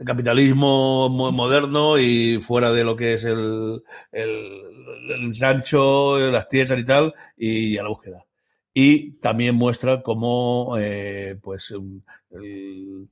capitalismo 0.05 1.09
moderno 1.09 1.99
y 1.99 2.41
fuera 2.41 2.71
de 2.71 2.85
lo 2.85 2.95
que 2.95 3.15
es 3.15 3.25
el, 3.25 3.83
el, 4.13 5.35
rancho, 5.41 6.19
las 6.19 6.47
tierras 6.47 6.79
y 6.79 6.85
tal, 6.85 7.15
y 7.37 7.77
a 7.79 7.83
la 7.83 7.89
búsqueda. 7.89 8.25
Y 8.73 9.15
también 9.15 9.57
muestra 9.57 10.03
cómo, 10.03 10.77
eh, 10.79 11.37
pues, 11.43 11.75
el, 12.31 13.09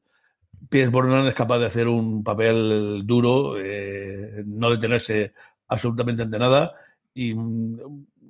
Pierce 0.68 0.90
Brosnan 0.90 1.26
es 1.26 1.34
capaz 1.34 1.58
de 1.58 1.66
hacer 1.66 1.88
un 1.88 2.22
papel 2.22 3.02
duro, 3.04 3.58
eh, 3.60 4.44
no 4.46 4.70
detenerse 4.70 5.32
absolutamente 5.68 6.22
ante 6.22 6.38
nada 6.38 6.74
y 7.14 7.34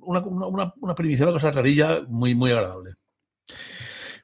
una, 0.07 0.21
una, 0.21 0.73
una 0.81 0.95
primicia, 0.95 1.25
una 1.25 1.33
cosa 1.35 1.51
rarilla 1.53 2.03
muy, 2.09 2.35
muy 2.35 2.51
agradable. 2.51 2.95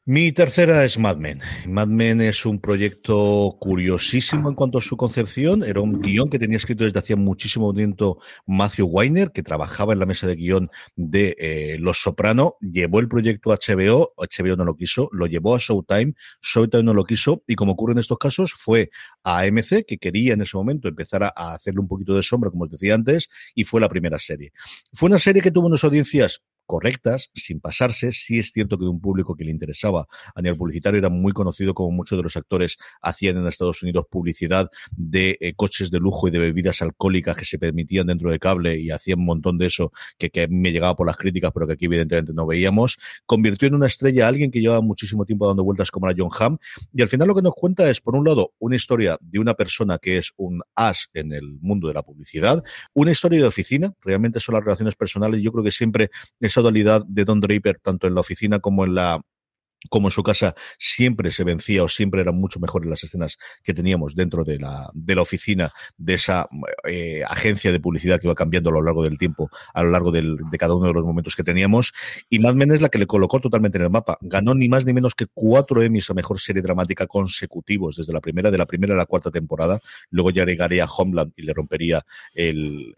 Mi 0.05 0.33
tercera 0.33 0.85
es 0.85 0.99
Mad 0.99 1.19
Men. 1.19 1.43
Mad 1.65 1.87
Men 1.87 2.21
es 2.21 2.45
un 2.45 2.61
proyecto 2.61 3.57
curiosísimo 3.61 4.49
en 4.49 4.57
cuanto 4.57 4.79
a 4.79 4.83
su 4.83 4.97
concepción. 4.97 5.63
Era 5.63 5.81
un 5.81 6.01
guion 6.01 6.29
que 6.29 6.41
tenía 6.41 6.57
escrito 6.57 6.83
desde 6.83 6.99
hacía 6.99 7.15
muchísimo 7.15 7.73
tiempo 7.73 8.21
Matthew 8.45 8.89
Weiner, 8.89 9.31
que 9.31 9.45
trabajaba 9.45 9.93
en 9.93 10.01
la 10.01 10.07
mesa 10.07 10.27
de 10.27 10.35
guion 10.35 10.71
de 10.97 11.37
eh, 11.39 11.77
Los 11.79 11.99
Soprano. 12.03 12.57
Llevó 12.61 12.99
el 12.99 13.07
proyecto 13.07 13.53
a 13.53 13.59
HBO, 13.65 14.13
HBO 14.17 14.57
no 14.57 14.65
lo 14.65 14.75
quiso, 14.75 15.09
lo 15.13 15.27
llevó 15.27 15.55
a 15.55 15.59
Showtime, 15.61 16.15
Showtime 16.43 16.83
no 16.83 16.95
lo 16.95 17.05
quiso, 17.05 17.45
y 17.47 17.55
como 17.55 17.75
ocurre 17.75 17.93
en 17.93 18.01
estos 18.01 18.19
casos, 18.19 18.55
fue 18.59 18.91
a 19.23 19.43
AMC, 19.43 19.87
que 19.87 19.99
quería 19.99 20.35
en 20.35 20.43
ese 20.43 20.57
momento 20.57 20.89
empezar 20.89 21.23
a, 21.23 21.33
a 21.37 21.55
hacerle 21.55 21.81
un 21.81 21.87
poquito 21.87 22.17
de 22.17 22.25
sombra, 22.25 22.51
como 22.51 22.65
os 22.65 22.71
decía 22.73 22.97
antes, 22.97 23.29
y 23.55 23.63
fue 23.63 23.81
la 23.81 23.89
primera 23.89 24.19
serie. 24.19 24.53
Fue 24.93 25.09
una 25.09 25.21
serie 25.21 25.43
que 25.43 25.53
tuvo 25.53 25.69
unas 25.69 25.85
audiencias 25.85 26.43
correctas, 26.73 27.31
sin 27.35 27.61
pasarse. 27.61 28.13
Sí 28.13 28.39
es 28.39 28.51
cierto 28.51 28.79
que 28.79 28.85
de 28.85 28.89
un 28.89 28.99
público 28.99 29.37
que 29.37 29.45
le 29.45 29.51
interesaba 29.51 30.07
a 30.35 30.41
nivel 30.41 30.57
publicitario 30.57 30.97
era 30.97 31.11
muy 31.11 31.35
conocido 31.35 31.75
como 31.75 31.91
muchos 31.91 32.17
de 32.19 32.23
los 32.23 32.35
actores 32.35 32.79
hacían 33.03 33.37
en 33.37 33.47
Estados 33.47 33.83
Unidos 33.83 34.07
publicidad 34.11 34.71
de 34.97 35.37
eh, 35.43 35.53
coches 35.53 35.91
de 35.91 35.99
lujo 35.99 36.29
y 36.29 36.31
de 36.31 36.39
bebidas 36.39 36.81
alcohólicas 36.81 37.37
que 37.37 37.45
se 37.45 37.59
permitían 37.59 38.07
dentro 38.07 38.31
de 38.31 38.39
cable 38.39 38.81
y 38.81 38.91
hacían 38.91 39.19
un 39.19 39.27
montón 39.27 39.59
de 39.59 39.67
eso 39.67 39.93
que, 40.17 40.31
me 40.49 40.73
llegaba 40.73 40.97
por 40.97 41.07
las 41.07 41.19
críticas, 41.19 41.51
pero 41.53 41.67
que 41.67 41.75
aquí 41.75 41.85
evidentemente 41.85 42.33
no 42.33 42.47
veíamos. 42.47 42.97
Convirtió 43.27 43.69
en 43.69 43.75
una 43.75 43.87
estrella 43.87 44.25
a 44.25 44.29
alguien 44.29 44.51
que 44.51 44.63
llevaba 44.63 44.81
muchísimo 44.81 45.27
tiempo 45.27 45.47
dando 45.47 45.65
vueltas 45.65 45.91
como 45.91 46.09
era 46.09 46.17
John 46.19 46.31
Hamm 46.39 46.57
y 46.95 47.03
al 47.03 47.09
final 47.09 47.29
lo 47.29 47.35
que 47.35 47.43
nos 47.43 47.53
cuenta 47.55 47.91
es, 47.91 48.01
por 48.01 48.17
un 48.17 48.25
lado, 48.25 48.55
una 48.59 48.77
historia 48.77 49.19
de 49.21 49.39
una 49.39 49.53
persona 49.53 49.99
que 49.99 50.17
es 50.17 50.33
un 50.39 50.63
as 50.75 51.11
en 51.13 51.35
el 51.35 51.59
mundo 51.61 51.89
de 51.89 51.95
la 51.95 52.03
publicidad, 52.03 52.65
una 52.95 53.11
historia 53.11 53.41
de 53.41 53.47
oficina, 53.47 53.93
realmente 54.01 54.41
son 54.41 54.55
las 54.55 54.65
relaciones 54.65 54.95
personales, 54.95 55.43
yo 55.43 55.53
creo 55.53 55.63
que 55.63 55.71
siempre 55.71 56.09
esa 56.41 56.62
de 56.71 57.25
Don 57.25 57.41
Draper, 57.41 57.81
tanto 57.81 58.07
en 58.07 58.15
la 58.15 58.21
oficina 58.21 58.61
como 58.61 58.85
en 58.85 58.95
la 58.95 59.23
como 59.89 60.09
en 60.09 60.13
su 60.13 60.23
casa 60.23 60.55
siempre 60.79 61.31
se 61.31 61.45
vencía 61.45 61.85
o 61.85 61.89
siempre 61.89 62.21
eran 62.21 62.37
mucho 62.37 62.61
mejores 62.61 62.89
las 62.89 63.03
escenas 63.05 63.39
que 63.63 63.75
teníamos 63.75 64.15
dentro 64.15 64.45
de 64.45 64.59
la, 64.59 64.91
de 64.95 65.15
la 65.15 65.23
oficina 65.23 65.73
de 65.97 66.15
esa 66.15 66.49
eh, 66.89 67.23
agencia 67.29 67.73
de 67.73 67.81
publicidad 67.81 68.21
que 68.21 68.27
iba 68.27 68.35
cambiando 68.35 68.71
a 68.71 68.73
lo 68.73 68.83
largo 68.83 69.03
del 69.03 69.19
tiempo, 69.19 69.51
a 69.75 69.83
lo 69.83 69.91
largo 69.91 70.13
de 70.13 70.59
cada 70.59 70.75
uno 70.75 70.87
de 70.87 70.93
los 70.93 71.05
momentos 71.05 71.37
que 71.37 71.45
teníamos. 71.45 71.93
Y 72.29 72.39
Mad 72.39 72.55
Men 72.55 72.73
es 72.73 72.81
la 72.81 72.89
que 72.89 72.99
le 72.99 73.07
colocó 73.07 73.41
totalmente 73.41 73.79
en 73.79 73.85
el 73.85 73.91
mapa. 73.91 74.19
Ganó 74.21 74.55
ni 74.55 74.69
más 74.69 74.85
ni 74.85 74.93
menos 74.93 75.15
que 75.15 75.27
cuatro 75.33 75.83
Emmys 75.83 76.11
a 76.11 76.15
mejor 76.15 76.41
serie 76.41 76.63
dramática 76.63 77.07
consecutivos 77.07 77.97
desde 77.97 78.13
la 78.13 78.21
primera, 78.21 78.51
de 78.51 78.59
la 78.59 78.67
primera 78.67 78.95
a 78.95 78.97
la 78.97 79.07
cuarta 79.07 79.31
temporada. 79.31 79.81
Luego 80.11 80.31
ya 80.31 80.45
llegaría 80.45 80.85
a 80.85 80.89
Homeland 80.91 81.33
y 81.37 81.43
le 81.43 81.53
rompería 81.53 82.05
el, 82.35 82.95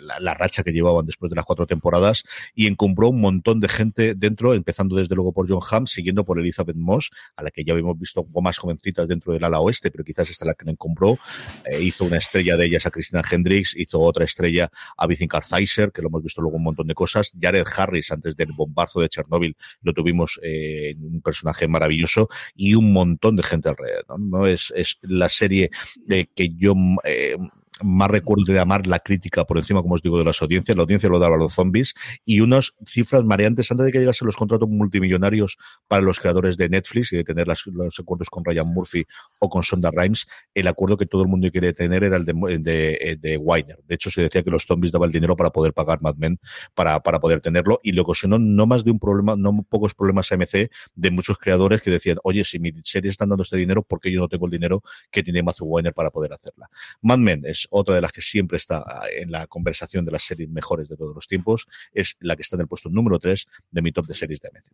la, 0.00 0.20
la, 0.20 0.34
racha 0.34 0.62
que 0.62 0.72
llevaban 0.72 1.06
después 1.06 1.30
de 1.30 1.36
las 1.36 1.44
cuatro 1.44 1.66
temporadas 1.66 2.24
y 2.54 2.66
encumbró 2.66 3.08
un 3.08 3.20
montón 3.20 3.60
de 3.60 3.68
gente 3.68 4.14
dentro, 4.14 4.54
empezando 4.54 4.96
desde 4.96 5.14
luego 5.14 5.32
por 5.32 5.48
John 5.48 5.60
Hamm 5.70 5.85
siguiendo 5.86 6.24
por 6.24 6.38
Elizabeth 6.38 6.76
Moss, 6.76 7.10
a 7.36 7.42
la 7.42 7.50
que 7.50 7.64
ya 7.64 7.72
habíamos 7.72 7.98
visto 7.98 8.22
un 8.22 8.28
poco 8.28 8.42
más 8.42 8.58
jovencitas 8.58 9.08
dentro 9.08 9.32
del 9.32 9.44
ala 9.44 9.60
oeste, 9.60 9.90
pero 9.90 10.04
quizás 10.04 10.30
esta 10.30 10.44
la 10.44 10.54
que 10.54 10.64
le 10.64 10.76
compró. 10.76 11.18
Eh, 11.64 11.82
hizo 11.82 12.04
una 12.04 12.18
estrella 12.18 12.56
de 12.56 12.66
ellas 12.66 12.86
a 12.86 12.90
Christina 12.90 13.22
Hendricks, 13.28 13.74
hizo 13.76 14.00
otra 14.00 14.24
estrella 14.24 14.70
a 14.96 15.06
Vicen 15.06 15.28
Karzaiser, 15.28 15.92
que 15.92 16.02
lo 16.02 16.08
hemos 16.08 16.22
visto 16.22 16.40
luego 16.40 16.56
un 16.56 16.64
montón 16.64 16.86
de 16.86 16.94
cosas. 16.94 17.32
Jared 17.38 17.64
Harris, 17.76 18.10
antes 18.12 18.36
del 18.36 18.52
bombazo 18.52 19.00
de 19.00 19.08
Chernobyl, 19.08 19.56
lo 19.82 19.92
tuvimos 19.92 20.40
eh, 20.42 20.94
un 20.98 21.20
personaje 21.20 21.68
maravilloso 21.68 22.28
y 22.54 22.74
un 22.74 22.92
montón 22.92 23.36
de 23.36 23.42
gente 23.42 23.68
alrededor. 23.68 24.18
¿No? 24.18 24.46
Es, 24.46 24.72
es 24.76 24.98
la 25.02 25.28
serie 25.28 25.70
eh, 26.08 26.26
que 26.34 26.50
yo 26.50 26.74
eh, 27.04 27.36
más 27.82 28.10
recuerdo 28.10 28.52
de 28.52 28.58
amar 28.58 28.86
la 28.86 28.98
crítica 29.00 29.44
por 29.44 29.58
encima, 29.58 29.82
como 29.82 29.94
os 29.94 30.02
digo, 30.02 30.18
de 30.18 30.24
las 30.24 30.40
audiencias. 30.40 30.76
La 30.76 30.82
audiencia 30.82 31.08
lo 31.08 31.18
daba 31.18 31.36
a 31.36 31.38
los 31.38 31.54
zombies 31.54 31.94
y 32.24 32.40
unas 32.40 32.74
cifras 32.86 33.24
mareantes 33.24 33.70
antes 33.70 33.86
de 33.86 33.92
que 33.92 33.98
llegasen 33.98 34.26
los 34.26 34.36
contratos 34.36 34.68
multimillonarios 34.68 35.58
para 35.88 36.02
los 36.02 36.20
creadores 36.20 36.56
de 36.56 36.68
Netflix 36.68 37.12
y 37.12 37.16
de 37.16 37.24
tener 37.24 37.46
los 37.46 38.00
acuerdos 38.00 38.30
con 38.30 38.44
Ryan 38.44 38.66
Murphy 38.66 39.04
o 39.38 39.48
con 39.48 39.62
Sonda 39.62 39.90
Rhimes. 39.90 40.26
El 40.54 40.68
acuerdo 40.68 40.96
que 40.96 41.06
todo 41.06 41.22
el 41.22 41.28
mundo 41.28 41.50
quiere 41.50 41.72
tener 41.72 42.04
era 42.04 42.16
el 42.16 42.24
de, 42.24 42.58
de, 42.58 43.18
de 43.20 43.36
Weiner. 43.36 43.78
De 43.86 43.94
hecho, 43.94 44.10
se 44.10 44.22
decía 44.22 44.42
que 44.42 44.50
los 44.50 44.64
zombies 44.64 44.92
daban 44.92 45.08
el 45.08 45.12
dinero 45.12 45.36
para 45.36 45.50
poder 45.50 45.72
pagar 45.72 46.00
Mad 46.00 46.16
Men, 46.16 46.38
para, 46.74 47.00
para 47.00 47.20
poder 47.20 47.40
tenerlo 47.40 47.80
y 47.82 47.92
luego 47.92 48.14
si 48.14 48.26
no 48.28 48.66
más 48.66 48.84
de 48.84 48.90
un 48.90 48.98
problema, 48.98 49.36
no 49.36 49.64
pocos 49.68 49.94
problemas 49.94 50.30
AMC 50.32 50.70
de 50.94 51.10
muchos 51.10 51.38
creadores 51.38 51.82
que 51.82 51.90
decían, 51.90 52.18
oye, 52.22 52.44
si 52.44 52.58
mi 52.58 52.72
serie 52.82 53.10
están 53.10 53.28
dando 53.28 53.42
este 53.42 53.56
dinero, 53.56 53.82
¿por 53.82 54.00
qué 54.00 54.10
yo 54.10 54.20
no 54.20 54.28
tengo 54.28 54.46
el 54.46 54.52
dinero 54.52 54.82
que 55.10 55.22
tiene 55.22 55.42
Matthew 55.42 55.66
Weiner 55.66 55.94
para 55.94 56.10
poder 56.10 56.32
hacerla? 56.32 56.68
Mad 57.02 57.18
Men 57.18 57.42
es 57.44 57.65
otra 57.70 57.94
de 57.94 58.00
las 58.00 58.12
que 58.12 58.20
siempre 58.20 58.56
está 58.56 58.84
ah, 58.86 59.06
en 59.10 59.30
la 59.30 59.46
conversación 59.46 60.04
de 60.04 60.12
las 60.12 60.24
series 60.24 60.48
mejores 60.48 60.88
de 60.88 60.96
todos 60.96 61.14
los 61.14 61.26
tiempos, 61.26 61.66
es 61.92 62.16
la 62.20 62.36
que 62.36 62.42
está 62.42 62.56
en 62.56 62.62
el 62.62 62.68
puesto 62.68 62.88
número 62.88 63.18
3 63.18 63.46
de 63.70 63.82
mi 63.82 63.92
top 63.92 64.06
de 64.06 64.14
series 64.14 64.40
de 64.40 64.48
AMC. 64.48 64.66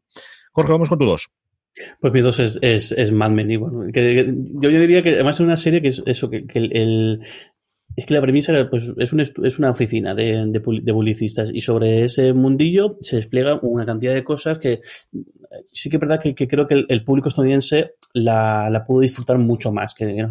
Jorge, 0.52 0.72
vamos 0.72 0.88
con 0.88 0.98
tu 0.98 1.06
2. 1.06 1.30
Pues 2.00 2.12
mi 2.12 2.20
2 2.20 2.38
es, 2.40 2.58
es, 2.60 2.92
es, 2.92 3.12
Mad 3.12 3.30
Men. 3.30 3.50
Y 3.50 3.56
bueno, 3.56 3.90
yo, 3.90 4.68
diría 4.68 5.02
que 5.02 5.14
además 5.14 5.36
es 5.36 5.40
una 5.40 5.56
serie 5.56 5.80
que 5.80 5.88
es 5.88 6.02
eso, 6.06 6.28
que, 6.28 6.44
el 6.54 7.20
es 7.96 8.06
que 8.06 8.14
la 8.14 8.20
premisa 8.20 8.52
era, 8.52 8.70
pues, 8.70 8.92
es, 8.96 9.12
un 9.12 9.20
es 9.20 9.58
una 9.58 9.70
oficina 9.70 10.14
de, 10.14 10.46
de, 10.46 10.62
de, 10.82 10.92
publicistas 10.92 11.50
y 11.52 11.60
sobre 11.60 12.04
ese 12.04 12.32
mundillo 12.32 12.96
se 13.00 13.16
despliega 13.16 13.58
una 13.62 13.86
cantidad 13.86 14.14
de 14.14 14.24
cosas 14.24 14.58
que 14.58 14.80
sí 15.70 15.90
que 15.90 15.96
es 15.96 16.00
verdad 16.00 16.20
que, 16.20 16.34
creo 16.34 16.66
que 16.66 16.84
el, 16.88 17.04
público 17.04 17.28
estadounidense 17.28 17.94
la, 18.12 18.68
la, 18.70 18.84
pudo 18.84 19.00
disfrutar 19.00 19.38
mucho 19.38 19.72
más, 19.72 19.94
que, 19.94 20.26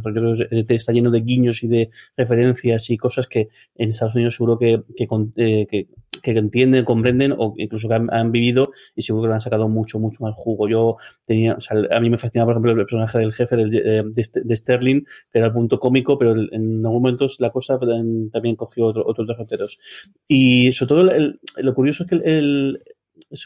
que 0.68 0.76
está 0.76 0.91
lleno 0.91 1.12
de 1.12 1.22
guiños 1.22 1.64
y 1.64 1.68
de 1.68 1.89
referencias 2.18 2.89
y 2.89 2.97
cosas 2.97 3.28
que 3.28 3.49
en 3.76 3.89
Estados 3.89 4.16
Unidos 4.16 4.36
seguro 4.36 4.57
que, 4.57 4.82
que, 4.95 5.07
eh, 5.36 5.68
que, 5.70 5.88
que 6.22 6.32
entienden, 6.32 6.86
comprenden 6.86 7.34
o 7.38 7.53
incluso 7.57 7.88
que 7.88 7.95
han, 7.95 8.32
vivido 8.32 8.72
y 8.95 9.01
seguro 9.01 9.24
que 9.24 9.28
le 9.30 9.34
han 9.36 9.41
sacado 9.41 9.68
mucho, 9.68 9.99
mucho 9.99 10.24
más 10.24 10.34
jugo. 10.36 10.68
Yo 10.68 10.97
tenía, 11.26 11.55
o 11.55 11.59
sea, 11.59 11.78
a 11.91 11.99
mí 11.99 12.09
me 12.09 12.18
fascinaba, 12.18 12.47
por 12.47 12.53
ejemplo, 12.53 12.72
el 12.72 12.78
personaje 12.78 13.18
del 13.20 13.34
jefe 13.34 13.55
eh, 13.55 14.03
de, 14.05 14.55
Sterling, 14.55 15.01
que 15.32 15.39
era 15.39 15.47
el 15.47 15.53
punto 15.53 15.80
cómico, 15.80 16.18
pero 16.18 16.34
en 16.34 16.86
algún 16.86 17.01
momento 17.01 17.28
la 17.39 17.51
cosa 17.52 17.78
también 17.80 18.56
cogió 18.56 18.88
otro, 18.88 19.04
otros 19.06 19.28
derroteros. 19.28 19.78
Y 20.28 20.72
sobre 20.72 20.88
todo, 20.88 21.04
lo 21.58 21.74
curioso 21.74 22.04
es 22.04 22.10
que 22.10 22.16
el, 22.16 22.82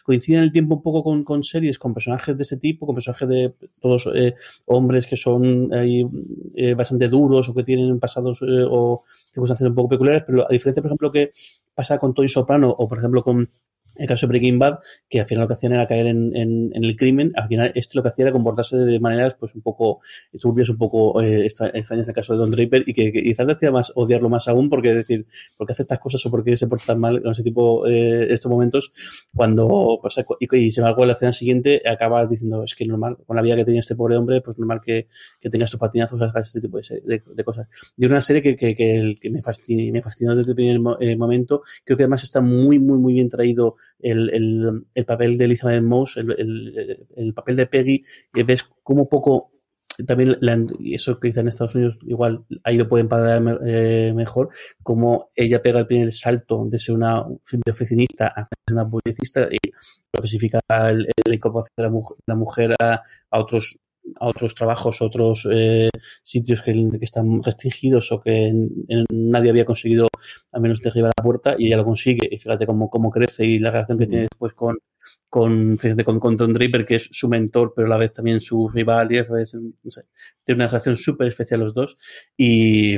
coincide 0.03 0.37
en 0.37 0.43
el 0.43 0.51
tiempo 0.51 0.75
un 0.75 0.81
poco 0.81 1.23
con, 1.23 1.43
series, 1.43 1.77
con 1.77 1.93
personajes 1.93 2.35
de 2.37 2.43
ese 2.43 2.57
tipo, 2.57 2.85
con 2.85 2.95
personajes 2.95 3.27
de 3.27 3.53
todos 3.79 4.09
eh, 4.13 4.35
hombres 4.67 5.07
que 5.07 5.15
son 5.15 5.69
eh, 5.73 6.73
bastante 6.73 7.07
duros 7.07 7.49
o 7.49 7.53
que 7.53 7.63
tienen 7.63 7.99
pasados 7.99 8.39
o 8.41 9.03
circunstancias 9.31 9.69
un 9.69 9.75
poco 9.75 9.89
peculiares, 9.89 10.23
pero 10.25 10.45
a 10.45 10.51
diferencia, 10.51 10.81
por 10.81 10.89
ejemplo, 10.89 11.11
que 11.11 11.31
pasa 11.73 11.97
con 11.97 12.13
Tony 12.13 12.29
Soprano 12.29 12.69
o, 12.69 12.87
por 12.87 12.97
ejemplo, 12.97 13.23
con 13.23 13.49
el 13.97 14.07
caso 14.07 14.27
de 14.27 14.29
Breaking 14.29 14.59
Bad, 14.59 14.79
que 15.09 15.19
al 15.19 15.25
final 15.25 15.43
lo 15.43 15.47
que 15.47 15.53
hacían 15.53 15.73
era 15.73 15.87
caer 15.87 16.07
en, 16.07 16.35
en, 16.35 16.71
el 16.73 16.95
crimen, 16.95 17.31
al 17.35 17.47
final 17.47 17.71
este 17.75 17.97
lo 17.97 18.03
que 18.03 18.09
hacía 18.09 18.23
era 18.23 18.31
comportarse 18.31 18.77
de 18.77 18.99
maneras 18.99 19.35
pues 19.35 19.55
un 19.55 19.61
poco 19.61 20.01
turbias, 20.39 20.69
un 20.69 20.77
poco 20.77 21.21
eh, 21.21 21.45
extrañas 21.45 21.91
en 21.91 21.99
el 21.99 22.13
caso 22.13 22.33
de 22.33 22.39
Don 22.39 22.51
Draper 22.51 22.83
y 22.85 22.93
que, 22.93 23.11
quizás 23.11 23.45
le 23.45 23.53
hacía 23.53 23.71
más 23.71 23.91
odiarlo 23.95 24.29
más 24.29 24.47
aún 24.47 24.69
porque 24.69 24.93
decir, 24.93 25.25
¿por 25.57 25.67
qué 25.67 25.73
hace 25.73 25.83
estas 25.83 25.99
cosas 25.99 26.25
o 26.25 26.31
por 26.31 26.43
qué 26.43 26.55
se 26.57 26.67
porta 26.67 26.85
tan 26.87 26.99
mal 26.99 27.21
en 27.23 27.31
ese 27.31 27.43
tipo 27.43 27.87
eh, 27.87 28.27
estos 28.31 28.49
momentos 28.49 28.93
cuando 29.33 29.99
pues, 30.01 30.23
y, 30.39 30.57
y 30.57 30.71
sin 30.71 30.83
embargo 30.83 31.05
la 31.05 31.13
escena 31.13 31.31
siguiente 31.31 31.81
acaba 31.87 32.25
diciendo 32.25 32.63
es 32.63 32.75
que 32.75 32.85
normal, 32.85 33.17
con 33.25 33.35
la 33.35 33.41
vida 33.41 33.55
que 33.55 33.65
tenía 33.65 33.79
este 33.79 33.95
pobre 33.95 34.17
hombre, 34.17 34.41
pues 34.41 34.57
normal 34.57 34.81
que, 34.83 35.07
que 35.41 35.49
tenga 35.49 35.65
estos 35.65 35.79
patinazos, 35.79 36.21
hagas 36.21 36.47
este 36.47 36.61
tipo 36.61 36.77
de, 36.77 37.21
de, 37.25 37.43
cosas. 37.43 37.67
Y 37.97 38.05
una 38.05 38.21
serie 38.21 38.41
que, 38.41 38.55
que, 38.55 38.75
que, 38.75 39.29
me, 39.29 39.41
fascinó, 39.41 39.91
me 39.91 40.01
fascinó 40.01 40.35
desde 40.35 40.51
el 40.51 40.55
primer 40.55 40.79
eh, 40.99 41.15
momento, 41.15 41.63
creo 41.83 41.97
que 41.97 42.03
además 42.03 42.23
está 42.23 42.41
muy, 42.41 42.79
muy, 42.79 42.97
muy 42.97 43.13
bien 43.13 43.29
traído 43.29 43.75
el, 43.99 44.29
el, 44.29 44.85
el 44.93 45.05
papel 45.05 45.37
de 45.37 45.45
Elizabeth 45.45 45.83
Moss, 45.83 46.17
el, 46.17 47.05
el, 47.15 47.33
papel 47.33 47.55
de 47.55 47.67
Peggy, 47.67 48.03
y 48.33 48.43
ves 48.43 48.63
cómo 48.83 49.07
poco 49.07 49.51
también 50.05 50.37
y 50.79 50.93
eso 50.93 51.19
que 51.19 51.29
en 51.29 51.47
Estados 51.47 51.75
Unidos 51.75 51.97
igual 52.03 52.43
ahí 52.63 52.75
lo 52.75 52.89
pueden 52.89 53.07
pagar 53.07 53.41
eh, 53.65 54.11
mejor 54.13 54.49
como 54.83 55.29
ella 55.35 55.61
pega 55.61 55.79
el 55.79 55.87
primer 55.87 56.11
salto 56.11 56.65
de 56.65 56.79
ser 56.79 56.95
una 56.95 57.23
de 57.23 57.71
oficinista 57.71 58.27
a 58.27 58.41
ser 58.41 58.73
una 58.73 58.89
publicista 58.89 59.47
y 59.49 59.71
lo 60.13 60.21
que 60.21 60.59
el, 60.89 61.07
el 61.25 61.33
incorporación 61.33 61.73
de 61.77 61.83
la 61.83 61.89
mujer, 61.89 62.17
la 62.27 62.35
mujer 62.35 62.75
a, 62.81 63.03
otros 63.29 63.79
a 64.19 64.27
otros 64.27 64.55
trabajos, 64.55 65.01
otros 65.01 65.47
eh, 65.51 65.89
sitios 66.23 66.61
que, 66.61 66.73
están 67.01 67.41
restringidos 67.43 68.11
o 68.11 68.21
que 68.21 68.51
nadie 69.09 69.49
había 69.49 69.65
conseguido 69.65 70.07
al 70.51 70.61
menos 70.61 70.81
derribar 70.81 71.11
la 71.17 71.23
puerta 71.23 71.55
y 71.57 71.67
ella 71.67 71.77
lo 71.77 71.85
consigue. 71.85 72.27
Y 72.31 72.37
fíjate 72.37 72.65
cómo, 72.65 72.89
cómo 72.89 73.11
crece 73.11 73.45
y 73.45 73.59
la 73.59 73.71
relación 73.71 73.97
que 73.97 74.07
tiene 74.07 74.27
después 74.31 74.53
con 74.53 74.77
con, 75.29 75.77
con, 76.05 76.19
con 76.19 76.35
Don 76.37 76.53
Draper, 76.53 76.85
que 76.85 76.95
es 76.95 77.09
su 77.11 77.27
mentor, 77.27 77.73
pero 77.75 77.87
a 77.87 77.89
la 77.89 77.97
vez 77.97 78.13
también 78.13 78.39
su 78.39 78.69
rival, 78.69 79.11
y 79.11 79.17
no 79.17 79.89
sé, 79.89 80.03
tiene 80.45 80.59
una 80.59 80.67
relación 80.67 80.95
súper 80.95 81.27
especial 81.27 81.59
los 81.59 81.73
dos. 81.73 81.97
Y 82.37 82.97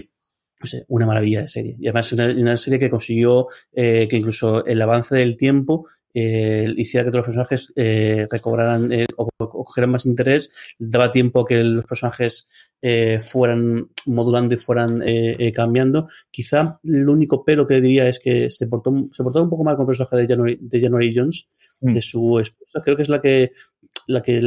no 0.60 0.66
sé, 0.66 0.86
una 0.88 1.06
maravilla 1.06 1.42
de 1.42 1.48
serie. 1.48 1.76
Y 1.80 1.88
además 1.88 2.12
una, 2.14 2.26
una 2.32 2.58
serie 2.58 2.80
que 2.80 2.90
consiguió 2.90 3.48
eh, 3.72 4.08
que 4.08 4.18
incluso 4.18 4.66
el 4.66 4.82
avance 4.82 5.16
del 5.16 5.38
tiempo 5.38 5.88
eh, 6.20 6.74
hiciera 6.78 7.04
que 7.04 7.12
todos 7.12 7.28
los 7.28 7.28
personajes 7.28 7.74
eh, 7.76 8.28
recobraran 8.30 8.92
eh, 8.92 9.06
o, 9.18 9.30
cogieran 9.38 9.92
más 9.92 10.08
interés, 10.08 10.52
daba 10.80 11.12
tiempo 11.12 11.42
a 11.42 11.46
que 11.46 11.64
los 11.64 11.86
personajes 11.86 12.50
eh, 12.82 13.20
fueran 13.22 13.88
modulando 14.08 14.56
y 14.56 14.58
fueran 14.58 15.04
eh, 15.06 15.52
cambiando. 15.54 16.08
Quizá 16.32 16.80
el 16.84 17.08
único 17.08 17.46
pero 17.46 17.68
que 17.68 17.82
diría 17.82 18.08
es 18.08 18.20
que 18.20 18.50
se 18.50 18.66
portó, 18.66 18.92
se 19.12 19.24
portó 19.24 19.44
un 19.44 19.50
poco 19.50 19.64
mal 19.64 19.76
con 19.76 19.84
el 19.84 19.88
personaje 19.88 20.16
de 20.16 20.28
January, 20.28 20.58
de 20.60 20.82
January 20.82 21.14
Jones, 21.16 21.50
mm. 21.82 21.94
de 21.94 22.02
su 22.02 22.40
esposa. 22.40 22.82
Creo 22.84 22.96
que 22.96 23.04
es 23.04 23.10
la 23.10 23.22
que 23.22 23.52
la 24.08 24.24
que 24.24 24.40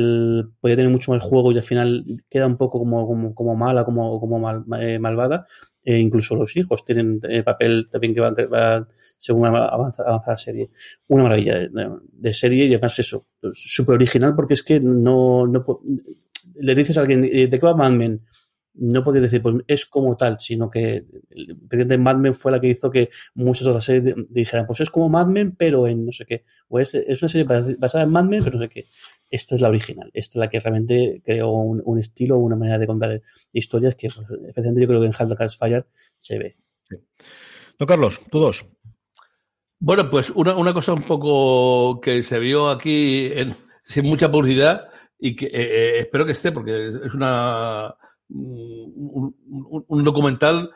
podía 0.60 0.76
tener 0.76 0.90
mucho 0.90 1.12
más 1.12 1.22
juego 1.22 1.52
y 1.52 1.56
al 1.56 1.62
final 1.62 2.04
queda 2.28 2.46
un 2.46 2.56
poco 2.56 2.78
como, 2.78 3.06
como, 3.06 3.34
como 3.34 3.54
mala, 3.54 3.84
como, 3.84 4.18
como 4.18 4.38
mal, 4.38 4.64
malvada. 4.66 5.46
E 5.84 5.98
incluso 5.98 6.34
los 6.34 6.56
hijos 6.56 6.84
tienen 6.84 7.20
papel 7.44 7.88
también 7.90 8.14
que 8.14 8.20
va, 8.20 8.88
según 9.16 9.46
avanza, 9.46 10.02
avanza, 10.02 10.36
serie. 10.36 10.70
Una 11.08 11.24
maravilla 11.24 11.68
de, 12.12 12.32
serie 12.32 12.66
y 12.66 12.74
además 12.74 12.98
eso, 12.98 13.26
súper 13.52 13.94
original 13.94 14.34
porque 14.34 14.54
es 14.54 14.62
que 14.62 14.80
no, 14.80 15.46
no 15.46 15.64
le 16.60 16.74
dices 16.74 16.98
a 16.98 17.02
alguien, 17.02 17.22
¿de 17.22 17.48
qué 17.50 17.58
va 17.58 17.74
Mad 17.74 17.92
Men? 17.92 18.22
No 18.74 19.02
podía 19.02 19.20
decir, 19.20 19.42
pues 19.42 19.56
es 19.66 19.84
como 19.84 20.16
tal, 20.16 20.38
sino 20.38 20.70
que 20.70 21.04
el 21.30 21.56
presidente 21.68 21.94
de 21.94 21.98
Mad 21.98 22.16
Men 22.16 22.34
fue 22.34 22.52
la 22.52 22.60
que 22.60 22.68
hizo 22.68 22.90
que 22.90 23.10
muchas 23.34 23.66
otras 23.66 23.84
series 23.84 24.14
dijeran, 24.28 24.66
pues 24.66 24.80
es 24.80 24.90
como 24.90 25.08
Mad 25.08 25.26
Men, 25.26 25.56
pero 25.56 25.88
en 25.88 26.06
no 26.06 26.12
sé 26.12 26.24
qué. 26.24 26.44
O 26.68 26.78
es, 26.78 26.94
es 26.94 27.20
una 27.20 27.28
serie 27.28 27.46
basada 27.78 28.04
en 28.04 28.10
Mad 28.10 28.24
Men, 28.24 28.44
pero 28.44 28.58
no 28.58 28.62
sé 28.64 28.68
qué. 28.68 28.84
Esta 29.30 29.54
es 29.54 29.60
la 29.60 29.68
original, 29.68 30.10
esta 30.12 30.32
es 30.32 30.40
la 30.40 30.50
que 30.50 30.60
realmente 30.60 31.22
creó 31.24 31.50
un, 31.50 31.80
un 31.84 31.98
estilo, 31.98 32.38
una 32.38 32.56
manera 32.56 32.78
de 32.78 32.86
contar 32.86 33.22
historias 33.52 33.94
que, 33.94 34.08
pues, 34.08 34.26
especialmente 34.48 34.80
yo 34.80 34.88
creo 34.88 35.00
que 35.00 35.06
en 35.06 35.14
Hard 35.16 35.36
Cars 35.36 35.56
Fire 35.56 35.86
se 36.18 36.38
ve. 36.38 36.54
No, 37.78 37.86
Carlos, 37.86 38.20
tú 38.30 38.40
dos. 38.40 38.66
Bueno, 39.78 40.10
pues 40.10 40.30
una, 40.30 40.54
una, 40.56 40.74
cosa 40.74 40.92
un 40.92 41.02
poco 41.02 42.00
que 42.00 42.22
se 42.22 42.38
vio 42.38 42.68
aquí 42.68 43.30
en, 43.32 43.54
sin 43.84 44.04
mucha 44.04 44.30
publicidad 44.30 44.88
y 45.18 45.34
que 45.36 45.46
eh, 45.46 45.50
eh 45.54 45.98
espero 46.00 46.26
que 46.26 46.32
esté 46.32 46.52
porque 46.52 46.88
es 46.88 47.14
una 47.14 47.94
un, 48.28 49.34
un, 49.46 49.84
un 49.88 50.04
documental, 50.04 50.70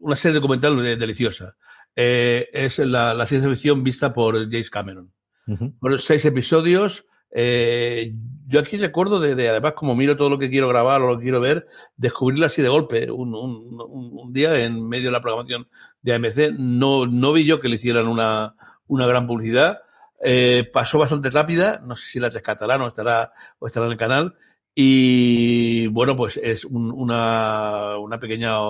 una 0.00 0.16
serie 0.16 0.36
documental 0.36 0.76
deliciosa. 0.98 1.56
Eh, 1.94 2.48
es 2.52 2.78
la, 2.78 3.14
la, 3.14 3.26
ciencia 3.26 3.48
ficción 3.48 3.82
vista 3.82 4.12
por 4.12 4.34
James 4.50 4.70
Cameron. 4.70 5.12
Uh 5.46 5.54
-huh. 5.54 5.98
seis 5.98 6.24
episodios 6.24 7.06
eh, 7.38 8.14
yo 8.46 8.60
aquí 8.60 8.78
recuerdo 8.78 9.20
de, 9.20 9.34
de, 9.34 9.50
además, 9.50 9.74
como 9.74 9.94
miro 9.94 10.16
todo 10.16 10.30
lo 10.30 10.38
que 10.38 10.48
quiero 10.48 10.68
grabar 10.68 11.02
o 11.02 11.08
lo 11.08 11.18
que 11.18 11.24
quiero 11.24 11.38
ver, 11.38 11.66
descubrirla 11.98 12.46
así 12.46 12.62
de 12.62 12.68
golpe. 12.68 13.10
Un, 13.10 13.34
un, 13.34 13.78
un, 13.78 14.32
día 14.32 14.58
en 14.64 14.88
medio 14.88 15.06
de 15.06 15.12
la 15.12 15.20
programación 15.20 15.68
de 16.00 16.14
AMC, 16.14 16.58
no, 16.58 17.06
no 17.06 17.32
vi 17.34 17.44
yo 17.44 17.60
que 17.60 17.68
le 17.68 17.74
hicieran 17.74 18.08
una, 18.08 18.54
una 18.86 19.06
gran 19.06 19.26
publicidad. 19.26 19.80
Eh, 20.24 20.66
pasó 20.72 20.98
bastante 20.98 21.28
rápida, 21.28 21.82
no 21.84 21.94
sé 21.94 22.06
si 22.08 22.20
la 22.20 22.30
rescatarán 22.30 22.80
o 22.80 22.88
estará, 22.88 23.32
o 23.58 23.66
estará 23.66 23.84
en 23.84 23.92
el 23.92 23.98
canal. 23.98 24.34
Y 24.74 25.88
bueno, 25.88 26.16
pues 26.16 26.40
es 26.42 26.64
una, 26.64 27.98
una 27.98 28.18
pequeña, 28.18 28.60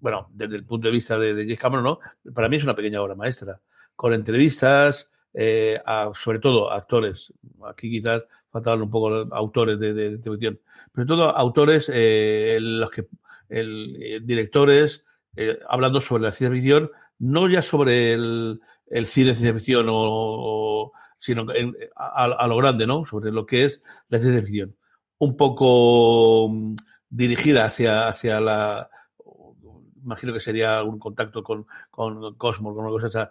bueno, 0.00 0.30
desde 0.32 0.56
el 0.56 0.64
punto 0.64 0.88
de 0.88 0.92
vista 0.92 1.18
de, 1.18 1.34
de 1.34 1.42
James 1.42 1.58
Cameron, 1.58 1.84
¿no? 1.84 1.98
Para 2.32 2.48
mí 2.48 2.56
es 2.56 2.64
una 2.64 2.74
pequeña 2.74 3.02
obra 3.02 3.16
maestra, 3.16 3.60
con 3.94 4.14
entrevistas, 4.14 5.11
eh, 5.34 5.80
sobre 6.14 6.38
todo 6.38 6.70
actores, 6.70 7.32
aquí 7.64 7.90
quizás 7.90 8.22
faltaban 8.50 8.82
un 8.82 8.90
poco 8.90 9.08
autores 9.34 9.78
de, 9.78 9.94
de, 9.94 10.10
de 10.10 10.18
televisión, 10.18 10.60
pero 10.92 11.06
todo 11.06 11.36
autores, 11.36 11.90
eh, 11.92 12.58
los 12.60 12.90
que, 12.90 13.06
el, 13.48 13.96
eh, 14.00 14.20
directores, 14.22 15.04
hablando 15.68 16.00
sobre 16.00 16.24
la 16.24 16.32
ciencia 16.32 16.54
ficción, 16.54 16.90
no 17.18 17.48
ya 17.48 17.62
sobre 17.62 18.12
el, 18.12 18.60
el 18.86 19.06
cine 19.06 19.32
ciencia 19.32 19.54
ficción, 19.54 19.86
o, 19.88 20.92
sino 21.18 21.46
a, 21.96 22.24
a, 22.24 22.46
lo 22.46 22.56
grande, 22.56 22.86
¿no? 22.86 23.04
Sobre 23.06 23.30
lo 23.30 23.46
que 23.46 23.64
es 23.64 23.80
la 24.08 24.18
ciencia 24.18 24.42
ficción. 24.42 24.76
Un 25.18 25.36
poco 25.36 26.48
mm, 26.50 26.74
dirigida 27.08 27.64
hacia, 27.64 28.08
hacia 28.08 28.40
la, 28.40 28.90
imagino 30.02 30.32
que 30.32 30.40
sería 30.40 30.78
algún 30.78 30.98
contacto 30.98 31.42
con, 31.42 31.66
con 31.90 32.34
Cosmos, 32.34 32.74
con 32.74 32.84
una 32.84 32.90
cosa, 32.92 33.30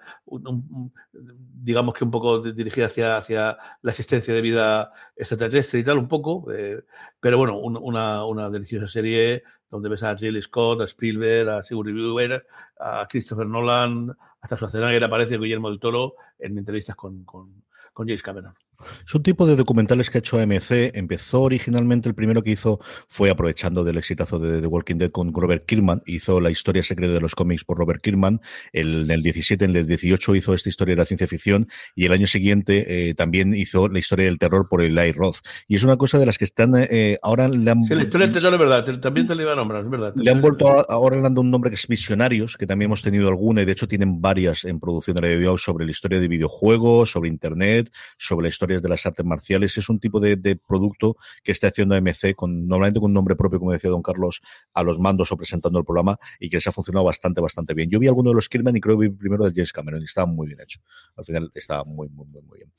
digamos 1.12 1.94
que 1.94 2.04
un 2.04 2.12
poco 2.12 2.40
dirigida 2.42 2.86
hacia, 2.86 3.18
hacia 3.18 3.58
la 3.82 3.92
existencia 3.92 4.34
de 4.34 4.42
vida 4.42 4.92
extraterrestre 5.16 5.80
y 5.80 5.84
tal, 5.84 5.98
un 5.98 6.08
poco, 6.08 6.52
eh, 6.52 6.84
pero 7.20 7.38
bueno, 7.38 7.58
un, 7.58 7.78
una, 7.78 8.26
una 8.26 8.50
deliciosa 8.50 8.88
serie 8.88 9.44
donde 9.70 9.90
ves 9.90 10.04
a 10.04 10.14
Ridley 10.14 10.42
Scott, 10.42 10.82
a 10.82 10.84
Spielberg, 10.86 11.50
a 11.50 11.64
Sigourney 11.64 11.94
Weaver, 11.94 12.46
a 12.80 13.08
Christopher 13.10 13.48
Nolan, 13.48 14.16
hasta 14.42 14.56
Schwarzenegger 14.56 15.04
aparece 15.04 15.38
Guillermo 15.38 15.70
del 15.70 15.80
Toro 15.80 16.16
en 16.38 16.58
entrevistas 16.58 16.96
con, 16.96 17.24
con, 17.24 17.64
con 17.94 18.08
James 18.08 18.24
Cameron. 18.24 18.54
Es 19.06 19.14
un 19.16 19.24
tipo 19.24 19.46
de 19.46 19.56
documentales 19.56 20.10
que 20.10 20.18
ha 20.18 20.20
hecho 20.20 20.40
AMC. 20.40 20.96
Empezó 20.96 21.42
originalmente, 21.42 22.10
el 22.10 22.16
primero 22.16 22.42
que 22.42 22.52
hizo 22.52 22.80
fue 23.08 23.30
aprovechando 23.30 23.84
del 23.84 23.98
exitazo 23.98 24.40
de 24.40 24.62
The 24.62 24.68
Walking 24.68 24.96
Dead 24.96 25.12
con 25.12 25.34
Robert 25.34 25.66
Kirkman. 25.66 26.02
Hizo 26.06 26.40
la 26.40 26.52
historia 26.52 26.84
secreta 26.84 27.14
de 27.14 27.22
los 27.22 27.36
cómics 27.36 27.64
por 27.64 27.78
Robert 27.78 28.02
Kirkman. 28.02 28.42
El, 28.74 29.06
en 29.06 29.12
el 29.12 29.24
17, 29.24 29.66
en 29.66 29.76
el 29.76 29.88
18 29.88 30.36
hizo 30.36 30.54
esta 30.54 30.70
historia 30.70 30.96
de 30.96 31.02
la 31.02 31.06
ciencia 31.06 31.28
ficción 31.28 31.68
y 31.96 32.06
el 32.06 32.14
año 32.14 32.28
siguiente 32.28 33.10
eh, 33.10 33.14
también 33.14 33.56
hizo 33.56 33.88
la 33.88 34.00
historia 34.00 34.26
del 34.26 34.38
terror 34.38 34.68
por 34.70 34.82
el 34.82 34.98
Eli 34.98 35.12
Roth. 35.12 35.38
Y 35.68 35.76
es 35.76 35.84
una 35.84 35.98
cosa 35.98 36.20
de 36.20 36.26
las 36.26 36.38
que 36.38 36.46
están 36.46 36.74
eh, 36.76 37.18
ahora 37.22 37.48
le 37.48 37.70
han... 37.70 37.84
Sí, 37.84 37.96
la 37.96 38.04
historia 38.04 38.28
del 38.28 38.34
terror 38.34 38.54
es 38.54 38.60
verdad, 38.60 39.00
también 39.00 39.28
te 39.28 39.36
le 39.36 39.44
iba 39.44 39.54
a 39.54 39.56
nombrar, 39.56 39.84
es 39.84 39.90
verdad. 39.90 40.14
Le 40.16 40.32
han 40.32 40.42
vuelto 40.42 40.70
a, 40.70 40.86
ahora 40.90 41.22
dando 41.22 41.42
un 41.42 41.52
nombre 41.52 41.70
que 41.70 41.76
es 41.76 41.88
Visionarios, 41.88 42.58
que 42.58 42.66
también 42.66 42.88
hemos 42.88 43.02
tenido 43.02 43.28
alguna 43.28 43.62
y 43.62 43.66
de 43.66 43.72
hecho 43.72 43.88
tienen 43.88 44.22
varias 44.22 44.66
en 44.66 44.80
producción 44.80 45.16
de 45.16 45.22
radio 45.22 45.58
sobre 45.58 45.86
la 45.86 45.92
historia 45.92 46.20
de 46.20 46.28
videojuegos, 46.28 47.12
sobre 47.12 47.30
Internet, 47.30 47.92
sobre 48.18 48.44
la 48.44 48.50
historia 48.50 48.71
de 48.80 48.90
las 48.90 49.06
artes 49.06 49.26
marciales. 49.26 49.78
Es 49.78 49.90
un 49.90 50.00
tipo 50.00 50.20
de, 50.20 50.38
producto 50.68 51.18
que 51.44 51.52
está 51.52 51.68
haciendo 51.68 51.96
AMC 51.96 52.36
con, 52.36 52.68
normalmente 52.68 53.00
con 53.00 53.10
un 53.10 53.14
nombre 53.14 53.36
propio, 53.36 53.60
como 53.60 53.72
decía 53.72 53.90
don 53.90 54.02
Carlos, 54.02 54.42
a 54.74 54.84
los 54.84 55.00
mandos 55.00 55.32
o 55.32 55.38
presentando 55.38 55.80
el 55.80 55.86
programa 55.86 56.18
y 56.40 56.50
que 56.50 56.58
les 56.58 56.68
ha 56.68 56.72
funcionado 56.72 57.06
bastante, 57.06 57.42
bastante 57.42 57.74
bien. 57.74 57.90
Yo 57.90 58.00
vi 58.00 58.08
alguno 58.08 58.30
de 58.30 58.36
los 58.36 58.48
Kirman 58.48 58.76
y 58.76 58.82
creo 58.82 59.00
que 59.00 59.08
vi 59.08 59.16
primero 59.16 59.44
de 59.46 59.52
James 59.54 59.74
Cameron 59.74 60.02
y 60.02 60.06
estaba 60.06 60.28
muy 60.28 60.48
bien 60.48 60.62
hecho. 60.62 60.80
Al 61.16 61.26
final 61.26 61.52
estaba 61.54 61.84
muy, 61.84 62.08
muy, 62.10 62.26
muy, 62.28 62.42
muy 62.42 62.58
bien. 62.60 62.72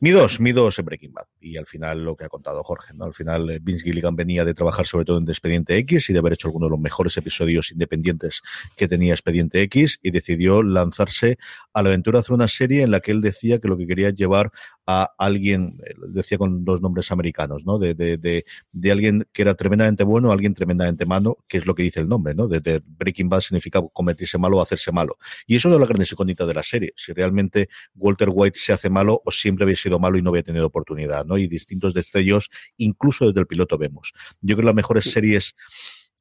Mi 0.00 0.10
dos, 0.10 0.40
mi 0.40 0.52
dos 0.52 0.78
en 0.78 0.84
Breaking 0.84 1.12
Bad. 1.12 1.26
Y 1.40 1.56
al 1.56 1.66
final 1.66 2.04
lo 2.04 2.16
que 2.16 2.24
ha 2.24 2.28
contado 2.28 2.62
Jorge, 2.64 2.94
¿no? 2.94 3.04
Al 3.04 3.14
final 3.14 3.50
eh, 3.50 3.58
Vince 3.62 3.84
Gilligan 3.84 4.16
venía 4.16 4.44
de 4.44 4.54
trabajar 4.54 4.86
sobre 4.86 5.04
todo 5.04 5.18
en 5.18 5.28
Expediente 5.28 5.76
X 5.78 6.10
y 6.10 6.12
de 6.12 6.18
haber 6.18 6.34
hecho 6.34 6.48
alguno 6.48 6.66
de 6.66 6.70
los 6.70 6.80
mejores 6.80 7.16
episodios 7.16 7.70
independientes 7.72 8.42
que 8.76 8.88
tenía 8.88 9.12
Expediente 9.12 9.62
X 9.62 9.98
y 10.02 10.10
decidió 10.10 10.62
lanzarse 10.62 11.38
a 11.72 11.82
la 11.82 11.90
aventura 11.90 12.18
de 12.18 12.20
hacer 12.20 12.34
una 12.34 12.48
serie 12.48 12.82
en 12.82 12.90
la 12.90 13.00
que 13.00 13.12
él 13.12 13.20
decía 13.20 13.58
que 13.58 13.68
lo 13.68 13.76
que 13.76 13.86
quería 13.86 14.10
llevar 14.10 14.50
a 14.86 15.12
alguien, 15.18 15.80
eh, 15.84 15.94
decía 16.08 16.38
con 16.38 16.64
dos 16.64 16.80
nombres 16.80 17.10
americanos, 17.10 17.64
¿no? 17.64 17.78
De, 17.78 17.94
de, 17.94 18.16
de, 18.18 18.44
de, 18.72 18.92
alguien 18.92 19.26
que 19.32 19.42
era 19.42 19.54
tremendamente 19.54 20.04
bueno, 20.04 20.30
alguien 20.30 20.54
tremendamente 20.54 21.06
malo, 21.06 21.38
que 21.48 21.58
es 21.58 21.66
lo 21.66 21.74
que 21.74 21.82
dice 21.82 22.00
el 22.00 22.08
nombre, 22.08 22.34
¿no? 22.34 22.46
De, 22.46 22.82
Breaking 22.86 23.28
Bad 23.28 23.40
significa 23.40 23.82
convertirse 23.92 24.38
malo 24.38 24.58
o 24.58 24.62
hacerse 24.62 24.92
malo. 24.92 25.18
Y 25.46 25.56
eso 25.56 25.72
es 25.72 25.80
la 25.80 25.86
gran 25.86 26.00
incógnita 26.00 26.46
de 26.46 26.54
la 26.54 26.62
serie. 26.62 26.92
Si 26.96 27.12
realmente 27.12 27.68
Walter 27.94 28.28
White 28.32 28.58
se 28.58 28.72
hace 28.72 28.88
malo 28.88 29.20
o 29.24 29.30
siempre 29.30 29.64
había 29.64 29.76
sido 29.76 29.98
malo 29.98 30.18
y 30.18 30.22
no 30.22 30.30
había 30.30 30.44
tenido 30.44 30.66
oportunidad, 30.66 31.24
¿no? 31.24 31.36
Y 31.36 31.48
distintos 31.48 31.92
destellos, 31.92 32.50
incluso 32.76 33.26
desde 33.26 33.40
el 33.40 33.46
piloto 33.46 33.78
vemos. 33.78 34.12
Yo 34.40 34.54
creo 34.54 34.58
que 34.58 34.66
las 34.66 34.74
mejores 34.74 35.04
series 35.04 35.54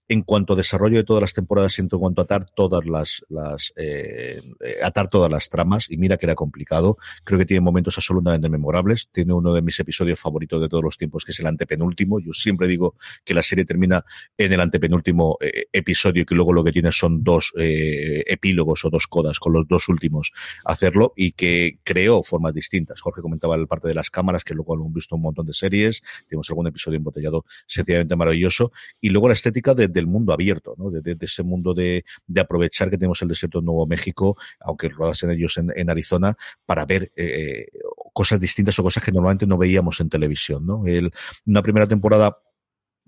en 0.08 0.22
cuanto 0.22 0.54
a 0.54 0.56
desarrollo 0.56 0.98
de 0.98 1.04
todas 1.04 1.22
las 1.22 1.34
temporadas 1.34 1.80
en 1.80 1.90
cuanto 1.90 2.22
a 2.22 2.26
atar 2.26 2.46
todas 2.50 2.86
las, 2.86 3.26
las 3.30 3.74
eh, 3.76 4.42
eh, 4.64 4.76
atar 4.84 5.08
todas 5.10 5.32
las 5.32 5.50
tramas 5.50 5.88
y 5.90 5.98
mira 5.98 6.18
que 6.18 6.26
era 6.26 6.36
complicado. 6.36 6.98
Creo 7.24 7.40
que 7.40 7.46
tiene 7.46 7.62
momentos 7.62 7.98
absolutamente 7.98 8.50
memorables. 8.50 9.10
Tiene 9.12 9.34
uno 9.34 9.54
de 9.54 9.62
mis 9.62 9.80
episodios 9.80 10.20
favoritos 10.20 10.62
de 10.62 10.70
todos 10.70 10.84
los 10.84 10.98
tiempos 10.98 11.26
que 11.26 11.32
es 11.32 11.40
el 11.40 11.48
antepenúltimo. 11.48 12.20
Yo 12.20 12.34
siempre 12.34 12.68
digo 12.68 12.96
que 13.24 13.34
la 13.34 13.44
serie 13.44 13.66
termina 13.66 14.06
en 14.38 14.54
el 14.54 14.60
antepenúltimo 14.60 15.38
eh, 15.42 15.66
episodio 15.72 16.24
y 16.24 16.26
que 16.26 16.36
luego 16.36 16.54
lo 16.54 16.64
que 16.64 16.72
tiene 16.72 16.92
son 16.92 17.24
dos 17.24 17.54
epílogos 17.56 18.86
o 18.86 18.90
dos 18.90 19.08
codas 19.08 19.40
con 19.40 19.54
los 19.54 19.68
dos 19.68 19.88
últimos 19.90 20.32
hacerlo 20.66 21.14
y 21.16 21.32
que 21.32 21.78
creó 21.84 22.24
formas 22.24 22.54
distintas. 22.54 23.02
Jorge 23.02 23.22
comentaba 23.22 23.56
el 23.56 23.68
parte 23.68 23.88
de 23.88 23.96
las 23.96 24.10
cámaras 24.10 24.44
que 24.44 24.54
luego 24.54 24.76
hemos 24.76 24.94
visto 24.94 25.16
un 25.16 25.22
montón 25.22 25.46
de 25.46 25.54
series. 25.54 26.02
Tenemos 26.28 26.50
algún 26.50 26.68
episodio 26.68 26.98
embotellado 26.98 27.46
sencillamente 27.66 28.16
maravilloso. 28.16 28.72
Y 29.02 29.10
luego 29.10 29.28
la 29.28 29.34
estética 29.34 29.74
de 29.74 29.88
del 29.96 30.08
mundo 30.08 30.34
abierto, 30.34 30.76
¿no? 30.78 30.92
de, 30.92 31.18
ese 31.20 31.42
mundo 31.42 31.74
de, 31.74 32.04
aprovechar 32.38 32.90
que 32.90 32.98
tenemos 32.98 33.22
el 33.22 33.30
desierto 33.30 33.60
de 33.60 33.66
Nuevo 33.66 33.88
México, 33.88 34.38
aunque 34.60 34.90
rodasen 34.90 35.32
ellos 35.32 35.58
en, 35.58 35.72
en 35.76 35.90
Arizona, 35.90 36.38
para 36.66 36.86
ver 36.86 37.10
eh, 37.16 37.68
cosas 38.14 38.40
distintas 38.40 38.78
o 38.78 38.84
cosas 38.84 39.04
que 39.04 39.12
normalmente 39.12 39.48
no 39.48 39.58
veíamos 39.58 40.00
en 40.02 40.10
televisión. 40.10 40.66
¿no? 40.66 40.86
El, 40.86 41.12
una 41.46 41.62
primera 41.62 41.88
temporada 41.88 42.38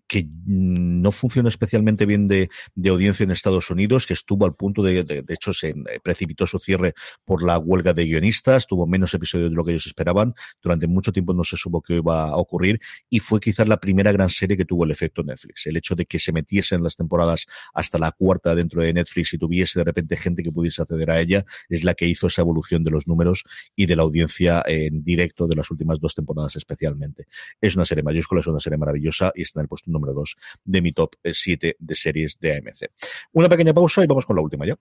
que 0.08 0.28
no 0.46 1.12
funciona 1.12 1.50
especialmente 1.50 2.06
bien 2.06 2.28
de, 2.28 2.50
audiencia 2.90 3.24
en 3.24 3.32
Estados 3.32 3.70
Unidos, 3.70 4.08
que 4.08 4.14
estuvo 4.14 4.46
al 4.46 4.54
punto 4.54 4.82
de, 4.82 5.04
de, 5.04 5.22
de, 5.22 5.34
hecho, 5.34 5.54
se 5.54 5.76
precipitó 6.04 6.46
su 6.46 6.60
cierre 6.60 6.94
por 7.26 7.44
la 7.44 7.58
huelga 7.58 7.94
de 7.94 8.06
guionistas, 8.06 8.68
tuvo 8.68 8.88
menos 8.88 9.14
episodios 9.14 9.50
de 9.50 9.56
lo 9.56 9.66
que 9.66 9.72
ellos 9.72 9.88
esperaban, 9.88 10.34
durante 10.62 10.88
mucho 10.88 11.12
tiempo 11.12 11.34
no 11.34 11.44
se 11.44 11.58
supo 11.58 11.82
qué 11.82 11.96
iba 11.96 12.30
a 12.30 12.38
ocurrir 12.38 12.80
y 13.10 13.20
fue 13.20 13.40
quizás 13.40 13.68
la 13.68 13.78
primera 13.78 14.12
gran 14.12 14.30
serie 14.30 14.58
que 14.58 14.66
tuvo 14.66 14.86
el 14.86 14.92
efecto 14.92 15.24
Netflix. 15.24 15.68
El 15.68 15.78
hecho 15.78 15.96
de 15.96 16.06
que 16.06 16.20
se 16.20 16.32
metiesen 16.32 16.84
las 16.84 16.96
temporadas 16.96 17.46
hasta 17.74 17.98
la 17.98 18.12
cuarta 18.12 18.56
dentro 18.56 18.82
de 18.82 18.94
Netflix 18.94 19.34
y 19.34 19.38
tuviese 19.38 19.80
de 19.80 19.84
repente 19.84 20.18
gente 20.18 20.44
que 20.44 20.52
pudiese 20.52 20.82
acceder 20.82 21.12
a 21.12 21.20
ella, 21.20 21.46
es 21.70 21.84
la 21.84 21.94
que 21.94 22.08
hizo 22.08 22.28
esa 22.28 22.42
evolución 22.42 22.84
de 22.84 22.92
los 22.92 23.08
números 23.08 23.44
y 23.76 23.86
de 23.86 23.96
la 23.96 24.04
audiencia 24.04 24.64
en 24.66 25.04
directo 25.04 25.48
de 25.48 25.56
las 25.56 25.70
últimas 25.72 26.00
dos 26.00 26.16
temporadas 26.16 26.56
especialmente. 26.56 27.28
Es 27.62 27.76
una 27.76 27.86
serie 27.86 28.04
mayúscula, 28.04 28.42
es 28.42 28.48
una 28.48 28.60
serie 28.60 28.78
maravillosa 28.78 29.32
y 29.36 29.42
está 29.42 29.60
en 29.60 29.64
el 29.64 29.68
puesto 29.70 29.92
número 29.98 30.14
2 30.14 30.36
de 30.64 30.82
mi 30.82 30.92
top 30.92 31.16
7 31.24 31.76
de 31.78 31.96
series 31.96 32.40
de 32.40 32.58
AMC. 32.58 32.92
Una 33.34 33.50
pequeña 33.50 33.74
pausa 33.74 34.04
y 34.04 34.08
vamos 34.08 34.26
con 34.26 34.36
la 34.36 34.42
última 34.42 34.66
ya. 34.66 34.76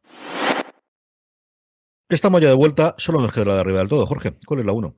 Estamos 2.08 2.40
ya 2.40 2.48
de 2.48 2.54
vuelta, 2.54 2.94
solo 2.98 3.20
nos 3.20 3.32
queda 3.32 3.46
la 3.46 3.54
de 3.54 3.60
arriba 3.60 3.78
del 3.80 3.88
todo. 3.88 4.06
Jorge, 4.06 4.34
¿cuál 4.46 4.60
es 4.60 4.66
la 4.66 4.72
1? 4.72 4.94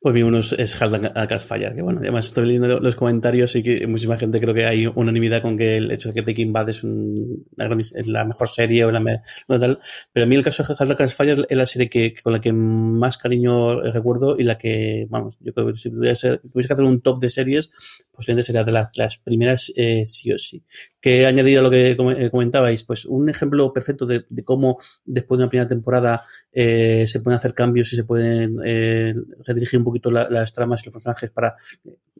Pues 0.00 0.14
mi 0.14 0.22
uno 0.22 0.38
es, 0.38 0.52
es 0.52 0.80
a 0.80 1.38
Fire, 1.40 1.74
que 1.74 1.82
bueno, 1.82 1.98
además 2.00 2.26
estoy 2.26 2.46
leyendo 2.46 2.78
los 2.78 2.94
comentarios 2.94 3.56
y 3.56 3.64
que 3.64 3.84
muchísima 3.88 4.16
gente 4.16 4.40
creo 4.40 4.54
que 4.54 4.64
hay 4.64 4.86
unanimidad 4.86 5.42
con 5.42 5.56
que 5.56 5.76
el 5.76 5.90
hecho 5.90 6.10
de 6.10 6.14
que 6.14 6.20
Breaking 6.20 6.52
Bad 6.52 6.68
es, 6.68 6.84
es 6.84 8.06
la 8.06 8.24
mejor 8.24 8.48
serie 8.48 8.84
o 8.84 8.92
la 8.92 9.02
tal, 9.48 9.80
pero 10.12 10.24
a 10.24 10.28
mí 10.28 10.36
el 10.36 10.44
caso 10.44 10.62
de 10.62 10.74
Hard 10.78 11.10
Fire 11.10 11.46
es 11.48 11.58
la 11.58 11.66
serie 11.66 11.90
que, 11.90 12.14
con 12.22 12.32
la 12.32 12.40
que 12.40 12.52
más 12.52 13.18
cariño 13.18 13.80
recuerdo 13.80 14.38
y 14.38 14.44
la 14.44 14.56
que, 14.56 15.08
vamos, 15.10 15.36
yo 15.40 15.52
creo 15.52 15.66
que 15.66 15.76
si 15.76 15.90
tuviese, 15.90 16.40
que 16.42 16.72
hacer 16.72 16.84
un 16.84 17.00
top 17.00 17.20
de 17.20 17.30
series, 17.30 17.72
posiblemente 18.12 18.46
sería 18.46 18.62
de 18.62 18.72
las, 18.72 18.90
las 18.96 19.18
primeras 19.18 19.72
eh, 19.74 20.04
sí 20.06 20.32
o 20.32 20.38
sí. 20.38 20.62
Que 21.00 21.26
añadir 21.26 21.58
a 21.58 21.62
lo 21.62 21.70
que 21.70 21.90
eh, 21.90 22.30
comentabais, 22.30 22.84
pues 22.84 23.04
un 23.04 23.28
ejemplo 23.28 23.72
perfecto 23.72 24.06
de, 24.06 24.26
de 24.28 24.44
cómo 24.44 24.78
después 25.04 25.38
de 25.38 25.44
una 25.44 25.50
primera 25.50 25.68
temporada 25.68 26.24
eh, 26.52 27.04
se 27.06 27.20
pueden 27.20 27.36
hacer 27.36 27.54
cambios 27.54 27.92
y 27.92 27.96
se 27.96 28.04
pueden 28.04 28.58
eh, 28.64 29.14
redirigir 29.44 29.78
un 29.78 29.84
poquito 29.88 30.10
las 30.10 30.52
tramas 30.52 30.82
y 30.82 30.86
los 30.86 30.92
personajes 30.92 31.30
para 31.30 31.56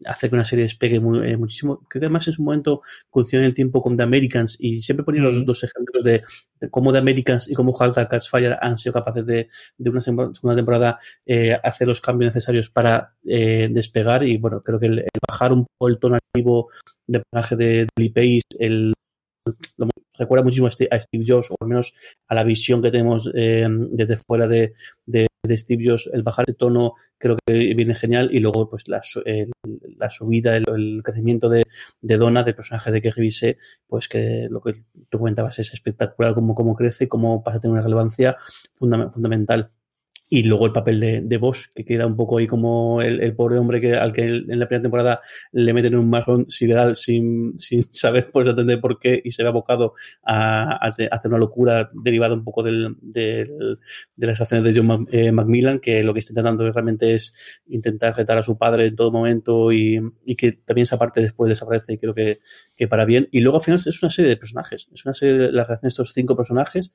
hacer 0.05 0.31
que 0.31 0.37
una 0.37 0.45
serie 0.45 0.65
despegue 0.65 0.97
eh, 0.97 1.37
muchísimo. 1.37 1.79
Creo 1.89 2.01
que 2.01 2.07
además 2.07 2.27
en 2.27 2.33
su 2.33 2.43
momento 2.43 2.83
coincidió 3.11 3.41
en 3.41 3.47
el 3.47 3.55
tiempo 3.55 3.83
con 3.83 3.97
The 3.97 4.03
Americans 4.03 4.57
y 4.59 4.81
siempre 4.81 5.05
ponía 5.05 5.23
los 5.23 5.45
dos 5.45 5.65
ejemplos 5.65 6.03
de, 6.05 6.23
cómo 6.71 6.93
The 6.93 6.99
Americans 6.99 7.51
y 7.51 7.55
cómo 7.55 7.73
Hulk 7.73 7.95
Catch 8.09 8.29
Fire 8.31 8.57
han 8.61 8.79
sido 8.79 8.93
capaces 8.93 9.25
de, 9.27 9.49
de 9.77 9.91
una 9.91 10.01
segunda 10.01 10.33
temporada 10.57 10.99
eh, 11.27 11.59
hacer 11.63 11.89
los 11.89 12.01
cambios 12.01 12.31
necesarios 12.31 12.71
para 12.71 13.15
eh, 13.25 13.69
despegar 13.71 14.25
y 14.25 14.37
bueno, 14.39 14.63
creo 14.63 14.79
que 14.79 14.87
el, 14.87 15.05
bajar 15.29 15.53
un 15.53 15.67
poco 15.67 15.89
el 15.89 15.99
tono 15.99 16.17
activo 16.17 16.71
de 17.07 17.21
personaje 17.21 17.57
de, 17.57 17.87
Lee 17.97 18.11
Pace, 18.11 18.43
el 18.59 18.93
lo, 19.77 19.89
recuerda 20.19 20.45
muchísimo 20.45 20.67
a 20.67 20.71
Steve, 20.71 21.25
Jobs, 21.27 21.51
o 21.51 21.57
al 21.61 21.69
menos 21.69 21.95
a 22.27 22.35
la 22.35 22.45
visión 22.45 22.83
que 22.83 22.91
tenemos 22.91 23.31
eh, 23.35 23.67
desde 23.91 24.17
fuera 24.17 24.47
de, 24.47 24.75
de, 25.07 25.29
de, 25.49 25.59
Steve. 25.59 25.97
El 26.13 26.23
bajar 26.23 26.47
de 26.47 26.55
tono 26.55 26.95
creo 27.19 27.37
que 27.47 27.53
viene 27.75 27.95
genial 27.95 28.31
y 28.33 28.41
luego 28.41 28.69
pues 28.69 28.87
la, 28.89 29.01
la 29.97 30.11
subida, 30.11 30.57
el, 30.57 30.65
el, 30.69 31.03
crecimiento 31.03 31.49
de, 31.49 31.65
de 32.01 32.17
Donna, 32.17 32.43
del 32.43 32.55
personaje 32.55 32.91
de 32.91 33.01
que 33.01 33.11
revisé, 33.11 33.59
pues 33.87 34.09
que 34.09 34.47
lo 34.51 34.61
que 34.61 34.75
tú 35.09 35.19
comentabas 35.19 35.59
es 35.59 35.73
espectacular 35.73 36.35
cómo, 36.35 36.55
cómo 36.55 36.75
crece, 36.75 37.09
cómo 37.09 37.43
pasa 37.43 37.59
a 37.59 37.61
tener 37.61 37.73
una 37.73 37.83
relevancia 37.83 38.37
fundamental 38.75 39.71
y 40.31 40.43
luego 40.45 40.67
el 40.67 40.73
papel 40.73 41.01
de, 41.01 41.21
de 41.23 41.37
Bosch, 41.39 41.69
que 41.75 41.85
queda 41.85 42.07
un 42.07 42.17
poco 42.17 42.39
ahí 42.39 42.47
como 42.47 43.01
el, 43.01 43.21
el, 43.21 43.35
pobre 43.35 43.59
hombre 43.59 43.81
que 43.81 43.95
al 43.95 44.13
que 44.13 44.23
en 44.27 44.59
la 44.59 44.67
primera 44.67 44.83
temporada 44.83 45.21
le 45.53 45.73
meten 45.73 45.95
un 45.95 46.11
marrón 46.11 46.47
sideral 46.49 46.97
sin, 46.97 47.59
sin 47.59 47.87
saber 47.91 48.31
pues 48.31 48.47
atender 48.47 48.81
por 48.81 48.99
qué 48.99 49.21
y 49.25 49.31
se 49.31 49.43
ve 49.43 49.49
abocado 49.49 49.95
a, 50.23 50.77
hacer 50.87 51.09
una 51.25 51.39
locura 51.39 51.91
derivada 51.95 52.35
un 52.35 52.45
poco 52.45 52.63
del, 52.63 52.97
del, 53.01 53.79
de 54.17 54.27
las 54.27 54.41
acciones 54.41 54.65
de 54.65 54.79
John 54.79 55.07
eh, 55.11 55.33
Macmillan, 55.33 55.81
que 55.81 56.03
lo 56.03 56.13
que 56.13 56.21
está 56.21 56.33
intentando 56.33 56.71
realmente 56.71 57.15
es 57.15 57.33
intentar 57.67 58.15
retar 58.15 58.37
a 58.39 58.43
su 58.43 58.59
padre 58.59 58.87
en 58.87 58.97
todo 58.97 59.11
momento 59.11 59.73
y, 59.73 59.99
y 60.25 60.37
que 60.37 60.53
también 60.53 60.83
esa 60.83 60.99
parte 60.99 61.23
después 61.23 61.49
desaparece 61.49 61.95
y 61.95 61.99
creo 61.99 62.15
que, 62.15 62.41
que 62.77 62.87
para 62.87 63.07
bien. 63.07 63.29
Y 63.33 63.41
luego 63.41 63.59
al 63.59 63.65
final 63.65 63.81
es 63.85 64.03
una 64.03 64.11
serie 64.11 64.29
de 64.29 64.37
personajes, 64.37 64.89
es 64.93 65.05
una 65.07 65.15
serie 65.15 65.39
de 65.39 65.53
la 65.53 65.65
relación 65.65 65.87
de 65.87 65.89
estos 65.89 66.13
cinco 66.13 66.37
personajes, 66.37 66.93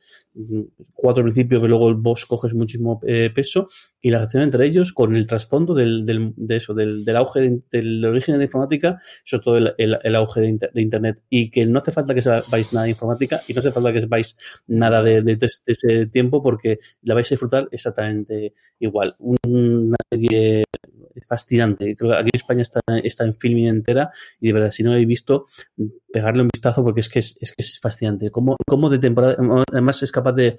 cuatro 0.93 1.21
al 1.21 1.25
principio, 1.25 1.61
que 1.61 1.67
luego 1.67 1.89
el 1.89 1.95
boss 1.95 2.25
coges 2.25 2.53
muchísimo 2.53 2.99
eh, 3.07 3.22
peso 3.29 3.67
y 4.01 4.09
la 4.09 4.17
relación 4.17 4.43
entre 4.43 4.65
ellos 4.65 4.91
con 4.93 5.15
el 5.15 5.25
trasfondo 5.25 5.73
del, 5.73 6.05
del, 6.05 6.33
de 6.35 6.57
eso, 6.57 6.73
del, 6.73 7.03
auge 7.15 7.39
de, 7.39 7.61
del 7.71 8.05
origen 8.05 8.37
de 8.37 8.45
informática, 8.45 8.99
sobre 9.23 9.43
todo 9.43 9.57
el, 9.57 10.15
auge 10.15 10.41
de, 10.41 10.69
de, 10.73 10.81
Internet. 10.81 11.21
Y 11.29 11.49
que 11.49 11.65
no 11.65 11.77
hace 11.77 11.91
falta 11.91 12.13
que 12.13 12.21
sepáis 12.21 12.73
nada 12.73 12.85
de 12.85 12.91
informática 12.91 13.41
y 13.47 13.53
no 13.53 13.59
hace 13.59 13.71
falta 13.71 13.93
que 13.93 14.01
sepáis 14.01 14.37
nada 14.67 15.01
de 15.01 15.37
este 15.39 16.07
tiempo 16.07 16.43
porque 16.43 16.79
la 17.01 17.13
vais 17.13 17.27
a 17.27 17.35
disfrutar 17.35 17.67
exactamente 17.71 18.53
igual. 18.79 19.15
Una 19.19 19.95
serie 20.11 20.63
fascinante. 21.27 21.95
Creo 21.95 22.11
que 22.11 22.17
aquí 22.17 22.29
en 22.33 22.37
España 22.37 22.61
está, 22.61 22.81
está 23.03 23.23
en 23.23 23.35
filming 23.35 23.67
entera 23.67 24.11
y 24.39 24.47
de 24.47 24.53
verdad, 24.53 24.71
si 24.71 24.83
no 24.83 24.89
lo 24.89 24.93
habéis 24.95 25.07
visto, 25.07 25.45
pegarle 26.11 26.41
un 26.41 26.49
vistazo 26.53 26.83
porque 26.83 27.01
es 27.01 27.09
que 27.09 27.19
es, 27.19 27.37
es, 27.39 27.51
que 27.51 27.61
es 27.61 27.79
fascinante. 27.79 28.29
Cómo, 28.31 28.55
cómo 28.67 28.89
de 28.89 28.99
temporada, 28.99 29.37
además 29.71 30.01
es 30.03 30.11
capaz 30.11 30.33
de, 30.33 30.57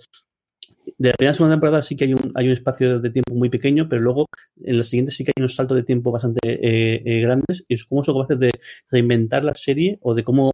de 0.99 1.09
la 1.11 1.15
primera 1.15 1.35
segunda 1.35 1.55
temporada 1.55 1.83
sí 1.83 1.97
que 1.97 2.05
hay 2.05 2.15
un, 2.15 2.33
hay 2.35 2.47
un 2.47 2.53
espacio 2.53 3.01
de 3.01 3.11
tiempo 3.11 3.35
muy 3.35 3.51
pequeño, 3.51 3.89
pero 3.89 4.03
luego 4.03 4.27
en 4.63 4.79
la 4.79 4.85
siguiente 4.85 5.13
sí 5.13 5.25
que 5.25 5.33
hay 5.35 5.41
unos 5.41 5.55
saltos 5.55 5.77
de 5.77 5.83
tiempo 5.83 6.13
bastante 6.13 6.41
eh, 6.45 7.03
eh, 7.05 7.21
grandes 7.21 7.65
y 7.69 7.77
cómo 7.85 8.05
son 8.05 8.15
capaces 8.15 8.39
de 8.39 8.51
reinventar 8.91 9.45
la 9.45 9.55
serie 9.55 9.99
o 10.03 10.15
de 10.15 10.25
cómo 10.25 10.53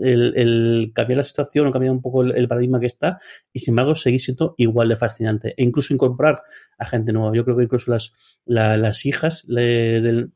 el, 0.00 0.36
el 0.36 0.92
cambiar 0.94 1.18
la 1.18 1.24
situación 1.24 1.66
o 1.66 1.72
cambiar 1.72 1.92
un 1.92 2.02
poco 2.02 2.22
el, 2.22 2.48
paradigma 2.48 2.80
que 2.80 2.86
está 2.86 3.18
y 3.52 3.60
sin 3.60 3.72
embargo 3.72 3.94
seguir 3.94 4.20
siendo 4.20 4.54
igual 4.56 4.88
de 4.88 4.96
fascinante 4.96 5.54
e 5.56 5.64
incluso 5.64 5.94
incorporar 5.94 6.42
a 6.78 6.86
gente 6.86 7.12
nueva. 7.12 7.34
Yo 7.34 7.44
creo 7.44 7.56
que 7.56 7.64
incluso 7.64 7.90
las, 7.90 8.40
la, 8.44 8.76
las 8.76 9.04
hijas 9.06 9.44
del, 9.46 10.32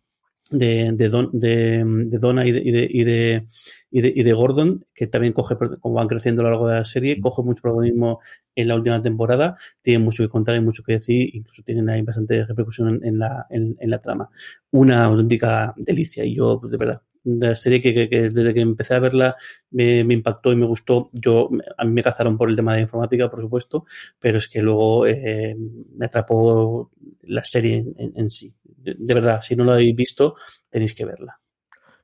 de, 0.52 0.92
de, 0.92 1.08
Don, 1.08 1.30
de, 1.32 1.82
de 1.84 2.18
Donna 2.18 2.46
y 2.46 2.52
de, 2.52 2.60
y 2.60 2.70
de, 2.70 2.88
y 2.92 3.04
de, 3.04 3.46
y 3.90 4.22
de, 4.22 4.32
Gordon, 4.32 4.84
que 4.94 5.06
también 5.06 5.32
coge, 5.32 5.56
como 5.80 5.94
van 5.94 6.08
creciendo 6.08 6.42
a 6.42 6.44
lo 6.44 6.50
largo 6.50 6.68
de 6.68 6.76
la 6.76 6.84
serie, 6.84 7.20
coge 7.20 7.42
mucho 7.42 7.62
protagonismo 7.62 8.20
en 8.54 8.68
la 8.68 8.76
última 8.76 9.00
temporada, 9.02 9.56
tienen 9.82 10.02
mucho 10.02 10.22
que 10.22 10.28
contar 10.28 10.56
y 10.56 10.60
mucho 10.60 10.82
que 10.82 10.92
decir, 10.92 11.34
incluso 11.34 11.62
tienen 11.62 11.88
ahí 11.88 12.02
bastante 12.02 12.44
repercusión 12.44 13.00
en, 13.02 13.18
la, 13.18 13.46
en, 13.50 13.76
en, 13.80 13.90
la 13.90 14.00
trama. 14.00 14.30
Una 14.70 15.04
auténtica 15.04 15.74
delicia 15.76 16.24
y 16.24 16.36
yo, 16.36 16.60
de 16.62 16.76
verdad, 16.76 17.02
la 17.24 17.54
serie 17.54 17.80
que, 17.80 17.94
que, 17.94 18.08
que, 18.08 18.30
desde 18.30 18.54
que 18.54 18.60
empecé 18.60 18.94
a 18.94 18.98
verla 18.98 19.36
me, 19.70 20.04
me, 20.04 20.14
impactó 20.14 20.52
y 20.52 20.56
me 20.56 20.66
gustó. 20.66 21.10
Yo, 21.12 21.50
a 21.76 21.84
mí 21.84 21.92
me 21.92 22.02
cazaron 22.02 22.36
por 22.36 22.50
el 22.50 22.56
tema 22.56 22.74
de 22.74 22.82
informática, 22.82 23.30
por 23.30 23.40
supuesto, 23.40 23.84
pero 24.18 24.38
es 24.38 24.48
que 24.48 24.60
luego 24.60 25.06
eh, 25.06 25.56
me 25.96 26.06
atrapó 26.06 26.90
la 27.22 27.42
serie 27.44 27.84
en, 27.96 28.12
en 28.16 28.28
sí 28.28 28.54
de, 28.82 29.14
verdad, 29.14 29.40
si 29.42 29.56
no 29.56 29.64
lo 29.64 29.72
habéis 29.72 29.94
visto, 29.94 30.36
tenéis 30.68 30.94
que 30.94 31.04
verla. 31.04 31.38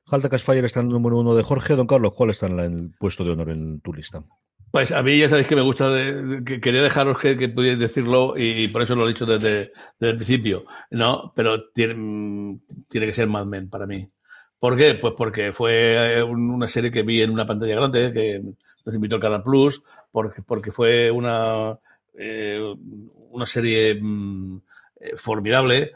Halta 0.05 0.37
Fire 0.39 0.65
está 0.65 0.79
en 0.79 0.87
el 0.87 0.93
número 0.93 1.17
uno 1.17 1.35
de 1.35 1.43
Jorge. 1.43 1.75
Don 1.75 1.87
Carlos, 1.87 2.13
¿cuál 2.13 2.31
está 2.31 2.47
en 2.47 2.59
el 2.59 2.91
puesto 2.99 3.23
de 3.23 3.31
honor 3.31 3.51
en 3.51 3.79
tu 3.81 3.93
lista? 3.93 4.23
Pues 4.71 4.91
a 4.91 5.01
mí 5.01 5.17
ya 5.17 5.29
sabéis 5.29 5.47
que 5.47 5.55
me 5.55 5.63
gusta, 5.63 5.91
que 6.45 6.59
quería 6.61 6.83
dejaros 6.83 7.19
que, 7.19 7.35
que 7.35 7.49
pudierais 7.49 7.79
decirlo 7.79 8.35
y 8.37 8.67
por 8.67 8.83
eso 8.83 8.95
lo 8.95 9.05
he 9.05 9.09
dicho 9.09 9.25
desde, 9.25 9.71
el 9.99 10.15
principio, 10.15 10.65
¿no? 10.91 11.33
Pero 11.35 11.69
tiene, 11.71 12.59
tiene 12.87 13.07
que 13.07 13.13
ser 13.13 13.27
Mad 13.27 13.45
Men 13.45 13.69
para 13.69 13.87
mí. 13.87 14.11
¿Por 14.59 14.77
qué? 14.77 14.93
Pues 14.95 15.13
porque 15.17 15.53
fue 15.53 16.21
una 16.23 16.67
serie 16.67 16.91
que 16.91 17.01
vi 17.01 17.21
en 17.21 17.31
una 17.31 17.47
pantalla 17.47 17.75
grande, 17.75 18.13
que 18.13 18.41
nos 18.85 18.95
invitó 18.95 19.15
el 19.15 19.21
Canal 19.21 19.41
Plus, 19.41 19.81
porque, 20.11 20.43
porque 20.43 20.71
fue 20.71 21.09
una, 21.09 21.79
eh, 22.13 22.61
una 23.31 23.45
serie 23.45 23.97
mm, 23.99 24.57
eh, 24.99 25.11
formidable, 25.15 25.93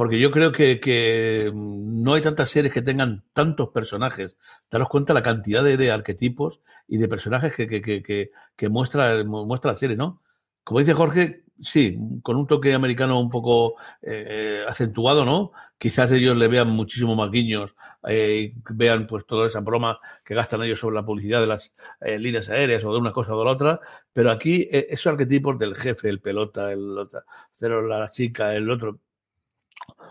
porque 0.00 0.18
yo 0.18 0.30
creo 0.30 0.50
que, 0.50 0.80
que, 0.80 1.52
no 1.54 2.14
hay 2.14 2.22
tantas 2.22 2.48
series 2.48 2.72
que 2.72 2.80
tengan 2.80 3.22
tantos 3.34 3.68
personajes. 3.68 4.34
Daros 4.70 4.88
cuenta 4.88 5.12
la 5.12 5.22
cantidad 5.22 5.62
de, 5.62 5.92
arquetipos 5.92 6.62
y 6.88 6.96
de 6.96 7.06
personajes 7.06 7.52
que, 7.52 8.70
muestra, 8.70 9.22
muestra 9.24 9.72
la 9.72 9.76
serie, 9.76 9.96
¿no? 9.96 10.22
Como 10.64 10.80
dice 10.80 10.94
Jorge, 10.94 11.44
sí, 11.60 11.98
con 12.22 12.38
un 12.38 12.46
toque 12.46 12.72
americano 12.72 13.20
un 13.20 13.28
poco 13.28 13.74
eh, 14.00 14.64
acentuado, 14.66 15.26
¿no? 15.26 15.52
Quizás 15.76 16.10
ellos 16.12 16.34
le 16.34 16.48
vean 16.48 16.70
muchísimo 16.70 17.14
más 17.14 17.30
guiños, 17.30 17.74
eh, 18.08 18.54
vean 18.70 19.06
pues 19.06 19.26
toda 19.26 19.48
esa 19.48 19.60
broma 19.60 20.00
que 20.24 20.34
gastan 20.34 20.62
ellos 20.62 20.80
sobre 20.80 20.94
la 20.94 21.04
publicidad 21.04 21.42
de 21.42 21.46
las 21.46 21.74
eh, 22.00 22.18
líneas 22.18 22.48
aéreas 22.48 22.82
o 22.84 22.92
de 22.94 23.00
una 23.00 23.12
cosa 23.12 23.34
o 23.34 23.38
de 23.38 23.44
la 23.44 23.50
otra, 23.50 23.80
pero 24.14 24.30
aquí 24.30 24.66
eh, 24.72 24.86
esos 24.88 25.08
arquetipos 25.12 25.58
del 25.58 25.76
jefe, 25.76 26.08
el 26.08 26.22
pelota, 26.22 26.72
el, 26.72 26.94
la 26.94 28.10
chica, 28.10 28.56
el 28.56 28.70
otro, 28.70 28.98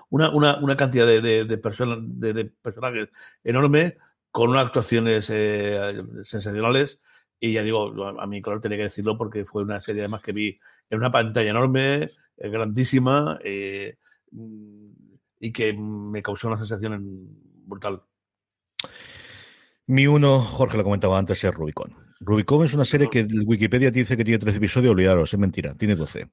una, 0.09 0.29
una, 0.31 0.57
una 0.57 0.77
cantidad 0.77 1.05
de, 1.05 1.21
de, 1.21 1.45
de, 1.45 1.57
personajes 1.57 3.09
enorme 3.43 3.97
con 4.31 4.49
unas 4.49 4.67
actuaciones 4.67 5.29
eh, 5.29 6.03
sensacionales. 6.23 6.99
Y 7.39 7.53
ya 7.53 7.63
digo, 7.63 7.93
a 8.19 8.27
mí, 8.27 8.41
claro, 8.41 8.59
tenía 8.59 8.77
que 8.77 8.83
decirlo 8.83 9.17
porque 9.17 9.45
fue 9.45 9.63
una 9.63 9.79
serie 9.79 10.01
además 10.01 10.21
que 10.21 10.33
vi 10.33 10.59
en 10.89 10.97
una 10.97 11.11
pantalla 11.11 11.49
enorme, 11.49 12.09
eh, 12.37 12.49
grandísima, 12.49 13.39
eh, 13.43 13.97
y 15.39 15.51
que 15.51 15.73
me 15.73 16.21
causó 16.21 16.47
una 16.47 16.57
sensación 16.57 17.29
brutal. 17.65 18.03
Mi 19.89 20.05
uno, 20.05 20.39
Jorge 20.39 20.77
lo 20.77 20.83
comentaba 20.83 21.17
antes, 21.17 21.43
es 21.43 21.51
Rubicon. 21.51 21.91
Rubicon 22.19 22.63
es 22.63 22.75
una 22.75 22.85
serie 22.85 23.09
que 23.09 23.25
Wikipedia 23.43 23.89
dice 23.89 24.15
que 24.15 24.23
tiene 24.23 24.37
13 24.37 24.57
episodios, 24.57 24.91
olvidaros, 24.91 25.33
es 25.33 25.39
mentira, 25.39 25.73
tiene 25.73 25.95
12. 25.95 26.27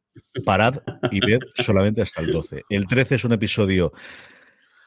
Parad 0.44 0.82
y 1.10 1.20
ved 1.20 1.38
solamente 1.54 2.02
hasta 2.02 2.20
el 2.20 2.34
12. 2.34 2.64
El 2.68 2.86
13 2.86 3.14
es 3.14 3.24
un 3.24 3.32
episodio 3.32 3.94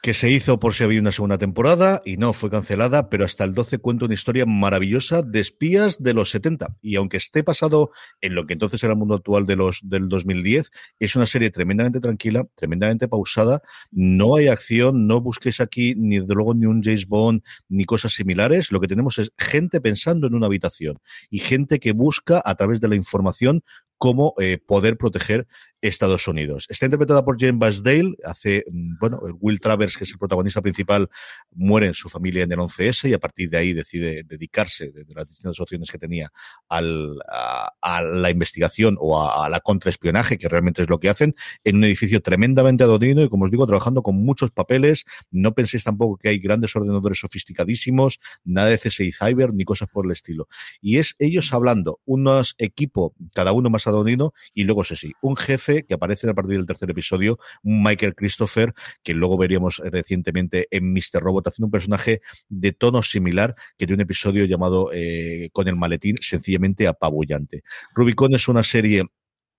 que 0.02 0.14
se 0.14 0.30
hizo 0.30 0.58
por 0.58 0.74
si 0.74 0.82
había 0.82 1.00
una 1.00 1.12
segunda 1.12 1.36
temporada 1.36 2.00
y 2.04 2.16
no 2.16 2.32
fue 2.32 2.50
cancelada, 2.50 3.10
pero 3.10 3.24
hasta 3.24 3.44
el 3.44 3.52
12 3.52 3.78
cuenta 3.78 4.06
una 4.06 4.14
historia 4.14 4.46
maravillosa 4.46 5.22
de 5.22 5.40
espías 5.40 6.02
de 6.02 6.14
los 6.14 6.30
70. 6.30 6.76
Y 6.80 6.96
aunque 6.96 7.18
esté 7.18 7.44
pasado 7.44 7.90
en 8.20 8.34
lo 8.34 8.46
que 8.46 8.54
entonces 8.54 8.82
era 8.82 8.94
el 8.94 8.98
mundo 8.98 9.16
actual 9.16 9.44
de 9.44 9.56
los 9.56 9.80
del 9.82 10.08
2010, 10.08 10.70
es 10.98 11.16
una 11.16 11.26
serie 11.26 11.50
tremendamente 11.50 12.00
tranquila, 12.00 12.46
tremendamente 12.54 13.08
pausada. 13.08 13.62
No 13.90 14.36
hay 14.36 14.48
acción, 14.48 15.06
no 15.06 15.20
busquéis 15.20 15.60
aquí 15.60 15.94
ni 15.96 16.18
de 16.18 16.34
luego 16.34 16.54
ni 16.54 16.64
un 16.64 16.82
James 16.82 17.06
Bond 17.06 17.42
ni 17.68 17.84
cosas 17.84 18.14
similares. 18.14 18.72
Lo 18.72 18.80
que 18.80 18.88
tenemos 18.88 19.18
es 19.18 19.32
gente 19.36 19.82
pensando 19.82 20.26
en 20.26 20.34
una 20.34 20.46
habitación 20.46 20.98
y 21.28 21.40
gente 21.40 21.78
que 21.78 21.92
busca 21.92 22.40
a 22.42 22.54
través 22.54 22.80
de 22.80 22.88
la 22.88 22.96
información 22.96 23.62
cómo 24.00 24.32
eh, 24.38 24.56
poder 24.56 24.96
proteger 24.96 25.46
Estados 25.80 26.28
Unidos. 26.28 26.66
Está 26.68 26.86
interpretada 26.86 27.24
por 27.24 27.38
Jane 27.40 27.58
Basdale. 27.58 28.14
Hace, 28.24 28.64
mm, 28.70 28.98
bueno, 29.00 29.20
Will 29.40 29.60
Travers, 29.60 29.96
que 29.96 30.04
es 30.04 30.10
el 30.10 30.18
protagonista 30.18 30.60
principal, 30.60 31.08
muere 31.52 31.86
en 31.86 31.94
su 31.94 32.08
familia 32.08 32.42
en 32.42 32.52
el 32.52 32.58
11S 32.58 33.08
y 33.08 33.14
a 33.14 33.18
partir 33.18 33.48
de 33.50 33.58
ahí 33.58 33.72
decide 33.72 34.22
dedicarse, 34.24 34.90
de, 34.90 35.04
las 35.14 35.26
distintas 35.26 35.58
opciones 35.60 35.90
que 35.90 35.98
tenía, 35.98 36.30
al, 36.68 37.18
a, 37.28 37.72
a 37.80 38.02
la 38.02 38.30
investigación 38.30 38.96
o 39.00 39.20
a, 39.20 39.48
la 39.48 39.60
contraespionaje, 39.60 40.38
que 40.38 40.48
realmente 40.48 40.82
es 40.82 40.88
lo 40.88 41.00
que 41.00 41.08
hacen, 41.08 41.34
en 41.64 41.76
un 41.76 41.84
edificio 41.84 42.20
tremendamente 42.20 42.84
adornido 42.84 43.22
y, 43.22 43.28
como 43.28 43.44
os 43.44 43.50
digo, 43.50 43.66
trabajando 43.66 44.02
con 44.02 44.16
muchos 44.16 44.50
papeles. 44.50 45.04
No 45.30 45.54
penséis 45.54 45.84
tampoco 45.84 46.18
que 46.18 46.28
hay 46.28 46.38
grandes 46.38 46.74
ordenadores 46.76 47.20
sofisticadísimos, 47.20 48.20
nada 48.44 48.68
de 48.68 48.78
CSI 48.78 49.12
Cyber 49.12 49.54
ni 49.54 49.64
cosas 49.64 49.88
por 49.88 50.04
el 50.04 50.12
estilo. 50.12 50.48
Y 50.80 50.98
es 50.98 51.16
ellos 51.18 51.52
hablando, 51.52 52.00
unos 52.04 52.54
equipo, 52.58 53.14
cada 53.34 53.52
uno 53.52 53.70
más 53.70 53.86
adornido, 53.86 54.34
y 54.54 54.64
luego, 54.64 54.84
sí, 54.84 55.12
un 55.20 55.36
jefe 55.36 55.69
que 55.86 55.94
aparece 55.94 56.28
a 56.28 56.34
partir 56.34 56.56
del 56.56 56.66
tercer 56.66 56.90
episodio, 56.90 57.38
Michael 57.62 58.14
Christopher, 58.14 58.74
que 59.02 59.14
luego 59.14 59.36
veríamos 59.36 59.80
recientemente 59.84 60.68
en 60.70 60.92
Mr. 60.92 61.20
Robot, 61.20 61.48
haciendo 61.48 61.66
un 61.66 61.72
personaje 61.72 62.20
de 62.48 62.72
tono 62.72 63.02
similar 63.02 63.54
que 63.76 63.86
de 63.86 63.94
un 63.94 64.00
episodio 64.00 64.44
llamado 64.44 64.90
eh, 64.92 65.50
Con 65.52 65.68
el 65.68 65.76
maletín, 65.76 66.16
sencillamente 66.20 66.86
apabullante. 66.86 67.62
Rubicon 67.94 68.34
es 68.34 68.48
una 68.48 68.62
serie 68.62 69.04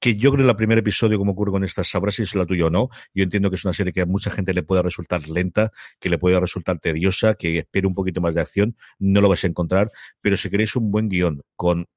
que 0.02 0.16
yo 0.16 0.32
creo 0.32 0.44
que 0.46 0.50
el 0.50 0.56
primer 0.56 0.80
episodio, 0.80 1.20
como 1.20 1.34
ocurre 1.34 1.52
con 1.52 1.64
estas, 1.64 1.88
sabrás 1.88 2.16
si 2.16 2.24
es 2.24 2.34
la 2.34 2.46
tuya 2.46 2.66
o 2.66 2.70
no. 2.72 2.90
Yo 3.14 3.24
entiendo 3.24 3.52
que 3.52 3.56
es 3.56 3.64
una 3.64 3.74
serie 3.74 3.94
que 3.94 4.02
a 4.02 4.08
mucha 4.08 4.32
gente 4.32 4.52
le 4.52 4.64
puede 4.64 4.82
resultar 4.82 5.30
lenta, 5.30 5.72
que 6.00 6.10
le 6.10 6.18
puede 6.18 6.40
resultar 6.40 6.80
tediosa, 6.80 7.36
que 7.36 7.60
espere 7.60 7.86
un 7.86 7.94
poquito 7.94 8.20
más 8.20 8.34
de 8.34 8.42
acción. 8.42 8.76
No 8.98 9.22
lo 9.22 9.30
vais 9.30 9.44
a 9.44 9.48
encontrar, 9.48 9.92
pero 10.20 10.38
si 10.38 10.50
queréis 10.50 10.76
un 10.76 10.90
buen 10.90 11.08
guion 11.08 11.44
con 11.56 11.88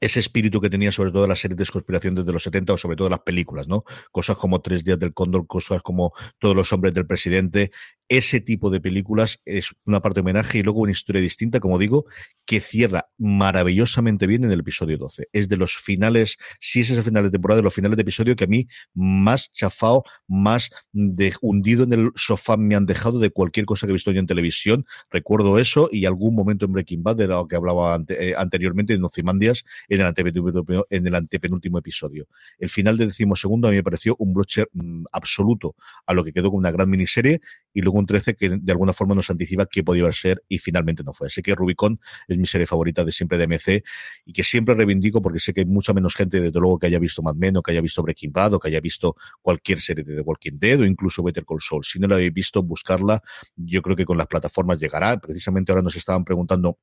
ese 0.00 0.20
espíritu 0.20 0.60
que 0.60 0.70
tenía 0.70 0.92
sobre 0.92 1.10
todo 1.10 1.26
las 1.26 1.40
series 1.40 1.56
de 1.56 1.66
conspiración 1.66 2.14
desde 2.14 2.32
los 2.32 2.42
70 2.44 2.74
o 2.74 2.78
sobre 2.78 2.96
todo 2.96 3.08
las 3.08 3.20
películas, 3.20 3.66
¿no? 3.66 3.84
Cosas 4.12 4.36
como 4.36 4.60
Tres 4.60 4.84
días 4.84 4.98
del 4.98 5.14
cóndor, 5.14 5.46
cosas 5.46 5.82
como 5.82 6.12
Todos 6.38 6.54
los 6.54 6.72
hombres 6.72 6.94
del 6.94 7.06
presidente, 7.06 7.72
ese 8.10 8.40
tipo 8.40 8.70
de 8.70 8.80
películas 8.80 9.38
es 9.44 9.70
una 9.84 10.02
parte 10.02 10.16
de 10.16 10.22
homenaje 10.22 10.58
y 10.58 10.62
luego 10.64 10.80
una 10.80 10.90
historia 10.90 11.22
distinta, 11.22 11.60
como 11.60 11.78
digo, 11.78 12.06
que 12.44 12.58
cierra 12.58 13.08
maravillosamente 13.18 14.26
bien 14.26 14.42
en 14.42 14.50
el 14.50 14.60
episodio 14.60 14.98
12. 14.98 15.28
Es 15.32 15.48
de 15.48 15.56
los 15.56 15.76
finales, 15.76 16.36
si 16.58 16.80
es 16.80 16.90
ese 16.90 17.04
final 17.04 17.22
de 17.22 17.30
temporada, 17.30 17.58
de 17.58 17.62
los 17.62 17.72
finales 17.72 17.96
de 17.96 18.02
episodio 18.02 18.34
que 18.34 18.44
a 18.44 18.48
mí 18.48 18.66
más 18.94 19.52
chafado, 19.52 20.02
más 20.26 20.70
de, 20.90 21.32
hundido 21.40 21.84
en 21.84 21.92
el 21.92 22.10
sofá 22.16 22.56
me 22.56 22.74
han 22.74 22.84
dejado 22.84 23.20
de 23.20 23.30
cualquier 23.30 23.64
cosa 23.64 23.86
que 23.86 23.92
he 23.92 23.94
visto 23.94 24.10
yo 24.10 24.18
en 24.18 24.26
televisión. 24.26 24.86
Recuerdo 25.08 25.60
eso 25.60 25.88
y 25.92 26.04
algún 26.04 26.34
momento 26.34 26.66
en 26.66 26.72
Breaking 26.72 27.04
Bad, 27.04 27.14
de 27.14 27.28
lo 27.28 27.46
que 27.46 27.54
hablaba 27.54 27.96
eh, 28.08 28.34
anteriormente 28.36 28.92
en 28.92 29.04
Ozymandias, 29.04 29.64
en 29.88 30.00
el, 30.00 30.06
antepenúltimo, 30.06 30.86
en 30.88 31.06
el 31.06 31.14
antepenúltimo 31.14 31.78
episodio. 31.78 32.28
El 32.58 32.68
final 32.68 32.96
del 32.96 33.08
decimosegundo 33.08 33.68
a 33.68 33.70
mí 33.70 33.76
me 33.78 33.82
pareció 33.82 34.16
un 34.18 34.34
broche 34.34 34.64
mm, 34.72 35.04
absoluto 35.12 35.76
a 36.06 36.14
lo 36.14 36.24
que 36.24 36.32
quedó 36.32 36.50
con 36.50 36.58
una 36.58 36.70
gran 36.70 36.88
miniserie 36.88 37.40
y 37.72 37.80
luego 37.82 37.98
un 37.98 38.06
13 38.06 38.34
que 38.34 38.58
de 38.60 38.72
alguna 38.72 38.92
forma 38.92 39.14
nos 39.14 39.30
anticipa 39.30 39.66
qué 39.66 39.82
podía 39.84 40.10
ser 40.12 40.42
y 40.48 40.58
finalmente 40.58 41.02
no 41.02 41.12
fue. 41.12 41.28
Así 41.28 41.42
que 41.42 41.54
Rubicon 41.54 42.00
es 42.28 42.38
mi 42.38 42.46
serie 42.46 42.66
favorita 42.66 43.04
de 43.04 43.12
siempre 43.12 43.38
de 43.38 43.46
MC 43.46 43.84
y 44.24 44.32
que 44.32 44.42
siempre 44.42 44.74
reivindico 44.74 45.22
porque 45.22 45.38
sé 45.38 45.52
que 45.52 45.60
hay 45.60 45.66
mucha 45.66 45.92
menos 45.92 46.14
gente, 46.14 46.40
desde 46.40 46.58
luego, 46.58 46.78
que 46.78 46.86
haya 46.86 46.98
visto 46.98 47.22
Mad 47.22 47.34
Men 47.36 47.56
o 47.56 47.62
que 47.62 47.72
haya 47.72 47.80
visto 47.80 48.02
Breaking 48.02 48.32
Bad 48.32 48.54
o 48.54 48.58
que 48.58 48.68
haya 48.68 48.80
visto 48.80 49.16
cualquier 49.42 49.80
serie 49.80 50.04
de 50.04 50.16
The 50.16 50.20
Walking 50.22 50.58
Dead 50.58 50.80
o 50.80 50.84
incluso 50.84 51.22
Better 51.22 51.44
Call 51.44 51.60
Saul. 51.60 51.84
Si 51.84 51.98
no 51.98 52.08
la 52.08 52.16
habéis 52.16 52.32
visto, 52.32 52.62
buscarla. 52.62 53.22
Yo 53.56 53.82
creo 53.82 53.96
que 53.96 54.04
con 54.04 54.18
las 54.18 54.26
plataformas 54.26 54.78
llegará. 54.78 55.18
Precisamente 55.18 55.72
ahora 55.72 55.82
nos 55.82 55.96
estaban 55.96 56.24
preguntando 56.24 56.78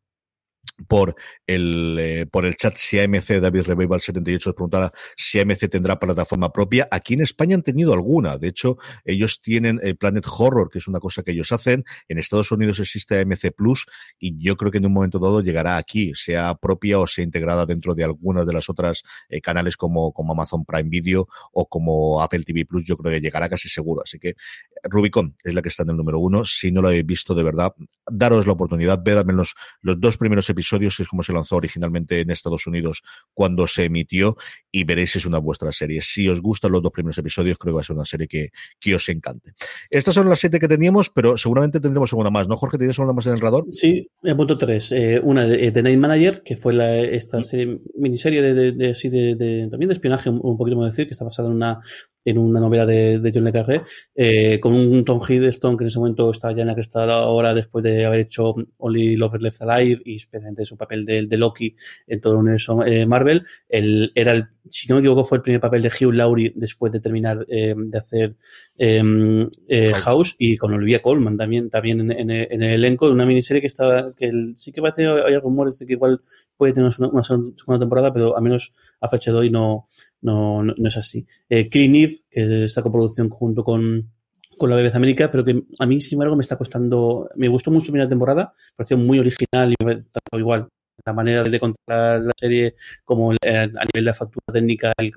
por 0.87 1.15
el, 1.47 1.97
eh, 1.99 2.25
por 2.27 2.45
el 2.45 2.55
chat 2.55 2.75
si 2.77 2.99
AMC, 2.99 3.39
David 3.39 3.63
Revival 3.63 4.01
78 4.01 4.53
preguntaba 4.53 4.91
si 5.15 5.39
AMC 5.39 5.69
tendrá 5.69 5.97
plataforma 5.97 6.51
propia. 6.51 6.87
Aquí 6.91 7.15
en 7.15 7.21
España 7.21 7.55
han 7.55 7.63
tenido 7.63 7.93
alguna. 7.93 8.37
De 8.37 8.49
hecho, 8.49 8.77
ellos 9.03 9.41
tienen 9.41 9.79
el 9.81 9.97
Planet 9.97 10.25
Horror, 10.27 10.69
que 10.69 10.77
es 10.77 10.87
una 10.87 10.99
cosa 10.99 11.23
que 11.23 11.31
ellos 11.31 11.51
hacen. 11.51 11.83
En 12.07 12.19
Estados 12.19 12.51
Unidos 12.51 12.79
existe 12.79 13.19
AMC 13.19 13.53
Plus 13.55 13.85
y 14.19 14.37
yo 14.37 14.55
creo 14.55 14.71
que 14.71 14.77
en 14.77 14.85
un 14.85 14.93
momento 14.93 15.19
dado 15.19 15.41
llegará 15.41 15.77
aquí, 15.77 16.11
sea 16.15 16.55
propia 16.55 16.99
o 16.99 17.07
sea 17.07 17.23
integrada 17.23 17.65
dentro 17.65 17.95
de 17.95 18.03
algunas 18.03 18.45
de 18.45 18.53
las 18.53 18.69
otras 18.69 19.03
eh, 19.29 19.41
canales 19.41 19.77
como, 19.77 20.11
como 20.11 20.33
Amazon 20.33 20.63
Prime 20.63 20.89
Video 20.89 21.27
o 21.53 21.67
como 21.67 22.21
Apple 22.21 22.43
TV 22.43 22.65
Plus. 22.65 22.85
Yo 22.85 22.97
creo 22.97 23.13
que 23.13 23.21
llegará 23.21 23.49
casi 23.49 23.67
seguro. 23.67 24.03
Así 24.03 24.19
que 24.19 24.35
Rubicon 24.83 25.35
es 25.43 25.53
la 25.55 25.61
que 25.61 25.69
está 25.69 25.83
en 25.83 25.89
el 25.89 25.97
número 25.97 26.19
uno. 26.19 26.45
Si 26.45 26.71
no 26.71 26.81
lo 26.81 26.89
habéis 26.89 27.05
visto, 27.05 27.33
de 27.33 27.43
verdad, 27.43 27.73
daros 28.09 28.45
la 28.45 28.53
oportunidad, 28.53 29.01
ver 29.03 29.17
al 29.17 29.25
menos 29.25 29.55
los 29.81 29.99
dos 29.99 30.17
primeros 30.17 30.49
episodios 30.49 30.56
episodios, 30.57 30.97
que 30.97 31.03
es 31.03 31.09
como 31.09 31.21
se 31.21 31.33
lanzó 31.33 31.55
originalmente 31.55 32.19
en 32.19 32.31
Estados 32.31 32.65
Unidos 32.65 33.03
cuando 33.33 33.67
se 33.67 33.85
emitió, 33.85 34.35
y 34.71 34.83
veréis 34.83 35.11
si 35.11 35.19
es 35.19 35.25
una 35.25 35.37
vuestra 35.37 35.71
serie. 35.71 36.01
Si 36.01 36.27
os 36.27 36.41
gustan 36.41 36.71
los 36.71 36.81
dos 36.81 36.91
primeros 36.91 37.17
episodios, 37.17 37.57
creo 37.57 37.73
que 37.73 37.75
va 37.75 37.81
a 37.81 37.83
ser 37.83 37.95
una 37.95 38.05
serie 38.05 38.27
que, 38.27 38.49
que 38.79 38.95
os 38.95 39.07
encante. 39.09 39.53
Estas 39.89 40.15
son 40.15 40.27
las 40.27 40.39
siete 40.39 40.59
que 40.59 40.67
teníamos, 40.67 41.09
pero 41.09 41.37
seguramente 41.37 41.79
tendremos 41.79 42.11
alguna 42.11 42.31
más, 42.31 42.47
¿no, 42.47 42.57
Jorge? 42.57 42.77
¿Tienes 42.77 42.97
alguna 42.97 43.13
más 43.13 43.27
en 43.27 43.33
el 43.33 43.39
radar? 43.39 43.63
Sí, 43.71 44.09
punto 44.35 44.57
tres. 44.57 44.91
Eh, 44.91 45.21
una 45.23 45.45
de, 45.45 45.71
The 45.71 45.83
Night 45.83 45.99
Manager, 45.99 46.41
que 46.43 46.57
fue 46.57 46.73
la, 46.73 46.97
esta 46.97 47.41
serie, 47.43 47.79
miniserie 47.95 48.41
de, 48.41 48.53
de, 48.53 48.71
de, 48.71 49.35
de, 49.35 49.67
también 49.69 49.87
de 49.87 49.93
espionaje, 49.93 50.29
un, 50.29 50.39
un 50.41 50.57
poquito 50.57 50.77
más 50.77 50.91
decir, 50.91 51.05
que 51.05 51.11
está 51.11 51.25
basada 51.25 51.49
en 51.49 51.55
una 51.55 51.79
en 52.27 52.37
una 52.37 52.59
novela 52.59 52.85
de, 52.85 53.31
John 53.33 53.45
Le 53.45 53.53
Carré, 53.53 53.83
eh, 54.13 54.59
con 54.59 54.73
un 54.73 55.05
Tom 55.05 55.17
Hiddleston 55.25 55.77
que 55.77 55.85
en 55.85 55.87
ese 55.87 55.97
momento 55.97 56.29
estaba 56.29 56.53
ya 56.53 56.61
en 56.61 56.67
la 56.67 56.75
que 56.75 56.81
está 56.81 57.05
ahora 57.05 57.53
después 57.53 57.85
de 57.85 58.03
haber 58.03 58.19
hecho 58.19 58.53
Only 58.77 59.15
Lovers 59.15 59.41
Left 59.41 59.61
Alive 59.61 60.01
y 60.03 60.15
especialmente 60.17 60.65
su 60.65 60.75
papel 60.75 61.05
de, 61.05 61.37
Loki 61.37 61.73
en 62.05 62.19
todo 62.19 62.33
el 62.33 62.39
universo 62.39 62.83
eh, 62.83 63.05
Marvel. 63.05 63.45
El, 63.69 64.11
era 64.13 64.33
el, 64.33 64.49
si 64.69 64.87
no 64.87 64.95
me 64.95 65.01
equivoco, 65.01 65.23
fue 65.23 65.37
el 65.37 65.41
primer 65.41 65.61
papel 65.61 65.81
de 65.81 65.89
Hugh 65.89 66.13
Laurie 66.13 66.53
después 66.55 66.91
de 66.91 66.99
terminar 66.99 67.45
eh, 67.49 67.73
de 67.75 67.97
hacer 67.97 68.35
em, 68.77 69.49
eh, 69.67 69.93
House 69.93 70.35
y 70.37 70.57
con 70.57 70.73
Olivia 70.73 71.01
Colman 71.01 71.37
también, 71.37 71.69
también 71.69 72.01
en, 72.01 72.11
en, 72.11 72.31
en, 72.31 72.63
el 72.63 72.71
elenco 72.71 73.07
de 73.07 73.13
una 73.13 73.25
miniserie 73.25 73.61
que 73.61 73.67
estaba, 73.67 74.07
que 74.17 74.25
el, 74.25 74.53
sí 74.57 74.71
que 74.71 74.81
parece, 74.81 75.07
hay 75.07 75.37
rumores 75.37 75.79
de 75.79 75.85
que 75.85 75.93
igual 75.93 76.21
puede 76.55 76.73
tener 76.73 76.91
una, 76.99 77.09
una 77.09 77.23
segunda 77.23 77.79
temporada, 77.79 78.13
pero 78.13 78.35
al 78.35 78.43
menos 78.43 78.73
a 79.01 79.09
fecha 79.09 79.31
de 79.31 79.37
hoy 79.37 79.49
no, 79.49 79.87
no, 80.21 80.63
no, 80.63 80.73
no 80.77 80.87
es 80.87 80.97
así. 80.97 81.25
Eh, 81.49 81.69
Clean 81.69 81.95
Eve, 81.95 82.17
que 82.29 82.43
es 82.43 82.49
esta 82.49 82.81
coproducción 82.81 83.29
junto 83.29 83.63
con, 83.63 84.11
con 84.57 84.69
la 84.69 84.75
BBC 84.75 84.95
América, 84.95 85.31
pero 85.31 85.43
que 85.43 85.63
a 85.79 85.85
mí, 85.85 85.99
sin 85.99 86.17
embargo, 86.17 86.35
me 86.35 86.41
está 86.41 86.57
costando. 86.57 87.29
Me 87.35 87.47
gustó 87.47 87.71
mucho 87.71 87.87
la 87.87 87.91
primera 87.91 88.09
temporada, 88.09 88.53
pareció 88.75 88.97
muy 88.97 89.19
original 89.19 89.73
y 89.73 90.37
igual 90.37 90.67
la 91.07 91.13
manera 91.13 91.43
de 91.43 91.59
contar 91.59 92.21
la 92.21 92.33
serie, 92.37 92.75
como 93.05 93.31
el, 93.31 93.37
a 93.41 93.85
nivel 93.85 94.05
de 94.05 94.13
factura 94.13 94.53
técnica, 94.53 94.91
el, 94.97 95.13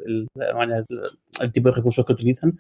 el, 1.41 1.53
tipo 1.53 1.69
de 1.69 1.75
recursos 1.75 2.05
que 2.07 2.13
utilizan, 2.13 2.57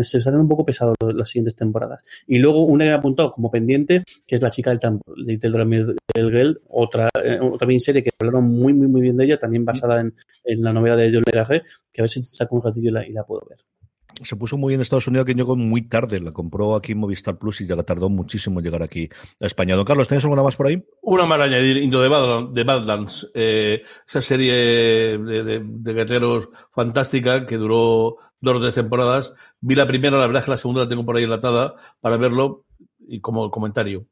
se 0.00 0.18
está 0.18 0.30
haciendo 0.30 0.42
un 0.42 0.48
poco 0.48 0.64
pesado 0.64 0.94
las 1.14 1.28
siguientes 1.28 1.54
temporadas. 1.54 2.02
Y 2.26 2.38
luego 2.38 2.64
una 2.64 2.84
que 2.84 2.90
me 2.90 2.96
apuntado 2.96 3.32
como 3.32 3.50
pendiente, 3.50 4.04
que 4.26 4.36
es 4.36 4.42
La 4.42 4.50
chica 4.50 4.70
del 4.70 4.78
tambor, 4.78 5.18
Little 5.18 5.96
del 6.14 6.30
Girl, 6.30 6.60
otra, 6.68 7.10
eh, 7.22 7.38
otra 7.42 7.68
serie 7.78 8.02
que 8.02 8.10
hablaron 8.18 8.44
muy, 8.44 8.72
muy, 8.72 8.88
muy 8.88 9.02
bien 9.02 9.18
de 9.18 9.26
ella, 9.26 9.38
también 9.38 9.66
basada 9.66 10.00
en, 10.00 10.14
en 10.44 10.62
la 10.62 10.72
novela 10.72 10.96
de 10.96 11.12
John 11.12 11.22
Le 11.26 11.32
Carré, 11.32 11.62
que 11.92 12.00
a 12.00 12.04
ver 12.04 12.08
si 12.08 12.24
saco 12.24 12.56
un 12.56 12.62
ratillo 12.62 12.88
y 12.88 12.92
la, 12.92 13.06
y 13.06 13.12
la 13.12 13.24
puedo 13.24 13.46
ver 13.48 13.58
se 14.22 14.36
puso 14.36 14.56
muy 14.56 14.70
bien 14.70 14.80
en 14.80 14.82
Estados 14.82 15.06
Unidos, 15.06 15.26
que 15.26 15.34
llegó 15.34 15.56
muy 15.56 15.82
tarde. 15.82 16.20
La 16.20 16.32
compró 16.32 16.74
aquí 16.74 16.92
en 16.92 16.98
Movistar 16.98 17.38
Plus 17.38 17.60
y 17.60 17.66
ya 17.66 17.76
tardó 17.82 18.08
muchísimo 18.08 18.60
en 18.60 18.64
llegar 18.66 18.82
aquí 18.82 19.08
a 19.40 19.46
España. 19.46 19.76
Don 19.76 19.84
Carlos, 19.84 20.08
¿tienes 20.08 20.24
alguna 20.24 20.42
más 20.42 20.56
por 20.56 20.66
ahí? 20.66 20.82
Una 21.02 21.26
más 21.26 21.40
añadir, 21.40 21.78
Into 21.78 22.02
the 22.02 22.08
Badlands, 22.08 22.54
de 22.54 22.64
Badlands 22.64 23.30
eh, 23.34 23.82
esa 24.06 24.20
serie 24.20 24.54
de, 25.18 25.42
de, 25.44 25.60
de 25.64 26.46
fantástica 26.70 27.46
que 27.46 27.56
duró 27.56 28.16
dos 28.40 28.56
o 28.56 28.60
tres 28.60 28.74
temporadas. 28.74 29.32
Vi 29.60 29.74
la 29.74 29.86
primera, 29.86 30.18
la 30.18 30.26
verdad 30.26 30.40
es 30.40 30.44
que 30.44 30.50
la 30.52 30.58
segunda 30.58 30.82
la 30.82 30.88
tengo 30.88 31.04
por 31.04 31.16
ahí 31.16 31.24
enlatada 31.24 31.74
para 32.00 32.16
verlo 32.16 32.64
y 33.06 33.20
como 33.20 33.50
comentario. 33.50 34.06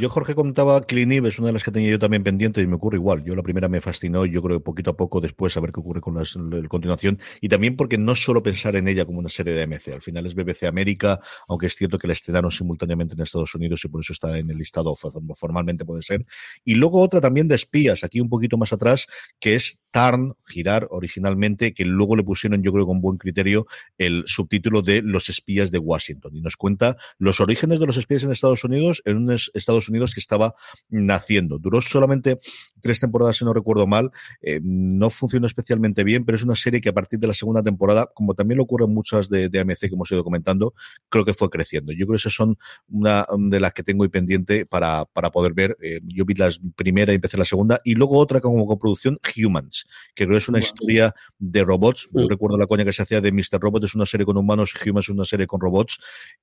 Yo, 0.00 0.08
Jorge, 0.08 0.34
contaba 0.34 0.80
Clean 0.80 1.12
Eve, 1.12 1.28
es 1.28 1.38
una 1.38 1.48
de 1.48 1.52
las 1.52 1.62
que 1.62 1.70
tenía 1.70 1.90
yo 1.90 1.98
también 1.98 2.24
pendiente 2.24 2.62
y 2.62 2.66
me 2.66 2.76
ocurre 2.76 2.96
igual. 2.96 3.22
Yo 3.22 3.34
la 3.34 3.42
primera 3.42 3.68
me 3.68 3.82
fascinó 3.82 4.24
y 4.24 4.30
yo 4.30 4.40
creo 4.42 4.56
que 4.58 4.64
poquito 4.64 4.92
a 4.92 4.96
poco 4.96 5.20
después 5.20 5.54
a 5.58 5.60
ver 5.60 5.72
qué 5.72 5.80
ocurre 5.80 6.00
con 6.00 6.14
la, 6.14 6.24
continuación. 6.70 7.18
Y 7.42 7.50
también 7.50 7.76
porque 7.76 7.98
no 7.98 8.14
solo 8.14 8.42
pensar 8.42 8.76
en 8.76 8.88
ella 8.88 9.04
como 9.04 9.18
una 9.18 9.28
serie 9.28 9.52
de 9.52 9.62
AMC. 9.62 9.88
Al 9.88 10.00
final 10.00 10.24
es 10.24 10.34
BBC 10.34 10.64
América, 10.64 11.20
aunque 11.48 11.66
es 11.66 11.76
cierto 11.76 11.98
que 11.98 12.06
la 12.06 12.14
estrenaron 12.14 12.50
simultáneamente 12.50 13.12
en 13.12 13.20
Estados 13.20 13.54
Unidos 13.54 13.84
y 13.84 13.88
por 13.88 14.00
eso 14.00 14.14
está 14.14 14.38
en 14.38 14.50
el 14.50 14.56
listado 14.56 14.96
formalmente 15.34 15.84
puede 15.84 16.00
ser. 16.00 16.24
Y 16.64 16.76
luego 16.76 17.02
otra 17.02 17.20
también 17.20 17.46
de 17.46 17.56
espías, 17.56 18.02
aquí 18.02 18.22
un 18.22 18.30
poquito 18.30 18.56
más 18.56 18.72
atrás, 18.72 19.06
que 19.38 19.54
es 19.54 19.80
Tarn, 19.90 20.34
girar 20.46 20.86
originalmente, 20.90 21.74
que 21.74 21.84
luego 21.84 22.16
le 22.16 22.22
pusieron, 22.22 22.62
yo 22.62 22.72
creo, 22.72 22.86
con 22.86 23.02
buen 23.02 23.18
criterio, 23.18 23.66
el 23.98 24.22
subtítulo 24.26 24.80
de 24.80 25.02
Los 25.02 25.28
espías 25.28 25.70
de 25.70 25.78
Washington. 25.78 26.34
Y 26.36 26.40
nos 26.40 26.56
cuenta 26.56 26.96
los 27.18 27.40
orígenes 27.40 27.80
de 27.80 27.86
los 27.86 27.96
espías 27.98 28.22
en 28.22 28.30
Estados 28.30 28.64
Unidos, 28.64 29.02
en 29.04 29.16
un 29.18 29.30
Estados 29.30 29.89
Unidos 29.90 30.14
que 30.14 30.20
estaba 30.20 30.54
naciendo. 30.88 31.58
Duró 31.58 31.80
solamente 31.80 32.38
tres 32.80 33.00
temporadas, 33.00 33.36
si 33.36 33.44
no 33.44 33.52
recuerdo 33.52 33.86
mal. 33.86 34.10
Eh, 34.40 34.60
no 34.62 35.10
funcionó 35.10 35.46
especialmente 35.46 36.04
bien, 36.04 36.24
pero 36.24 36.36
es 36.36 36.44
una 36.44 36.56
serie 36.56 36.80
que 36.80 36.88
a 36.88 36.94
partir 36.94 37.18
de 37.18 37.26
la 37.26 37.34
segunda 37.34 37.62
temporada, 37.62 38.10
como 38.14 38.34
también 38.34 38.58
lo 38.58 38.64
ocurre 38.64 38.86
en 38.86 38.94
muchas 38.94 39.28
de, 39.28 39.48
de 39.48 39.60
AMC 39.60 39.80
que 39.80 39.94
hemos 39.94 40.10
ido 40.10 40.24
comentando, 40.24 40.74
creo 41.08 41.24
que 41.24 41.34
fue 41.34 41.50
creciendo. 41.50 41.92
Yo 41.92 42.06
creo 42.06 42.14
que 42.14 42.20
esas 42.20 42.34
son 42.34 42.56
una 42.88 43.26
de 43.36 43.60
las 43.60 43.72
que 43.72 43.82
tengo 43.82 44.04
ahí 44.04 44.08
pendiente 44.08 44.64
para, 44.64 45.04
para 45.04 45.30
poder 45.30 45.52
ver. 45.52 45.76
Eh, 45.82 46.00
yo 46.04 46.24
vi 46.24 46.34
la 46.34 46.50
primera 46.76 47.12
y 47.12 47.16
empecé 47.16 47.36
la 47.36 47.44
segunda, 47.44 47.78
y 47.84 47.94
luego 47.94 48.18
otra 48.18 48.40
como 48.40 48.66
coproducción, 48.66 49.18
Humans 49.36 49.86
que 50.14 50.24
creo 50.24 50.34
que 50.34 50.38
es 50.38 50.48
una 50.48 50.58
historia 50.58 51.14
de 51.38 51.64
robots. 51.64 52.08
Yo 52.12 52.28
recuerdo 52.28 52.56
la 52.56 52.66
coña 52.66 52.84
que 52.84 52.92
se 52.92 53.02
hacía 53.02 53.20
de 53.20 53.32
Mr. 53.32 53.60
Robot, 53.60 53.84
es 53.84 53.94
una 53.94 54.06
serie 54.06 54.26
con 54.26 54.36
humanos, 54.36 54.74
Humans 54.84 55.06
es 55.06 55.10
una 55.10 55.24
serie 55.24 55.46
con 55.46 55.60
robots, 55.60 55.98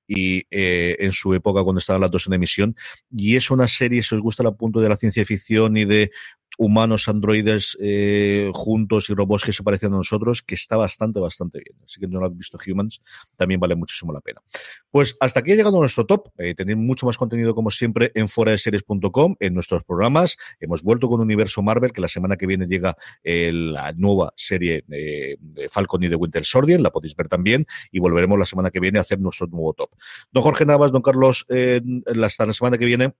y 0.06 0.44
eh, 0.50 0.96
en 0.98 1.12
su 1.12 1.34
época 1.34 1.62
cuando 1.62 1.78
estaban 1.78 2.00
las 2.02 2.10
dos 2.10 2.26
en 2.26 2.34
emisión. 2.34 2.76
Y 3.10 3.36
es 3.38 3.50
una 3.50 3.68
serie, 3.68 4.02
si 4.02 4.14
os 4.14 4.20
gusta 4.20 4.42
el 4.42 4.54
punto 4.54 4.80
de 4.80 4.88
la 4.88 4.96
ciencia 4.96 5.24
ficción 5.24 5.76
y 5.76 5.84
de 5.84 6.10
humanos, 6.58 7.08
androides 7.08 7.78
eh, 7.80 8.50
juntos 8.52 9.08
y 9.08 9.14
robots 9.14 9.44
que 9.44 9.52
se 9.52 9.62
parecen 9.62 9.92
a 9.94 9.96
nosotros, 9.96 10.42
que 10.42 10.56
está 10.56 10.76
bastante, 10.76 11.20
bastante 11.20 11.60
bien. 11.64 11.78
Así 11.84 12.00
que 12.00 12.08
no 12.08 12.18
lo 12.18 12.26
han 12.26 12.36
visto 12.36 12.58
Humans, 12.58 13.00
también 13.36 13.60
vale 13.60 13.76
muchísimo 13.76 14.12
la 14.12 14.20
pena. 14.20 14.42
Pues 14.90 15.16
hasta 15.20 15.40
aquí 15.40 15.52
ha 15.52 15.54
llegado 15.54 15.78
nuestro 15.78 16.04
top. 16.04 16.30
Eh, 16.36 16.54
tenéis 16.54 16.76
mucho 16.76 17.06
más 17.06 17.16
contenido, 17.16 17.54
como 17.54 17.70
siempre, 17.70 18.10
en 18.14 18.28
foradeseries.com, 18.28 19.36
en 19.38 19.54
nuestros 19.54 19.84
programas. 19.84 20.36
Hemos 20.58 20.82
vuelto 20.82 21.08
con 21.08 21.20
Universo 21.20 21.62
Marvel, 21.62 21.92
que 21.92 22.00
la 22.00 22.08
semana 22.08 22.36
que 22.36 22.46
viene 22.46 22.66
llega 22.66 22.96
eh, 23.22 23.52
la 23.52 23.92
nueva 23.92 24.32
serie 24.36 24.84
de 24.88 25.38
Falcon 25.70 26.02
y 26.02 26.08
de 26.08 26.16
Winter 26.16 26.44
Soldier, 26.44 26.80
la 26.80 26.90
podéis 26.90 27.14
ver 27.14 27.28
también, 27.28 27.66
y 27.92 28.00
volveremos 28.00 28.36
la 28.36 28.44
semana 28.44 28.70
que 28.70 28.80
viene 28.80 28.98
a 28.98 29.02
hacer 29.02 29.20
nuestro 29.20 29.46
nuevo 29.46 29.74
top. 29.74 29.90
Don 30.32 30.42
Jorge 30.42 30.66
Navas, 30.66 30.90
don 30.90 31.02
Carlos, 31.02 31.46
hasta 31.48 32.46
la 32.46 32.52
semana 32.52 32.78
que 32.78 32.84
viene. 32.84 33.14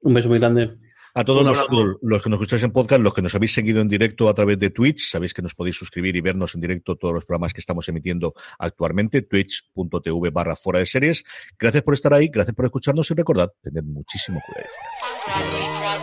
Un 0.00 0.14
beso 0.14 0.28
muy 0.28 0.38
grande. 0.38 0.68
A 1.14 1.24
todos 1.24 1.42
los, 1.42 1.96
los, 2.02 2.22
que 2.22 2.28
nos 2.28 2.38
escucháis 2.38 2.62
en 2.62 2.72
podcast, 2.72 3.00
los 3.00 3.14
que 3.14 3.22
nos 3.22 3.34
habéis 3.34 3.54
seguido 3.54 3.80
en 3.80 3.88
directo 3.88 4.28
a 4.28 4.34
través 4.34 4.58
de 4.58 4.68
Twitch, 4.68 5.10
sabéis 5.10 5.32
que 5.32 5.40
nos 5.40 5.54
podéis 5.54 5.74
suscribir 5.74 6.14
y 6.14 6.20
vernos 6.20 6.54
en 6.54 6.60
directo 6.60 6.96
todos 6.96 7.14
los 7.14 7.24
programas 7.24 7.54
que 7.54 7.60
estamos 7.60 7.88
emitiendo 7.88 8.34
actualmente, 8.58 9.22
twitch.tv 9.22 10.30
barra 10.30 10.56
fuera 10.56 10.80
de 10.80 10.84
series. 10.84 11.24
Gracias 11.58 11.82
por 11.82 11.94
estar 11.94 12.12
ahí, 12.12 12.28
gracias 12.28 12.54
por 12.54 12.66
escucharnos 12.66 13.10
y 13.10 13.14
recordad, 13.14 13.50
tened 13.62 13.84
muchísimo 13.84 14.42
cuidado. 14.46 15.95